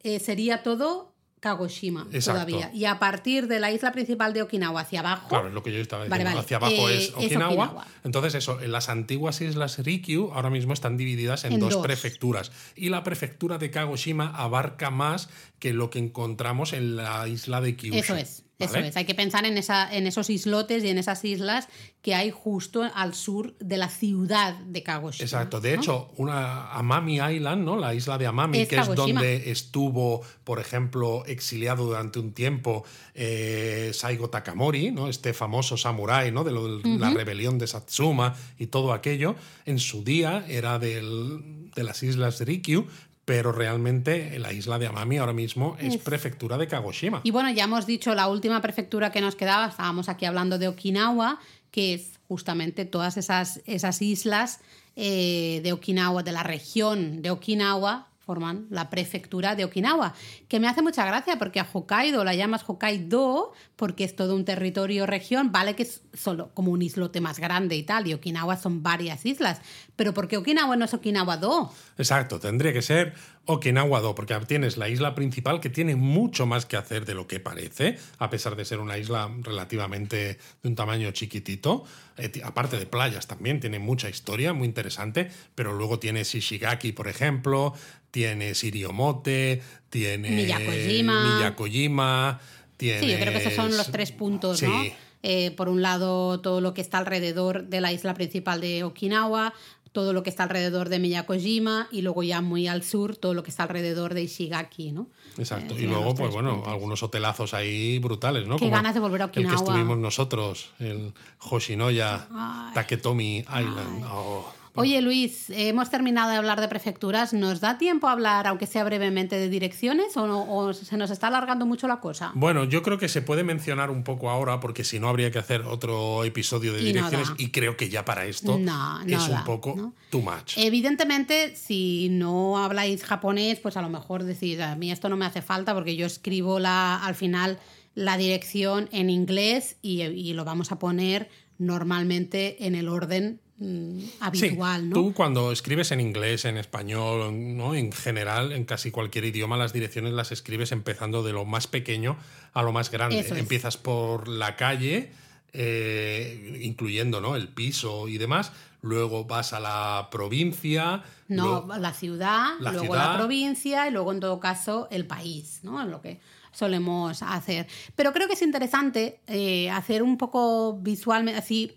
eh, 0.03 0.21
sería 0.21 0.63
todo 0.63 1.17
Kagoshima 1.41 2.07
todavía. 2.25 2.71
Y 2.73 2.87
a 2.87 2.99
partir 2.99 3.47
de 3.47 3.61
la 3.61 3.71
isla 3.71 3.93
principal 3.93 4.33
de 4.33 4.43
Okinawa 4.43 4.81
hacia 4.81 5.01
abajo. 5.01 5.29
Claro, 5.29 5.49
es 5.49 5.55
lo 5.55 5.63
que 5.63 5.73
yo 5.73 5.81
estaba 5.81 6.05
diciendo. 6.05 6.41
Hacia 6.41 6.57
abajo 6.57 6.89
eh, 6.89 6.97
es, 6.97 7.13
Okinawa. 7.15 7.87
Entonces, 8.05 8.35
eso, 8.35 8.61
en 8.61 8.73
las 8.73 8.89
antiguas 8.89 9.41
islas 9.41 9.79
Rikyu 9.79 10.33
ahora 10.33 10.51
mismo 10.51 10.73
están 10.73 10.97
divididas 10.97 11.45
en, 11.45 11.61
dos, 11.61 11.77
prefecturas. 11.77 12.53
Y 12.75 12.89
la 12.89 13.05
prefectura 13.05 13.59
de 13.59 13.71
Kagoshima 13.71 14.29
abarca 14.35 14.91
más 14.91 15.29
que 15.59 15.73
lo 15.73 15.91
que 15.91 15.99
encontramos 15.99 16.73
en 16.73 16.97
la 16.97 17.27
isla 17.29 17.61
de 17.61 17.77
Kyushu. 17.77 17.97
Eso 17.97 18.17
es. 18.17 18.47
Eso 18.59 18.79
es, 18.79 18.97
hay 18.97 19.05
que 19.05 19.15
pensar 19.15 19.45
en, 19.45 19.59
esa, 19.59 19.95
en 19.95 20.07
esos 20.07 20.31
islotes 20.31 20.83
y 20.83 20.89
en 20.89 20.97
esas 20.97 21.23
islas 21.27 21.69
que 22.01 22.15
hay 22.15 22.31
justo 22.31 22.89
al 22.95 23.15
sur 23.15 23.55
de 23.59 23.77
la 23.77 23.91
ciudad 23.91 24.55
de 24.55 24.83
Kagoshima. 24.83 25.25
Exacto, 25.25 25.61
de 25.61 25.75
hecho, 25.75 26.11
una 26.17 26.73
Amami 26.73 27.17
Island, 27.17 27.65
¿no? 27.65 27.77
la 27.77 27.93
isla 27.93 28.17
de 28.17 28.27
Amami, 28.27 28.67
que 28.67 28.77
es 28.79 28.95
donde 28.95 29.51
estuvo, 29.51 30.23
por 30.43 30.59
ejemplo, 30.59 31.27
exiliado 31.27 31.85
durante 31.85 32.19
un 32.19 32.33
tiempo 32.33 32.85
eh, 33.15 33.91
Saigo 33.93 34.31
Takamori, 34.31 34.91
¿no? 34.91 35.09
este 35.09 35.35
famoso 35.35 35.77
samurái 35.77 36.33
¿no? 36.33 36.43
de, 36.43 36.53
la 36.99 37.11
rebelión 37.11 37.59
de 37.59 37.67
Satsuma 37.67 38.37
y 38.59 38.69
todo 38.69 38.95
aquello, 38.95 39.37
en 39.67 39.79
su 39.79 40.03
día 40.03 40.47
era 40.49 40.79
del, 40.79 41.71
de 41.75 41.85
las 41.85 42.03
islas 42.03 42.39
de 42.39 42.47
Rikyu, 42.47 42.87
pero 43.27 43.51
realmente 43.51 44.39
la 44.39 44.53
isla 44.53 44.79
de 44.79 44.87
Amami 44.87 45.19
ahora 45.19 45.33
mismo 45.33 45.77
es, 45.81 45.99
prefectura 45.99 46.57
de 46.57 46.69
Kagoshima. 46.69 47.21
Y 47.25 47.33
bueno, 47.33 47.51
ya 47.51 47.65
hemos 47.65 47.85
dicho 47.85 48.15
la 48.15 48.29
última 48.29 48.63
prefectura 48.63 49.11
que 49.11 49.21
nos 49.21 49.35
quedaba, 49.35 49.67
estábamos 49.67 50.09
aquí 50.09 50.25
hablando 50.25 50.59
de 50.59 50.69
Okinawa, 50.69 51.41
que 51.73 51.95
es 51.95 52.21
justamente 52.29 52.85
todas 52.85 53.17
esas, 53.17 53.63
esas 53.67 54.01
islas 54.01 54.61
eh, 54.95 55.61
de 55.65 55.73
Okinawa, 55.73 56.23
de 56.23 56.31
la 56.31 56.45
región 56.45 57.21
de 57.21 57.31
Okinawa, 57.33 58.07
forman 58.27 58.67
la 58.71 58.91
prefectura 58.91 59.55
de 59.55 59.65
Okinawa, 59.65 60.13
que 60.49 60.59
me 60.59 60.67
hace 60.67 60.83
mucha 60.83 61.07
gracia 61.07 61.39
porque 61.39 61.61
a 61.61 61.67
Hokkaido 61.73 62.25
la 62.25 62.35
llamas 62.35 62.65
Hokkaido 62.67 63.53
porque 63.77 64.03
es 64.03 64.17
todo 64.17 64.35
un 64.35 64.45
territorio 64.45 65.07
región, 65.07 65.53
vale 65.53 65.77
que 65.77 65.85
es 65.85 66.03
solo 66.13 66.51
como 66.53 66.73
un 66.73 66.83
islote 66.83 67.21
más 67.21 67.39
grande 67.39 67.77
y 67.77 67.85
tal, 67.85 68.09
y 68.09 68.15
Okinawa 68.15 68.57
son 68.57 68.83
varias 68.83 69.25
islas, 69.25 69.61
pero 69.95 70.13
¿por 70.13 70.27
qué 70.27 70.39
Okinawa 70.39 70.75
no 70.75 70.87
es 70.87 70.93
Okinawa-do? 70.93 71.73
Exacto, 71.97 72.41
tendría 72.41 72.73
que 72.73 72.83
ser 72.83 73.15
Okinawa-do, 73.47 74.15
porque 74.15 74.35
tienes 74.47 74.77
la 74.77 74.89
isla 74.89 75.15
principal 75.15 75.61
que 75.61 75.71
tiene 75.71 75.97
mucho 75.97 76.47
más 76.47 76.67
que 76.67 76.77
hacer 76.77 77.05
de 77.05 77.15
lo 77.15 77.27
que 77.27 77.41
parece, 77.41 77.99
a 78.19 78.29
pesar 78.29 78.57
de 78.57 78.65
ser 78.65 78.81
una 78.81 78.99
isla 78.99 79.31
relativamente 79.43 80.39
de 80.63 80.69
un 80.69 80.75
tamaño 80.75 81.11
chiquitito, 81.13 81.85
eh, 82.17 82.31
aparte 82.45 82.77
de 82.77 82.87
playas 82.87 83.27
también, 83.27 83.61
tiene 83.61 83.79
mucha 83.79 84.09
historia, 84.09 84.53
muy 84.53 84.67
interesante, 84.67 85.31
pero 85.55 85.73
luego 85.73 85.99
tienes 85.99 86.35
Ishigaki, 86.35 86.93
por 86.93 87.09
ejemplo, 87.09 87.73
tienes 88.11 88.65
Iriomote, 88.65 89.63
tienes 89.91 90.33
Miyakojima. 90.33 91.37
Miyakojima 91.37 92.41
tienes... 92.77 93.01
Sí, 93.01 93.11
yo 93.13 93.19
creo 93.19 93.33
que 93.33 93.39
esos 93.39 93.55
son 93.55 93.77
los 93.77 93.91
tres 93.93 94.11
puntos, 94.11 94.63
¿no? 94.63 94.83
Eh, 95.23 95.51
por 95.53 95.69
un 95.69 95.83
lado, 95.83 96.41
todo 96.41 96.61
lo 96.61 96.73
que 96.73 96.81
está 96.81 96.99
alrededor 96.99 97.65
de 97.65 97.81
la 97.81 97.93
isla 97.93 98.15
principal 98.15 98.61
de 98.61 98.85
Okinawa, 98.85 99.55
todo 99.97 100.13
lo 100.13 100.23
que 100.23 100.29
está 100.29 100.43
alrededor 100.43 100.91
de 100.91 100.99
Miyakojima 100.99 101.89
y 101.91 102.03
luego 102.03 102.23
ya 102.23 102.43
muy 102.43 102.69
al 102.69 102.83
sur 102.83 103.17
todo 103.17 103.33
lo 103.33 103.43
que 103.43 103.49
está 103.49 103.63
alrededor 103.63 104.13
de 104.13 104.25
Ishigaki, 104.25 104.93
¿no? 104.93 105.07
Exacto. 105.39 105.75
Eh, 105.75 105.85
y 105.85 105.87
luego, 105.87 106.15
pues 106.15 106.35
bueno, 106.35 106.65
algunos 106.67 107.03
hotelazos 107.03 107.55
ahí 107.55 107.99
brutales, 107.99 108.47
¿no? 108.47 108.59
Qué 108.59 108.69
ganas 108.69 108.93
de 108.93 109.01
volver 109.01 109.23
a 109.23 109.25
Okinawa. 109.25 109.55
El 109.55 109.59
que 109.59 109.65
estuvimos 109.65 109.97
nosotros, 109.97 110.69
el 110.81 111.15
Hoshinoya 111.39 112.29
Taketomi 112.75 113.39
Island. 113.39 114.05
Oh. 114.05 114.53
Oye 114.77 115.01
Luis, 115.01 115.51
hemos 115.51 115.91
terminado 115.91 116.31
de 116.31 116.37
hablar 116.37 116.61
de 116.61 116.69
prefecturas. 116.69 117.33
¿Nos 117.33 117.61
da 117.61 117.79
tiempo 117.79 118.09
a 118.09 118.13
hablar, 118.13 118.47
aunque 118.47 118.67
sea 118.67 118.85
brevemente, 118.85 119.37
de 119.37 119.49
direcciones 119.49 120.17
o, 120.17 120.73
se 120.75 120.97
nos 120.97 121.11
está 121.11 121.29
alargando 121.29 121.67
mucho 121.67 121.89
la 121.89 122.01
cosa? 122.01 122.33
Bueno, 122.35 122.65
yo 122.65 122.83
creo 122.83 122.99
que 122.99 123.09
se 123.09 123.23
puede 123.23 123.43
mencionar 123.43 123.91
un 123.91 124.05
poco 124.05 124.29
ahora 124.29 124.61
porque 124.61 124.85
si 124.85 125.01
no 125.01 125.09
habría 125.09 125.31
que 125.31 125.39
hacer 125.39 125.63
otro 125.63 126.25
episodio 126.25 126.73
de 126.73 126.81
direcciones 126.81 127.33
y 127.39 127.51
creo 127.51 127.77
que 127.77 127.89
ya 127.89 128.05
para 128.05 128.27
esto 128.27 128.59
es 129.07 129.29
un 129.29 129.45
poco 129.45 129.95
too 130.11 130.21
much. 130.21 130.57
Evidentemente, 130.57 131.57
si 131.57 132.09
no 132.11 132.59
habláis 132.59 133.03
japonés, 133.03 133.59
pues 133.61 133.77
a 133.77 133.83
lo 133.83 133.89
mejor 133.89 134.25
decís, 134.25 134.61
a 134.61 134.77
mí 134.77 134.91
esto 134.91 135.09
no 135.09 135.17
me 135.17 135.25
hace 135.25 135.43
falta 135.43 135.75
porque 135.75 135.97
yo 135.97 136.07
escribo 136.07 136.59
la, 136.59 136.97
al 136.97 137.15
final 137.15 137.59
la 137.95 138.19
dirección 138.19 138.89
en 138.93 139.09
inglés 139.09 139.79
y, 139.81 140.03
y 140.03 140.35
lo 140.35 140.45
vamos 140.45 140.71
a 140.71 140.79
poner 140.79 141.31
normalmente 141.59 142.67
en 142.67 142.75
el 142.75 142.89
orden 142.89 143.41
Mm, 143.59 144.01
habitual, 144.21 144.91
Tú 144.93 145.15
cuando 145.15 145.51
escribes 145.51 145.91
en 145.91 146.01
inglés, 146.01 146.45
en 146.45 146.59
español, 146.59 147.57
¿no? 147.57 147.75
en 147.75 147.91
general, 147.91 148.53
en 148.53 148.67
casi 148.67 148.91
cualquier 148.91 149.25
idioma, 149.25 149.57
las 149.57 149.73
direcciones 149.73 150.13
las 150.13 150.31
escribes 150.31 150.73
empezando 150.73 151.23
de 151.23 151.33
lo 151.33 151.47
más 151.47 151.67
pequeño 151.67 152.19
a 152.53 152.63
lo 152.63 152.73
más 152.73 152.91
grande. 152.91 153.27
Empiezas 153.35 153.79
por 153.79 154.29
la 154.29 154.57
calle, 154.57 155.11
eh, 155.55 156.61
incluyendo 156.63 157.23
¿no? 157.23 157.35
el 157.35 157.49
piso 157.49 158.09
y 158.09 158.19
demás. 158.19 158.53
Luego 158.83 159.25
vas 159.25 159.55
a 159.55 159.61
la 159.61 160.09
provincia. 160.11 161.03
No, 161.29 161.67
la 161.79 161.95
ciudad, 161.95 162.57
luego 162.61 162.95
la 162.95 163.17
provincia 163.17 163.89
y 163.89 163.91
luego, 163.91 164.13
en 164.13 164.21
todo 164.21 164.39
caso, 164.39 164.87
el 164.91 165.07
país, 165.07 165.61
¿no? 165.63 165.83
En 165.83 165.91
lo 165.91 166.03
que 166.03 166.21
solemos 166.53 167.23
hacer. 167.23 167.67
Pero 167.97 168.13
creo 168.13 168.29
que 168.29 168.35
es 168.35 168.43
interesante 168.43 169.21
eh, 169.27 169.71
hacer 169.71 170.03
un 170.03 170.19
poco 170.19 170.79
visualmente, 170.79 171.39
así 171.39 171.75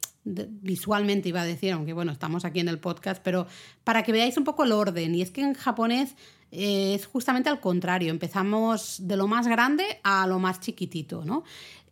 visualmente 0.62 1.30
iba 1.30 1.42
a 1.42 1.46
decir, 1.46 1.74
aunque 1.74 1.94
bueno, 1.94 2.12
estamos 2.12 2.46
aquí 2.46 2.60
en 2.60 2.70
el 2.70 2.80
podcast, 2.80 3.22
pero 3.24 3.48
para 3.84 4.04
que 4.04 4.12
veáis 4.12 4.38
un 4.38 4.44
poco 4.44 4.64
el 4.64 4.72
orden. 4.72 5.16
Y 5.16 5.22
es 5.22 5.32
que 5.32 5.42
en 5.42 5.54
japonés 5.54 6.16
eh, 6.52 6.96
es 6.96 7.06
justamente 7.06 7.50
al 7.50 7.60
contrario, 7.60 8.10
empezamos 8.10 8.98
de 9.08 9.18
lo 9.18 9.28
más 9.28 9.48
grande 9.48 9.86
a 10.04 10.26
lo 10.26 10.40
más 10.40 10.60
chiquitito, 10.60 11.24
¿no? 11.24 11.44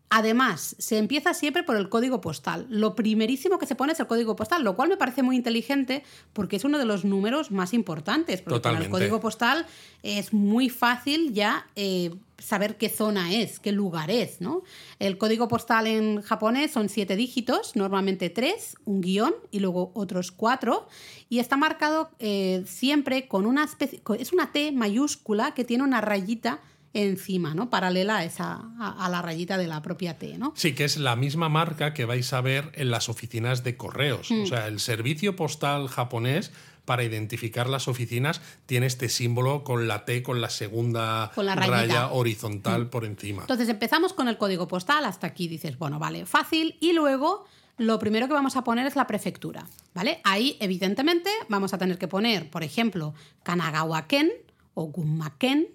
Además, 0.09 0.75
se 0.79 0.97
empieza 0.97 1.33
siempre 1.33 1.63
por 1.63 1.75
el 1.75 1.89
código 1.89 2.21
postal. 2.21 2.65
Lo 2.69 2.95
primerísimo 2.95 3.59
que 3.59 3.65
se 3.65 3.75
pone 3.75 3.91
es 3.91 3.99
el 3.99 4.07
código 4.07 4.37
postal, 4.37 4.63
lo 4.63 4.77
cual 4.77 4.87
me 4.87 4.95
parece 4.95 5.21
muy 5.21 5.35
inteligente 5.35 6.03
porque 6.31 6.55
es 6.55 6.63
uno 6.63 6.77
de 6.77 6.85
los 6.85 7.03
números 7.03 7.51
más 7.51 7.73
importantes. 7.73 8.41
Porque 8.41 8.61
con 8.61 8.77
el 8.77 8.89
código 8.89 9.19
postal 9.19 9.65
es 10.03 10.31
muy 10.31 10.69
fácil 10.69 11.33
ya 11.33 11.67
eh, 11.75 12.15
saber 12.37 12.77
qué 12.77 12.87
zona 12.87 13.33
es, 13.33 13.59
qué 13.59 13.73
lugar 13.73 14.09
es. 14.09 14.39
¿no? 14.39 14.63
El 14.99 15.17
código 15.17 15.49
postal 15.49 15.87
en 15.87 16.21
japonés 16.21 16.71
son 16.71 16.87
siete 16.87 17.17
dígitos, 17.17 17.75
normalmente 17.75 18.29
tres, 18.29 18.77
un 18.85 19.01
guion 19.01 19.35
y 19.51 19.59
luego 19.59 19.91
otros 19.93 20.31
cuatro. 20.31 20.87
Y 21.27 21.39
está 21.39 21.57
marcado 21.57 22.11
eh, 22.19 22.63
siempre 22.65 23.27
con 23.27 23.45
una 23.45 23.65
especie. 23.65 24.01
Es 24.17 24.31
una 24.31 24.53
T 24.53 24.71
mayúscula 24.71 25.53
que 25.53 25.65
tiene 25.65 25.83
una 25.83 25.99
rayita 25.99 26.61
encima, 26.93 27.53
¿no? 27.53 27.69
Paralela 27.69 28.17
a, 28.17 28.23
esa, 28.23 28.71
a, 28.79 29.09
la 29.09 29.21
rayita 29.21 29.57
de 29.57 29.67
la 29.67 29.81
propia 29.81 30.17
T, 30.17 30.37
¿no? 30.37 30.53
Sí, 30.55 30.73
que 30.73 30.85
es 30.85 30.97
la 30.97 31.15
misma 31.15 31.49
marca 31.49 31.93
que 31.93 32.05
vais 32.05 32.31
a 32.33 32.41
ver 32.41 32.71
en 32.73 32.91
las 32.91 33.09
oficinas 33.09 33.63
de 33.63 33.77
correos. 33.77 34.31
O 34.31 34.35
mm. 34.35 34.47
sea, 34.47 34.67
el 34.67 34.79
servicio 34.79 35.35
postal 35.35 35.87
japonés 35.87 36.51
para 36.85 37.03
identificar 37.03 37.67
las 37.67 37.89
oficinas 37.89 38.41
tiene 38.65 38.85
este 38.85 39.09
símbolo 39.09 39.65
con 39.65 39.89
la 39.89 40.05
T 40.05 40.23
con 40.23 40.39
la 40.39 40.49
segunda 40.49 41.33
raya 41.35 42.11
horizontal 42.11 42.85
mm. 42.85 42.89
por 42.89 43.03
encima. 43.03 43.41
Entonces 43.41 43.67
empezamos 43.67 44.13
con 44.13 44.29
el 44.29 44.37
código 44.37 44.69
postal, 44.69 45.03
hasta 45.03 45.27
aquí 45.27 45.49
dices, 45.49 45.77
bueno, 45.77 45.99
vale, 45.99 46.25
fácil, 46.25 46.77
y 46.79 46.93
luego 46.93 47.45
lo 47.77 47.99
primero 47.99 48.27
que 48.27 48.33
vamos 48.33 48.55
a 48.55 48.63
poner 48.63 48.87
es 48.87 48.95
la 48.95 49.05
prefectura, 49.05 49.67
¿vale? 49.93 50.21
Ahí, 50.23 50.57
evidentemente, 50.61 51.29
vamos 51.49 51.73
a 51.73 51.77
tener 51.77 51.97
que 51.97 52.07
poner, 52.07 52.49
por 52.49 52.63
ejemplo, 52.63 53.13
Kanagawa-ken 53.43 54.31
o 54.73 54.85
Gunma-ken, 54.85 55.67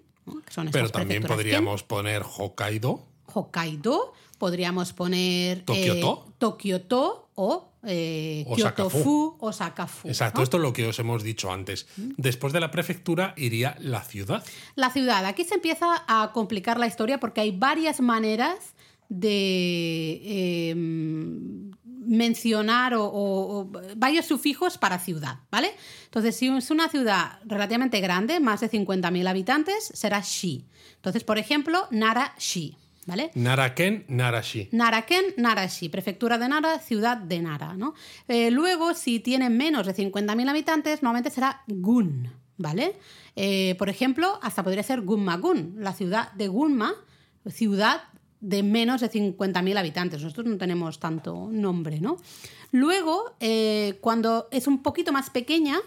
pero 0.70 0.90
también 0.90 1.22
podríamos 1.22 1.82
poner 1.82 2.22
Hokkaido. 2.22 3.06
Hokkaido, 3.26 4.12
podríamos 4.38 4.92
poner 4.92 5.64
Tokioto. 6.38 7.28
Eh, 7.28 7.32
o 7.34 7.72
eh, 7.84 8.44
Kyoto-fu, 8.54 9.36
Osaka-fu. 9.40 10.08
Exacto, 10.08 10.42
esto 10.42 10.58
es 10.58 10.62
lo 10.62 10.72
que 10.72 10.86
os 10.86 10.98
hemos 10.98 11.22
dicho 11.22 11.50
antes. 11.50 11.86
Mm. 11.96 12.12
Después 12.16 12.52
de 12.52 12.60
la 12.60 12.70
prefectura 12.70 13.34
iría 13.36 13.76
la 13.80 14.02
ciudad. 14.02 14.44
La 14.76 14.90
ciudad. 14.90 15.24
Aquí 15.26 15.44
se 15.44 15.54
empieza 15.54 16.04
a 16.06 16.30
complicar 16.32 16.78
la 16.78 16.86
historia 16.86 17.18
porque 17.18 17.40
hay 17.40 17.50
varias 17.50 18.00
maneras 18.00 18.74
de 19.08 20.70
em, 20.70 21.72
mencionar 22.05 22.94
o, 22.96 23.70
varios 23.96 24.26
sufijos 24.26 24.78
para 24.78 24.98
ciudad, 24.98 25.40
¿vale? 25.50 25.72
Entonces, 26.05 26.36
si 26.36 26.48
es 26.48 26.70
una 26.70 26.88
ciudad 26.88 27.38
relativamente 27.44 28.00
grande, 28.00 28.40
más 28.40 28.61
de 28.61 28.70
50.000 28.70 29.28
habitantes, 29.28 29.90
será 29.94 30.20
Shi. 30.20 30.66
Entonces, 30.96 31.24
por 31.24 31.38
ejemplo, 31.38 31.86
Nara-Shi, 31.90 32.76
¿vale? 33.07 33.30
Naraken, 33.34 34.05
Narashi. 34.09 34.68
Naraken, 34.72 35.34
Narashi, 35.36 35.88
prefectura 35.88 36.38
de 36.38 36.48
Nara, 36.48 36.78
ciudad 36.78 37.16
de 37.16 37.40
Nara, 37.40 37.74
¿no? 37.74 37.94
Eh, 38.28 38.50
luego, 38.50 38.94
si 38.94 39.20
tiene 39.20 39.50
menos 39.50 39.86
de 39.86 39.94
50.000 39.94 40.48
habitantes, 40.48 41.03
normalmente 41.03 41.30
será 41.30 41.62
Gun, 41.66 42.30
¿vale? 42.57 42.96
Eh, 43.36 43.74
por 43.78 43.88
ejemplo, 43.88 44.38
hasta 44.42 44.62
podría 44.62 44.82
ser 44.82 45.03
Gunma-Gun, 45.03 45.76
la 45.78 45.92
ciudad 45.92 46.32
de 46.32 46.48
Gunma, 46.48 46.94
ciudad 47.50 48.03
de 48.43 48.62
menos 48.62 49.01
de 49.01 49.11
50.000 49.11 49.78
habitantes. 49.78 50.22
Nosotros 50.22 50.47
no 50.47 50.59
tenemos 50.59 50.99
tanto 50.99 51.49
nombre, 51.51 52.01
¿no? 52.01 52.18
Luego, 52.72 53.36
eh, 53.40 53.99
cuando 54.01 54.49
es 54.51 54.66
un 54.66 54.82
poquito 54.82 55.12
más 55.12 55.30
pequeña, 55.30 55.78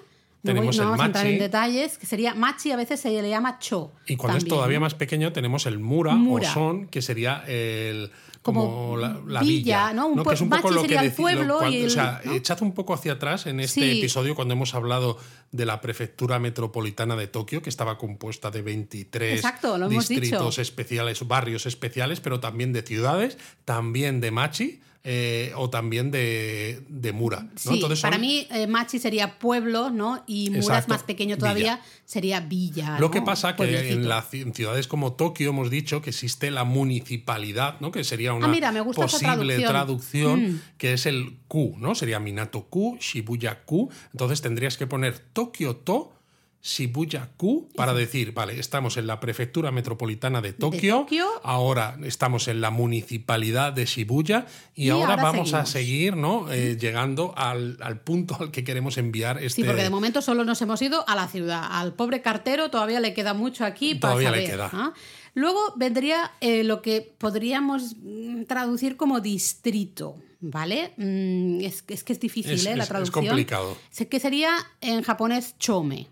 tenemos 0.41 0.77
no 0.77 0.85
vamos 0.85 1.01
a 1.01 1.05
entrar 1.05 1.27
en 1.27 1.37
detalles, 1.37 1.97
que 1.97 2.05
sería 2.05 2.33
machi, 2.33 2.71
a 2.71 2.77
veces 2.77 2.99
se 2.99 3.09
le 3.09 3.29
llama 3.29 3.59
cho. 3.59 3.91
Y 4.07 4.15
cuando 4.15 4.37
es 4.37 4.45
todavía 4.45 4.79
más 4.79 4.93
pequeño, 4.93 5.33
tenemos 5.33 5.65
el 5.65 5.79
mura, 5.79 6.15
o 6.15 6.41
son, 6.43 6.87
que 6.87 7.01
sería 7.01 7.43
el 7.47 8.11
como, 8.45 8.95
la, 8.95 9.41
villa, 9.41 9.91
¿no? 9.91 10.05
Un 10.05 10.23
que 10.23 10.35
es 10.35 10.41
un 10.41 10.51
poco 10.51 10.69
lo 10.69 10.83
que 10.83 10.93
el 10.93 11.11
pueblo 11.13 11.57
o 11.57 11.89
sea, 11.89 12.21
echad 12.31 12.61
un 12.61 12.73
poco 12.73 12.93
hacia 12.93 13.13
atrás 13.13 13.47
en 13.47 13.59
este 13.59 13.97
episodio 13.97 14.35
cuando 14.35 14.53
hemos 14.53 14.75
hablado 14.75 15.17
de 15.51 15.65
la 15.65 15.81
prefectura 15.81 16.37
metropolitana 16.37 17.15
de 17.15 17.25
Tokio, 17.25 17.63
que 17.63 17.71
estaba 17.71 17.97
compuesta 17.97 18.51
de 18.51 18.61
23 18.61 19.43
distritos 19.89 20.59
especiales, 20.59 21.27
barrios 21.27 21.65
especiales, 21.65 22.19
pero 22.19 22.39
también 22.39 22.71
de 22.71 22.83
ciudades, 22.83 23.39
también 23.65 24.21
de 24.21 24.29
machi 24.29 24.79
eh, 25.07 25.53
o 25.55 25.69
también 25.69 26.09
de, 26.09 27.11
Mura. 27.13 27.47
Sí, 27.55 27.79
para 28.01 28.17
mí 28.17 28.47
eh, 28.49 28.65
Machi 28.65 28.97
sería 28.97 29.37
pueblo, 29.37 29.91
¿no? 29.91 30.23
Y 30.25 30.49
Mura 30.49 30.79
es 30.79 30.87
más 30.87 31.03
pequeño 31.03 31.37
todavía, 31.37 31.79
sería 32.05 32.39
villa. 32.39 32.97
Lo 32.99 33.11
que 33.11 33.21
pasa 33.21 33.55
que 33.55 33.91
en, 33.91 34.53
ciudades 34.55 34.87
como 34.87 35.13
Tokio 35.13 35.51
hemos 35.51 35.69
dicho 35.69 36.01
que 36.01 36.09
existe 36.09 36.49
la 36.49 36.63
municipalidad, 36.63 37.79
¿no? 37.81 37.91
Que 37.91 38.03
sería 38.03 38.33
una 38.33 38.47
ah, 38.47 38.83
posible 38.95 39.59
traducción, 39.59 40.53
mm. 40.53 40.61
que 40.79 40.93
es 40.93 41.05
el 41.05 41.37
Ku, 41.47 41.75
¿no? 41.77 41.93
Sería 41.93 42.19
Minato 42.19 42.63
Ku, 42.63 42.97
Shibuya 42.99 43.63
Ku. 43.63 43.91
Entonces 44.11 44.41
tendrías 44.41 44.75
que 44.75 44.87
poner 44.87 45.19
Tokio 45.19 45.75
To 45.75 46.13
Shibuya-ku 46.65 47.69
para 47.75 47.93
decir, 47.93 48.33
vale, 48.33 48.59
estamos 48.59 48.97
en 48.97 49.05
la 49.05 49.19
prefectura 49.19 49.71
metropolitana 49.71 50.41
de 50.41 50.51
Tokio, 50.51 51.05
ahora 51.43 51.95
estamos 52.03 52.47
en 52.47 52.59
la 52.59 52.71
municipalidad 52.71 53.71
de 53.71 53.85
Shibuya 53.85 54.47
y, 54.73 54.89
ahora, 54.89 55.15
vamos 55.15 55.53
a 55.53 55.67
seguir 55.67 56.17
¿no? 56.17 56.51
Eh, 56.51 56.75
llegando 56.75 57.35
al, 57.37 57.77
punto 58.03 58.35
al 58.39 58.49
que 58.49 58.63
queremos 58.63 58.97
enviar 58.97 59.37
este... 59.37 59.61
Sí, 59.61 59.63
porque 59.63 59.83
de 59.83 59.91
momento 59.91 60.23
solo 60.23 60.43
nos 60.43 60.59
hemos 60.63 60.81
ido 60.81 61.07
a 61.07 61.15
la 61.15 61.27
ciudad. 61.27 61.67
Al 61.69 61.93
pobre 61.93 62.23
cartero 62.23 62.71
todavía 62.71 62.99
le 62.99 63.13
queda 63.13 63.35
mucho 63.35 63.63
aquí 63.63 63.93
todavía 63.93 64.29
para 64.29 64.41
le 64.41 64.47
queda. 64.47 64.93
Luego 65.35 65.59
vendría 65.75 66.31
eh, 66.41 66.63
lo 66.63 66.81
que 66.81 67.13
podríamos 67.17 67.95
mm, 68.01 68.45
traducir 68.45 68.97
como 68.97 69.19
distrito. 69.19 70.17
¿Vale? 70.47 70.93
Mm, 70.97 71.61
es, 71.61 71.83
es, 71.87 72.03
que 72.03 72.13
es 72.13 72.19
difícil, 72.19 72.67
¿eh? 72.67 72.75
La 72.75 72.85
traducción. 72.85 73.23
Es 73.23 73.29
complicado. 73.29 73.75
Que 74.07 74.19
sería 74.19 74.55
en 74.79 75.01
japonés 75.01 75.55
chome. 75.57 76.07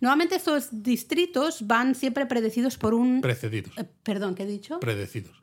Normalmente 0.00 0.36
estos 0.36 0.68
distritos 0.70 1.66
van 1.66 1.94
siempre 1.94 2.24
predecidos 2.24 2.78
por 2.78 2.94
un. 2.94 3.20
Precedidos. 3.20 3.76
Eh, 3.76 3.84
perdón, 4.02 4.34
¿qué 4.34 4.44
he 4.44 4.46
dicho? 4.46 4.80
Predecidos. 4.80 5.36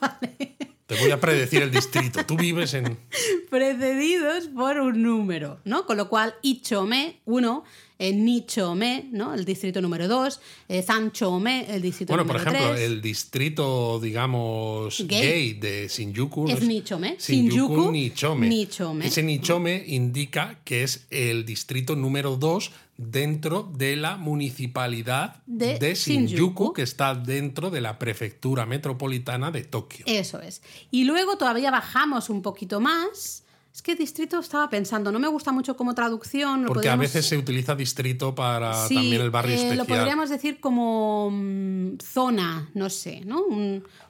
vale. 0.00 0.56
Te 0.86 0.96
voy 0.96 1.12
a 1.12 1.20
predecir 1.20 1.62
el 1.62 1.70
distrito. 1.70 2.26
Tú 2.26 2.36
vives 2.36 2.74
en. 2.74 2.98
Precedidos 3.50 4.48
por 4.48 4.80
un 4.80 5.00
número, 5.00 5.60
¿no? 5.64 5.86
Con 5.86 5.96
lo 5.96 6.08
cual, 6.08 6.34
Ichome, 6.42 7.20
uno, 7.26 7.62
eh, 8.02 8.12
Nichome, 8.12 9.08
¿no? 9.12 9.32
El 9.32 9.44
distrito 9.44 9.80
número 9.80 10.08
dos, 10.08 10.40
eh, 10.68 10.82
Sanchome, 10.82 11.72
el 11.72 11.80
distrito 11.80 12.16
número 12.16 12.40
tres. 12.40 12.44
Bueno, 12.44 12.58
por 12.58 12.66
ejemplo, 12.66 12.84
el 12.84 13.00
distrito, 13.00 14.00
digamos, 14.00 15.04
gay, 15.06 15.52
de 15.52 15.86
Shinjuku. 15.86 16.48
Es 16.48 16.62
Nichome. 16.62 17.16
Shinjuku, 17.16 17.92
Nichome. 17.92 18.48
Nichome. 18.48 19.06
Ese 19.06 19.22
Nichome 19.22 19.84
indica 19.86 20.58
que 20.64 20.82
es 20.82 21.06
el 21.10 21.46
distrito 21.46 21.94
número 21.94 22.34
dos 22.36 22.72
dentro 22.96 23.70
de 23.72 23.94
la 23.94 24.16
municipalidad 24.16 25.36
de, 25.46 25.94
Shinjuku, 25.94 26.72
que 26.72 26.82
está 26.82 27.14
dentro 27.14 27.70
de 27.70 27.80
la 27.80 28.00
prefectura 28.00 28.66
metropolitana 28.66 29.52
de 29.52 29.62
Tokio. 29.62 30.04
Eso 30.08 30.40
es. 30.40 30.60
Y 30.90 31.04
luego 31.04 31.36
todavía 31.36 31.70
bajamos 31.70 32.30
un 32.30 32.42
poquito 32.42 32.80
más. 32.80 33.41
Es 33.74 33.80
que 33.80 33.94
distrito 33.94 34.38
estaba 34.38 34.68
pensando, 34.68 35.10
no 35.10 35.18
me 35.18 35.28
gusta 35.28 35.50
mucho 35.50 35.76
como 35.76 35.94
traducción. 35.94 36.66
Porque 36.66 36.90
a 36.90 36.96
veces 36.96 37.24
se 37.24 37.38
utiliza 37.38 37.74
distrito 37.74 38.34
para 38.34 38.86
también 38.86 39.22
el 39.22 39.30
barrio 39.30 39.56
eh, 39.56 39.76
Lo 39.76 39.86
podríamos 39.86 40.28
decir 40.28 40.60
como 40.60 41.30
mm, 41.32 41.98
zona, 41.98 42.70
no 42.74 42.90
sé, 42.90 43.22
¿no? 43.24 43.42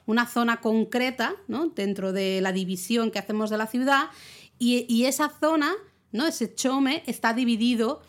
una 0.05 0.27
zona 0.27 0.59
concreta 0.59 1.33
¿no? 1.47 1.67
dentro 1.69 2.11
de 2.11 2.41
la 2.41 2.51
división 2.51 3.09
que 3.09 3.19
hacemos 3.19 3.49
de 3.49 3.57
la 3.57 3.67
ciudad. 3.67 4.09
Y, 4.59 4.85
y 4.89 5.05
esa 5.05 5.31
zona, 5.39 5.71
¿no? 6.11 6.27
ese 6.27 6.53
chome, 6.53 7.03
está 7.07 7.33
dividido 7.33 8.01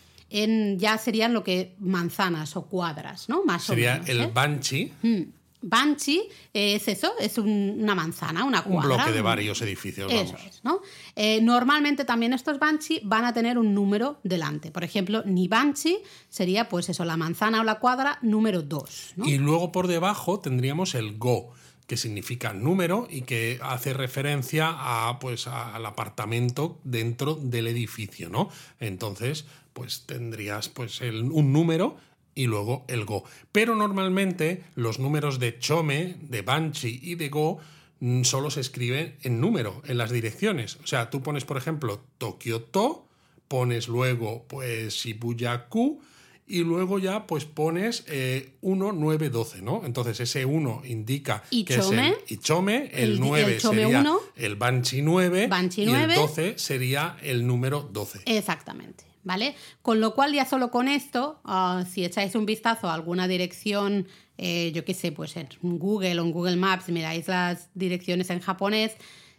ya 0.76 0.98
serían 0.98 1.32
lo 1.32 1.44
que 1.44 1.76
manzanas 1.78 2.56
o 2.56 2.66
cuadras, 2.66 3.28
¿no? 3.28 3.44
Más 3.44 3.64
Sería 3.64 3.92
o 3.92 3.94
menos. 3.94 4.08
el 4.08 4.20
¿eh? 4.20 4.30
banchi. 4.32 4.92
Mm. 5.02 5.22
Banchi 5.66 6.28
es 6.52 6.86
eso, 6.88 7.14
es 7.18 7.38
una 7.38 7.94
manzana, 7.94 8.44
una 8.44 8.62
cuadra. 8.62 8.90
Un 8.90 8.96
bloque 8.96 9.12
de 9.12 9.22
varios 9.22 9.62
edificios. 9.62 10.12
Eso 10.12 10.36
es, 10.46 10.60
¿no? 10.62 10.80
Eh, 11.16 11.40
normalmente 11.40 12.04
también 12.04 12.34
estos 12.34 12.58
banchi 12.58 13.00
van 13.02 13.24
a 13.24 13.32
tener 13.32 13.56
un 13.56 13.72
número 13.72 14.20
delante. 14.24 14.70
Por 14.70 14.84
ejemplo, 14.84 15.22
ni 15.24 15.48
banchi 15.48 15.98
sería, 16.28 16.68
pues 16.68 16.90
eso, 16.90 17.04
la 17.06 17.16
manzana 17.16 17.62
o 17.62 17.64
la 17.64 17.78
cuadra 17.78 18.18
número 18.20 18.62
2. 18.62 19.14
Y 19.24 19.38
luego 19.38 19.72
por 19.72 19.86
debajo 19.86 20.38
tendríamos 20.38 20.94
el 20.94 21.16
go 21.16 21.52
que 21.86 21.96
significa 21.96 22.52
número 22.52 23.06
y 23.10 23.22
que 23.22 23.58
hace 23.62 23.92
referencia 23.92 24.70
a, 24.74 25.18
pues, 25.18 25.46
al 25.46 25.84
apartamento 25.84 26.78
dentro 26.82 27.34
del 27.34 27.66
edificio, 27.66 28.30
¿no? 28.30 28.48
Entonces, 28.80 29.44
pues 29.74 30.04
tendrías 30.06 30.68
pues 30.68 31.00
un 31.00 31.52
número 31.52 31.96
y 32.34 32.46
luego 32.46 32.84
el 32.88 33.04
Go. 33.04 33.24
Pero 33.52 33.74
normalmente 33.74 34.64
los 34.74 34.98
números 34.98 35.38
de 35.38 35.58
Chome, 35.58 36.16
de 36.20 36.42
Banshee 36.42 37.00
y 37.02 37.14
de 37.14 37.28
Go 37.28 37.58
mm, 38.00 38.22
solo 38.22 38.50
se 38.50 38.60
escriben 38.60 39.16
en 39.22 39.40
número, 39.40 39.82
en 39.86 39.98
las 39.98 40.10
direcciones. 40.10 40.76
O 40.82 40.86
sea, 40.86 41.10
tú 41.10 41.22
pones, 41.22 41.44
por 41.44 41.56
ejemplo, 41.56 42.04
Tokyo 42.18 42.62
To, 42.62 43.08
pones 43.48 43.88
luego 43.88 44.44
pues 44.48 44.94
Shibuya 44.94 45.68
Ku 45.68 46.00
y 46.46 46.62
luego 46.62 46.98
ya 46.98 47.26
pues 47.26 47.44
pones 47.44 48.04
eh, 48.08 48.52
1, 48.60 48.92
9, 48.92 49.30
12, 49.30 49.62
¿no? 49.62 49.82
Entonces 49.84 50.20
ese 50.20 50.44
1 50.44 50.82
indica 50.84 51.42
que 51.50 51.74
es 51.74 51.90
el 51.90 52.14
Ichome, 52.28 52.90
el, 52.92 53.18
9 53.18 53.60
sería 53.60 54.04
el 54.36 54.56
Banshee 54.56 55.02
9, 55.02 55.48
9 55.48 55.74
y 55.76 55.90
el 55.90 56.14
12 56.14 56.58
sería 56.58 57.16
el 57.22 57.46
número 57.46 57.88
12. 57.92 58.22
Exactamente. 58.26 59.13
¿Vale? 59.24 59.54
Con 59.82 60.00
lo 60.00 60.14
cual 60.14 60.32
ya 60.32 60.44
solo 60.44 60.70
con 60.70 60.88
esto, 60.88 61.40
ah, 61.44 61.84
si 61.90 62.04
echáis 62.04 62.34
un 62.34 62.46
vistazo 62.46 62.88
a 62.88 62.94
alguna 62.94 63.26
dirección, 63.26 64.06
eh, 64.38 64.72
yo 64.72 64.84
qué 64.84 64.94
sé, 64.94 65.12
pues 65.12 65.36
en 65.36 65.48
Google 65.62 66.20
o 66.20 66.24
en 66.24 66.32
Google 66.32 66.56
Maps, 66.56 66.88
miráis 66.88 67.28
las 67.28 67.70
direcciones 67.74 68.30
en 68.30 68.40
japonés, 68.40 68.96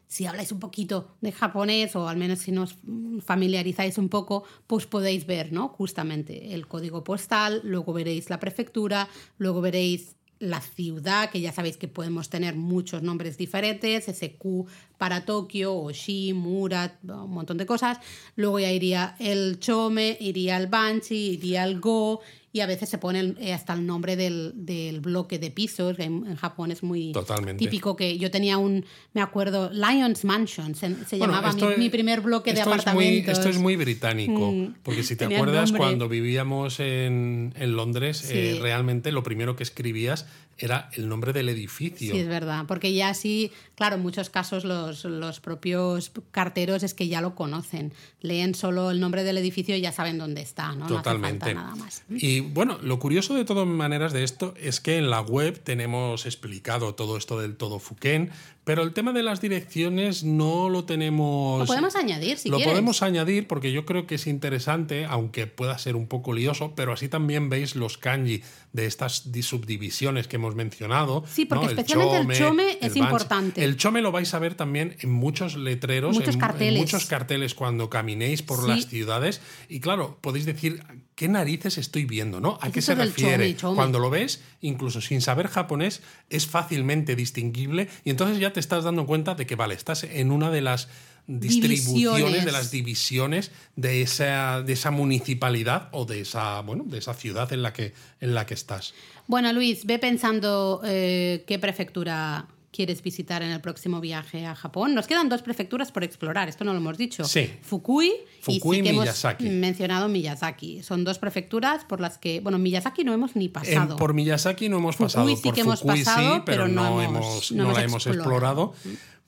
si 0.08 0.26
habláis 0.26 0.52
un 0.52 0.60
poquito 0.60 1.16
de 1.22 1.32
japonés 1.32 1.96
o 1.96 2.08
al 2.08 2.18
menos 2.18 2.40
si 2.40 2.52
nos 2.52 2.78
familiarizáis 3.22 3.98
un 3.98 4.10
poco, 4.10 4.44
pues 4.68 4.86
podéis 4.86 5.26
ver, 5.26 5.52
¿no? 5.52 5.70
Justamente 5.70 6.54
el 6.54 6.68
código 6.68 7.04
postal, 7.04 7.62
luego 7.64 7.94
veréis 7.94 8.30
la 8.30 8.40
prefectura, 8.40 9.10
luego 9.38 9.62
veréis 9.62 10.16
la 10.40 10.62
ciudad, 10.62 11.30
que 11.30 11.42
ya 11.42 11.52
sabéis 11.52 11.78
que 11.78 11.88
podemos 11.88 12.30
tener 12.30 12.56
muchos 12.56 13.02
nombres 13.02 13.38
diferentes, 13.38 14.06
SQ 14.06 14.68
para 14.98 15.26
Tokio, 15.26 15.74
Oshi, 15.76 16.34
Murat, 16.34 16.94
un 17.04 17.32
montón 17.32 17.58
de 17.58 17.66
cosas. 17.66 18.00
Luego 18.36 18.60
ya 18.60 18.72
iría 18.72 19.16
el 19.20 19.60
Chome, 19.60 20.18
iría 20.20 20.58
el 20.58 20.68
Banshee, 20.68 21.34
iría 21.34 21.64
el 21.64 21.80
Go, 21.80 22.22
y 22.56 22.62
a 22.62 22.68
veces 22.68 22.88
se 22.88 22.98
pone 22.98 23.36
eh, 23.42 23.52
hasta 23.52 23.74
el 23.74 23.86
nombre 23.86 24.16
del, 24.16 24.54
bloque 25.02 25.40
de 25.40 25.52
pisos, 25.52 25.98
que 25.98 26.04
en, 26.04 26.38
Japón 26.38 26.72
es 26.72 26.84
muy 26.84 27.12
típico 27.58 27.98
que 27.98 28.18
yo 28.18 28.32
tenía 28.32 28.58
un, 28.58 28.86
me 29.14 29.20
acuerdo, 29.20 29.70
Lions 29.74 30.24
Mansion, 30.24 30.74
se, 30.74 31.18
llamaba 31.18 31.52
mi, 31.78 31.90
primer 31.90 32.22
bloque 32.22 32.54
de 32.54 32.62
apartamentos. 32.62 33.38
esto 33.38 33.50
es 33.50 33.58
muy 33.58 33.76
británico, 33.76 34.54
mm. 34.54 34.76
porque 34.84 35.04
si 35.04 35.18
te 35.18 35.26
acuerdas 35.26 35.74
cuando 35.74 36.08
vivíamos 36.08 36.80
en, 36.80 37.52
Londres, 37.58 38.26
eh, 38.32 38.58
realmente 38.62 39.12
lo 39.12 39.22
primero 39.22 39.58
que 39.58 39.64
escribías 39.64 40.26
era 40.58 40.90
el 40.94 41.10
nombre 41.10 41.34
del 41.34 41.50
edificio. 41.50 42.14
Sí, 42.14 42.20
es 42.20 42.28
verdad, 42.28 42.66
porque 42.68 42.94
ya 42.94 43.14
sí, 43.14 43.52
claro, 43.76 43.96
en 43.96 44.02
muchos 44.02 44.30
casos 44.30 44.64
los, 44.64 45.04
los, 45.04 45.40
propios 45.40 46.12
carteros 46.32 46.84
es 46.84 46.94
que 46.94 47.08
ya 47.08 47.22
lo 47.22 47.36
conocen, 47.36 47.94
leen 48.22 48.56
solo 48.56 48.92
el 48.92 49.00
nombre 49.00 49.24
del 49.24 49.38
edificio 49.38 49.76
y 49.76 49.82
ya 49.82 49.92
saben 49.92 50.18
dónde 50.18 50.42
está, 50.42 50.74
¿no? 50.74 50.88
Totalmente. 50.88 51.54
No 51.54 51.60
hace 51.62 51.70
falta 51.70 51.76
nada 51.76 51.76
más. 51.76 52.04
Y 52.10 52.40
bueno, 52.40 52.78
lo 52.82 53.00
curioso 53.00 53.36
de 53.36 53.46
todas 53.46 53.68
maneras 53.68 54.14
de 54.14 54.24
esto 54.24 54.54
es 54.58 54.80
que 54.80 54.98
en 54.98 55.10
la 55.10 55.22
web 55.22 55.62
tenemos 55.62 56.26
explicado 56.26 56.96
todo 56.96 57.18
esto 57.18 57.40
del 57.40 57.58
todo 57.58 57.80
Fuken, 57.80 58.32
pero 58.66 58.82
el 58.82 58.94
tema 58.94 59.14
de 59.14 59.22
las 59.22 59.42
direcciones 59.42 60.24
no 60.24 60.70
lo 60.70 60.86
tenemos. 60.86 61.60
Lo 61.60 61.66
podemos 61.66 61.96
añadir, 61.96 62.40
si 62.40 62.50
Lo 62.50 62.60
podemos 62.60 63.04
añadir 63.04 63.48
porque 63.48 63.72
yo 63.72 63.86
creo 63.86 64.08
que 64.08 64.16
es 64.16 64.26
interesante, 64.26 65.06
aunque 65.06 65.46
pueda 65.46 65.78
ser 65.78 65.96
un 65.96 66.08
poco 66.08 66.34
lioso, 66.34 66.74
pero 66.76 66.92
así 66.92 67.08
también 67.08 67.48
veis 67.48 67.76
los 67.76 68.00
kanji 68.00 68.42
de 68.74 68.88
estas 68.88 69.30
subdivisiones 69.42 70.28
que 70.28 70.38
hemos 70.38 70.56
mencionado. 70.56 71.24
Sí, 71.32 71.46
porque 71.46 71.68
especialmente 71.68 72.34
el 72.34 72.40
chome, 72.40 72.78
es 72.82 72.96
importante. 72.96 73.64
El 73.64 73.78
chome 73.78 74.02
lo 74.02 74.12
vais 74.12 74.34
a 74.34 74.40
ver 74.40 74.56
también 74.56 74.98
en 75.00 75.12
muchos 75.12 75.56
letreros, 75.56 76.16
muchos 76.16 76.34
en, 76.34 76.42
carteles. 76.42 76.82
muchos 76.82 77.06
carteles 77.06 77.54
cuando 77.54 77.92
caminéis 77.92 78.42
por 78.42 78.68
las 78.68 78.88
ciudades. 78.88 79.42
Y 79.70 79.80
claro, 79.80 80.18
podéis 80.22 80.46
decir 80.46 80.84
qué 81.16 81.30
narices 81.30 81.78
estoy 81.78 82.06
viendo, 82.06 82.42
¿no? 82.42 82.58
¿A 82.62 82.72
qué 82.72 82.82
se 82.82 82.94
refiere? 82.94 83.56
Cuando 83.56 84.00
lo 84.00 84.10
ves, 84.10 84.42
incluso 84.62 85.02
sin 85.02 85.22
saber 85.22 85.48
japonés, 85.48 86.02
es 86.30 86.46
fácilmente 86.46 87.16
distinguible 87.16 87.88
y 88.04 88.10
entonces 88.10 88.38
ya 88.40 88.52
te 88.52 88.60
estás 88.60 88.84
dando 88.84 89.06
cuenta 89.06 89.34
de 89.34 89.46
que, 89.46 89.56
vale, 89.56 89.76
estás 89.76 90.04
en 90.04 90.32
una 90.32 90.52
de 90.52 90.62
las 90.62 90.90
distribuciones, 91.28 92.46
de 92.46 92.52
las 92.52 92.70
divisiones 92.70 93.52
de 93.76 94.02
esa, 94.02 94.62
de 94.62 94.74
esa 94.74 94.92
municipalidad 94.92 95.90
o 95.92 96.06
de 96.06 96.22
esa, 96.22 96.62
bueno, 96.62 96.84
de 96.86 97.00
esa 97.00 97.14
ciudad 97.14 97.52
en 97.52 97.64
la 97.64 97.74
que, 97.74 97.94
en 98.20 98.36
la 98.36 98.46
que 98.46 98.54
estás. 98.54 98.94
Bueno, 99.28 99.52
Luis, 99.54 99.86
ve 99.86 99.98
pensando 99.98 100.82
eh, 100.86 101.44
qué 101.48 101.58
prefectura 101.58 102.48
quieres 102.76 103.02
visitar 103.02 103.42
en 103.42 103.52
el 103.52 103.62
próximo 103.62 104.02
viaje 104.02 104.46
a 104.46 104.56
Japón. 104.56 104.94
Nos 104.94 105.08
quedan 105.08 105.30
dos 105.30 105.42
prefecturas 105.42 105.92
por 105.92 106.04
explorar, 106.04 106.50
esto 106.50 106.64
no 106.64 106.74
lo 106.74 106.80
hemos 106.80 106.98
dicho. 106.98 107.24
Sí. 107.24 107.50
Fukui, 107.62 108.12
Fukui 108.42 108.80
y, 108.80 108.82
Miyazaki. 108.82 109.48
hemos 109.48 109.60
mencionado 109.60 110.10
Miyazaki. 110.10 110.84
Son 110.84 111.04
dos 111.04 111.18
prefecturas 111.18 111.86
por 111.86 112.02
las 112.02 112.18
que, 112.18 112.42
bueno, 112.42 112.58
Miyazaki 112.58 113.04
no 113.04 113.14
hemos 113.14 113.36
ni 113.36 113.48
pasado. 113.48 113.96
por 113.96 114.14
Miyazaki 114.14 114.70
no 114.70 114.78
hemos 114.78 114.98
pasado, 114.98 115.28
sí 115.28 115.38
por 115.42 115.54
que 115.54 115.62
hemos 115.62 115.82
pasado, 115.82 116.44
pero, 116.46 116.68
no, 116.68 117.02
hemos, 117.02 117.52
no, 117.52 117.72
la 117.72 117.84
hemos 117.84 118.06
explorado 118.08 118.74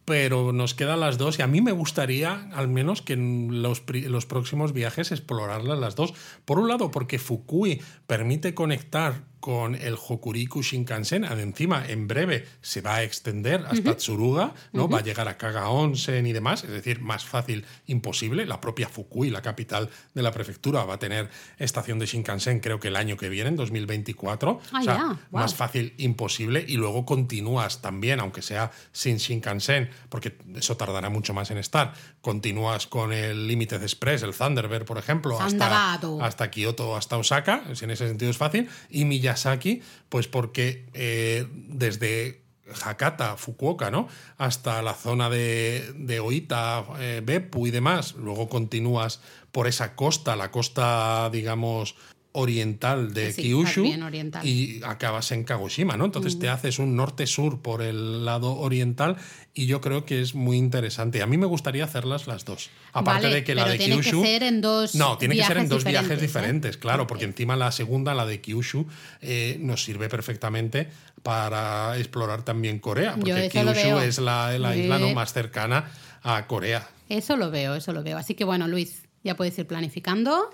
pero 0.08 0.54
nos 0.54 0.74
quedan 0.74 1.02
las 1.02 1.18
dos 1.18 1.38
y 1.38 1.42
a 1.42 1.48
mí 1.48 1.60
me 1.60 1.74
gustaría 1.74 2.50
al 2.54 2.70
menos 2.70 3.02
que 3.02 3.12
en 3.12 3.62
los, 3.62 3.82
próximos 3.82 4.72
viajes 4.72 5.12
explorarlas 5.12 5.78
las 5.80 5.98
dos. 5.98 6.14
Por 6.46 6.60
un 6.60 6.70
lado, 6.70 6.92
porque 6.92 7.20
Fukui 7.20 7.82
permite 8.08 8.54
conectar 8.54 9.26
con 9.40 9.76
el 9.76 9.96
Hokuriku 9.96 10.62
Shinkansen. 10.62 11.24
Encima, 11.24 11.86
en 11.88 12.08
breve 12.08 12.46
se 12.62 12.82
va 12.82 12.96
a 12.96 13.04
extender 13.04 13.66
hasta 13.68 13.96
Tsuruga, 13.96 14.54
¿no? 14.74 14.90
Va 14.90 15.00
a 15.00 15.04
llegar 15.04 15.28
a 15.28 15.38
Kaga 15.38 15.70
Onsen 15.70 16.26
y 16.26 16.34
demás. 16.34 16.64
Es 16.64 16.72
decir, 16.72 17.02
más 17.02 17.26
fácil 17.26 17.66
imposible. 17.86 18.46
La 18.46 18.62
propia 18.62 18.90
Fukui, 18.90 19.30
la 19.30 19.42
capital 19.42 19.90
de 20.14 20.22
la 20.22 20.32
prefectura, 20.32 20.86
va 20.86 20.96
a 20.96 21.00
tener 21.00 21.30
estación 21.58 22.00
de 22.00 22.06
Shinkansen 22.06 22.60
creo 22.60 22.80
que 22.80 22.88
el 22.88 22.96
año 22.96 23.18
que 23.18 23.30
viene, 23.30 23.50
en 23.50 23.56
2024. 23.56 24.62
Ah, 24.72 24.80
o 24.80 24.84
sea, 24.84 24.96
ya. 24.96 25.06
Wow. 25.06 25.42
más 25.42 25.56
fácil 25.56 25.94
imposible. 25.98 26.64
Y 26.68 26.78
luego 26.78 27.06
continúas 27.06 27.82
también, 27.82 28.20
aunque 28.20 28.42
sea 28.42 28.72
sin 28.92 29.18
Shinkansen, 29.18 29.90
porque 30.10 30.38
eso 30.56 30.78
tardará 30.78 31.10
mucho 31.10 31.34
más 31.34 31.52
en 31.52 31.58
estar. 31.58 31.94
Continúas 32.22 32.88
con 32.88 33.14
el 33.14 33.48
Limited 33.48 33.82
Express, 33.82 34.24
el 34.24 34.34
Thunderbird, 34.34 34.86
por 34.86 34.98
ejemplo, 34.98 35.40
hasta, 35.40 35.94
hasta 35.94 36.52
Kioto, 36.52 36.96
hasta 36.96 37.18
Osaka. 37.18 37.64
En 37.82 37.92
ese 37.92 38.08
sentido 38.08 38.32
es 38.32 38.38
fácil. 38.38 38.70
Y 38.90 39.06
Miyazaki, 39.28 39.82
pues 40.10 40.28
porque 40.28 40.86
eh, 40.94 41.46
desde 41.52 42.42
Hakata, 42.84 43.38
Fukuoka, 43.38 43.92
¿no? 43.92 44.08
Hasta 44.38 44.82
la 44.82 44.94
zona 44.94 45.30
de, 45.30 46.20
Oita, 46.24 46.86
eh, 47.00 47.22
Beppu 47.24 47.68
y 47.68 47.72
demás. 47.72 48.16
Luego 48.16 48.50
continúas 48.50 49.22
por 49.52 49.68
esa 49.68 49.96
costa, 49.96 50.36
la 50.36 50.52
costa, 50.52 51.30
digamos, 51.32 51.96
oriental 52.34 53.14
de 53.14 53.32
Sí, 53.34 53.42
Kyushu 53.44 53.86
oriental. 54.04 54.44
Mm. 54.44 54.48
y 54.48 54.82
acabas 54.84 55.32
en 55.32 55.44
Kagoshima, 55.44 55.98
¿no? 55.98 56.06
Entonces 56.06 56.38
te 56.38 56.50
haces 56.50 56.78
un 56.78 56.96
norte-sur 56.96 57.62
por 57.62 57.82
el 57.82 58.26
lado 58.26 58.56
oriental 58.58 59.18
y 59.54 59.66
yo 59.66 59.82
creo 59.82 60.06
que 60.06 60.22
es 60.22 60.36
muy 60.36 60.58
interesante. 60.58 61.22
A 61.24 61.26
mí 61.26 61.38
me 61.38 61.48
gustaría 61.48 61.84
hacerlas 61.84 62.28
las 62.28 62.46
dos. 62.46 62.70
Aparte 62.94 63.24
Vale, 63.24 63.36
de 63.36 63.44
que 63.44 63.56
la 63.56 63.68
de 63.68 63.78
tiene 63.78 63.96
que 63.98 64.02
Kyushu 64.04 64.24
ser 64.24 64.44
en 64.44 64.62
dos 64.62 64.94
No, 64.96 65.18
tiene 65.18 65.36
que 65.36 65.44
ser 65.44 65.58
en 65.58 65.70
dos 65.70 65.84
viajes 65.84 66.22
diferentes, 66.22 66.76
¿eh? 66.76 66.80
claro, 66.80 67.08
porque 67.08 67.26
encima 67.26 67.56
la 67.56 67.72
segunda, 67.72 68.14
la 68.14 68.26
de 68.26 68.40
Kyushu, 68.40 68.86
eh, 69.22 69.58
nos 69.60 69.84
sirve 69.84 70.10
perfectamente 70.10 70.90
para 71.24 71.98
explorar 71.98 72.44
también 72.44 72.80
Corea, 72.80 73.16
porque 73.16 73.50
Kyushu 73.50 74.00
es 74.00 74.20
la, 74.20 74.58
la 74.60 74.76
isla 74.76 75.00
no 75.00 75.14
más 75.14 75.34
cercana 75.34 75.90
a 76.22 76.46
Corea. 76.46 76.88
Eso 77.10 77.38
lo 77.38 77.50
veo, 77.52 77.76
eso 77.76 77.94
lo 77.94 78.04
veo. 78.04 78.18
Así 78.18 78.36
que 78.36 78.44
bueno, 78.44 78.68
Luis, 78.68 79.04
ya 79.24 79.36
puedes 79.36 79.58
ir 79.58 79.66
planificando. 79.66 80.50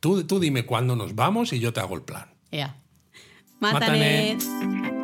Tú, 0.00 0.24
tú 0.24 0.40
dime 0.40 0.64
cuándo 0.64 0.96
nos 0.96 1.14
vamos 1.14 1.52
y 1.52 1.60
yo 1.60 1.72
te 1.72 1.80
hago 1.80 1.94
el 1.94 2.02
plan. 2.02 2.34
Ya. 2.50 2.76
Mátane. 3.60 4.36
Mátane. 4.36 4.99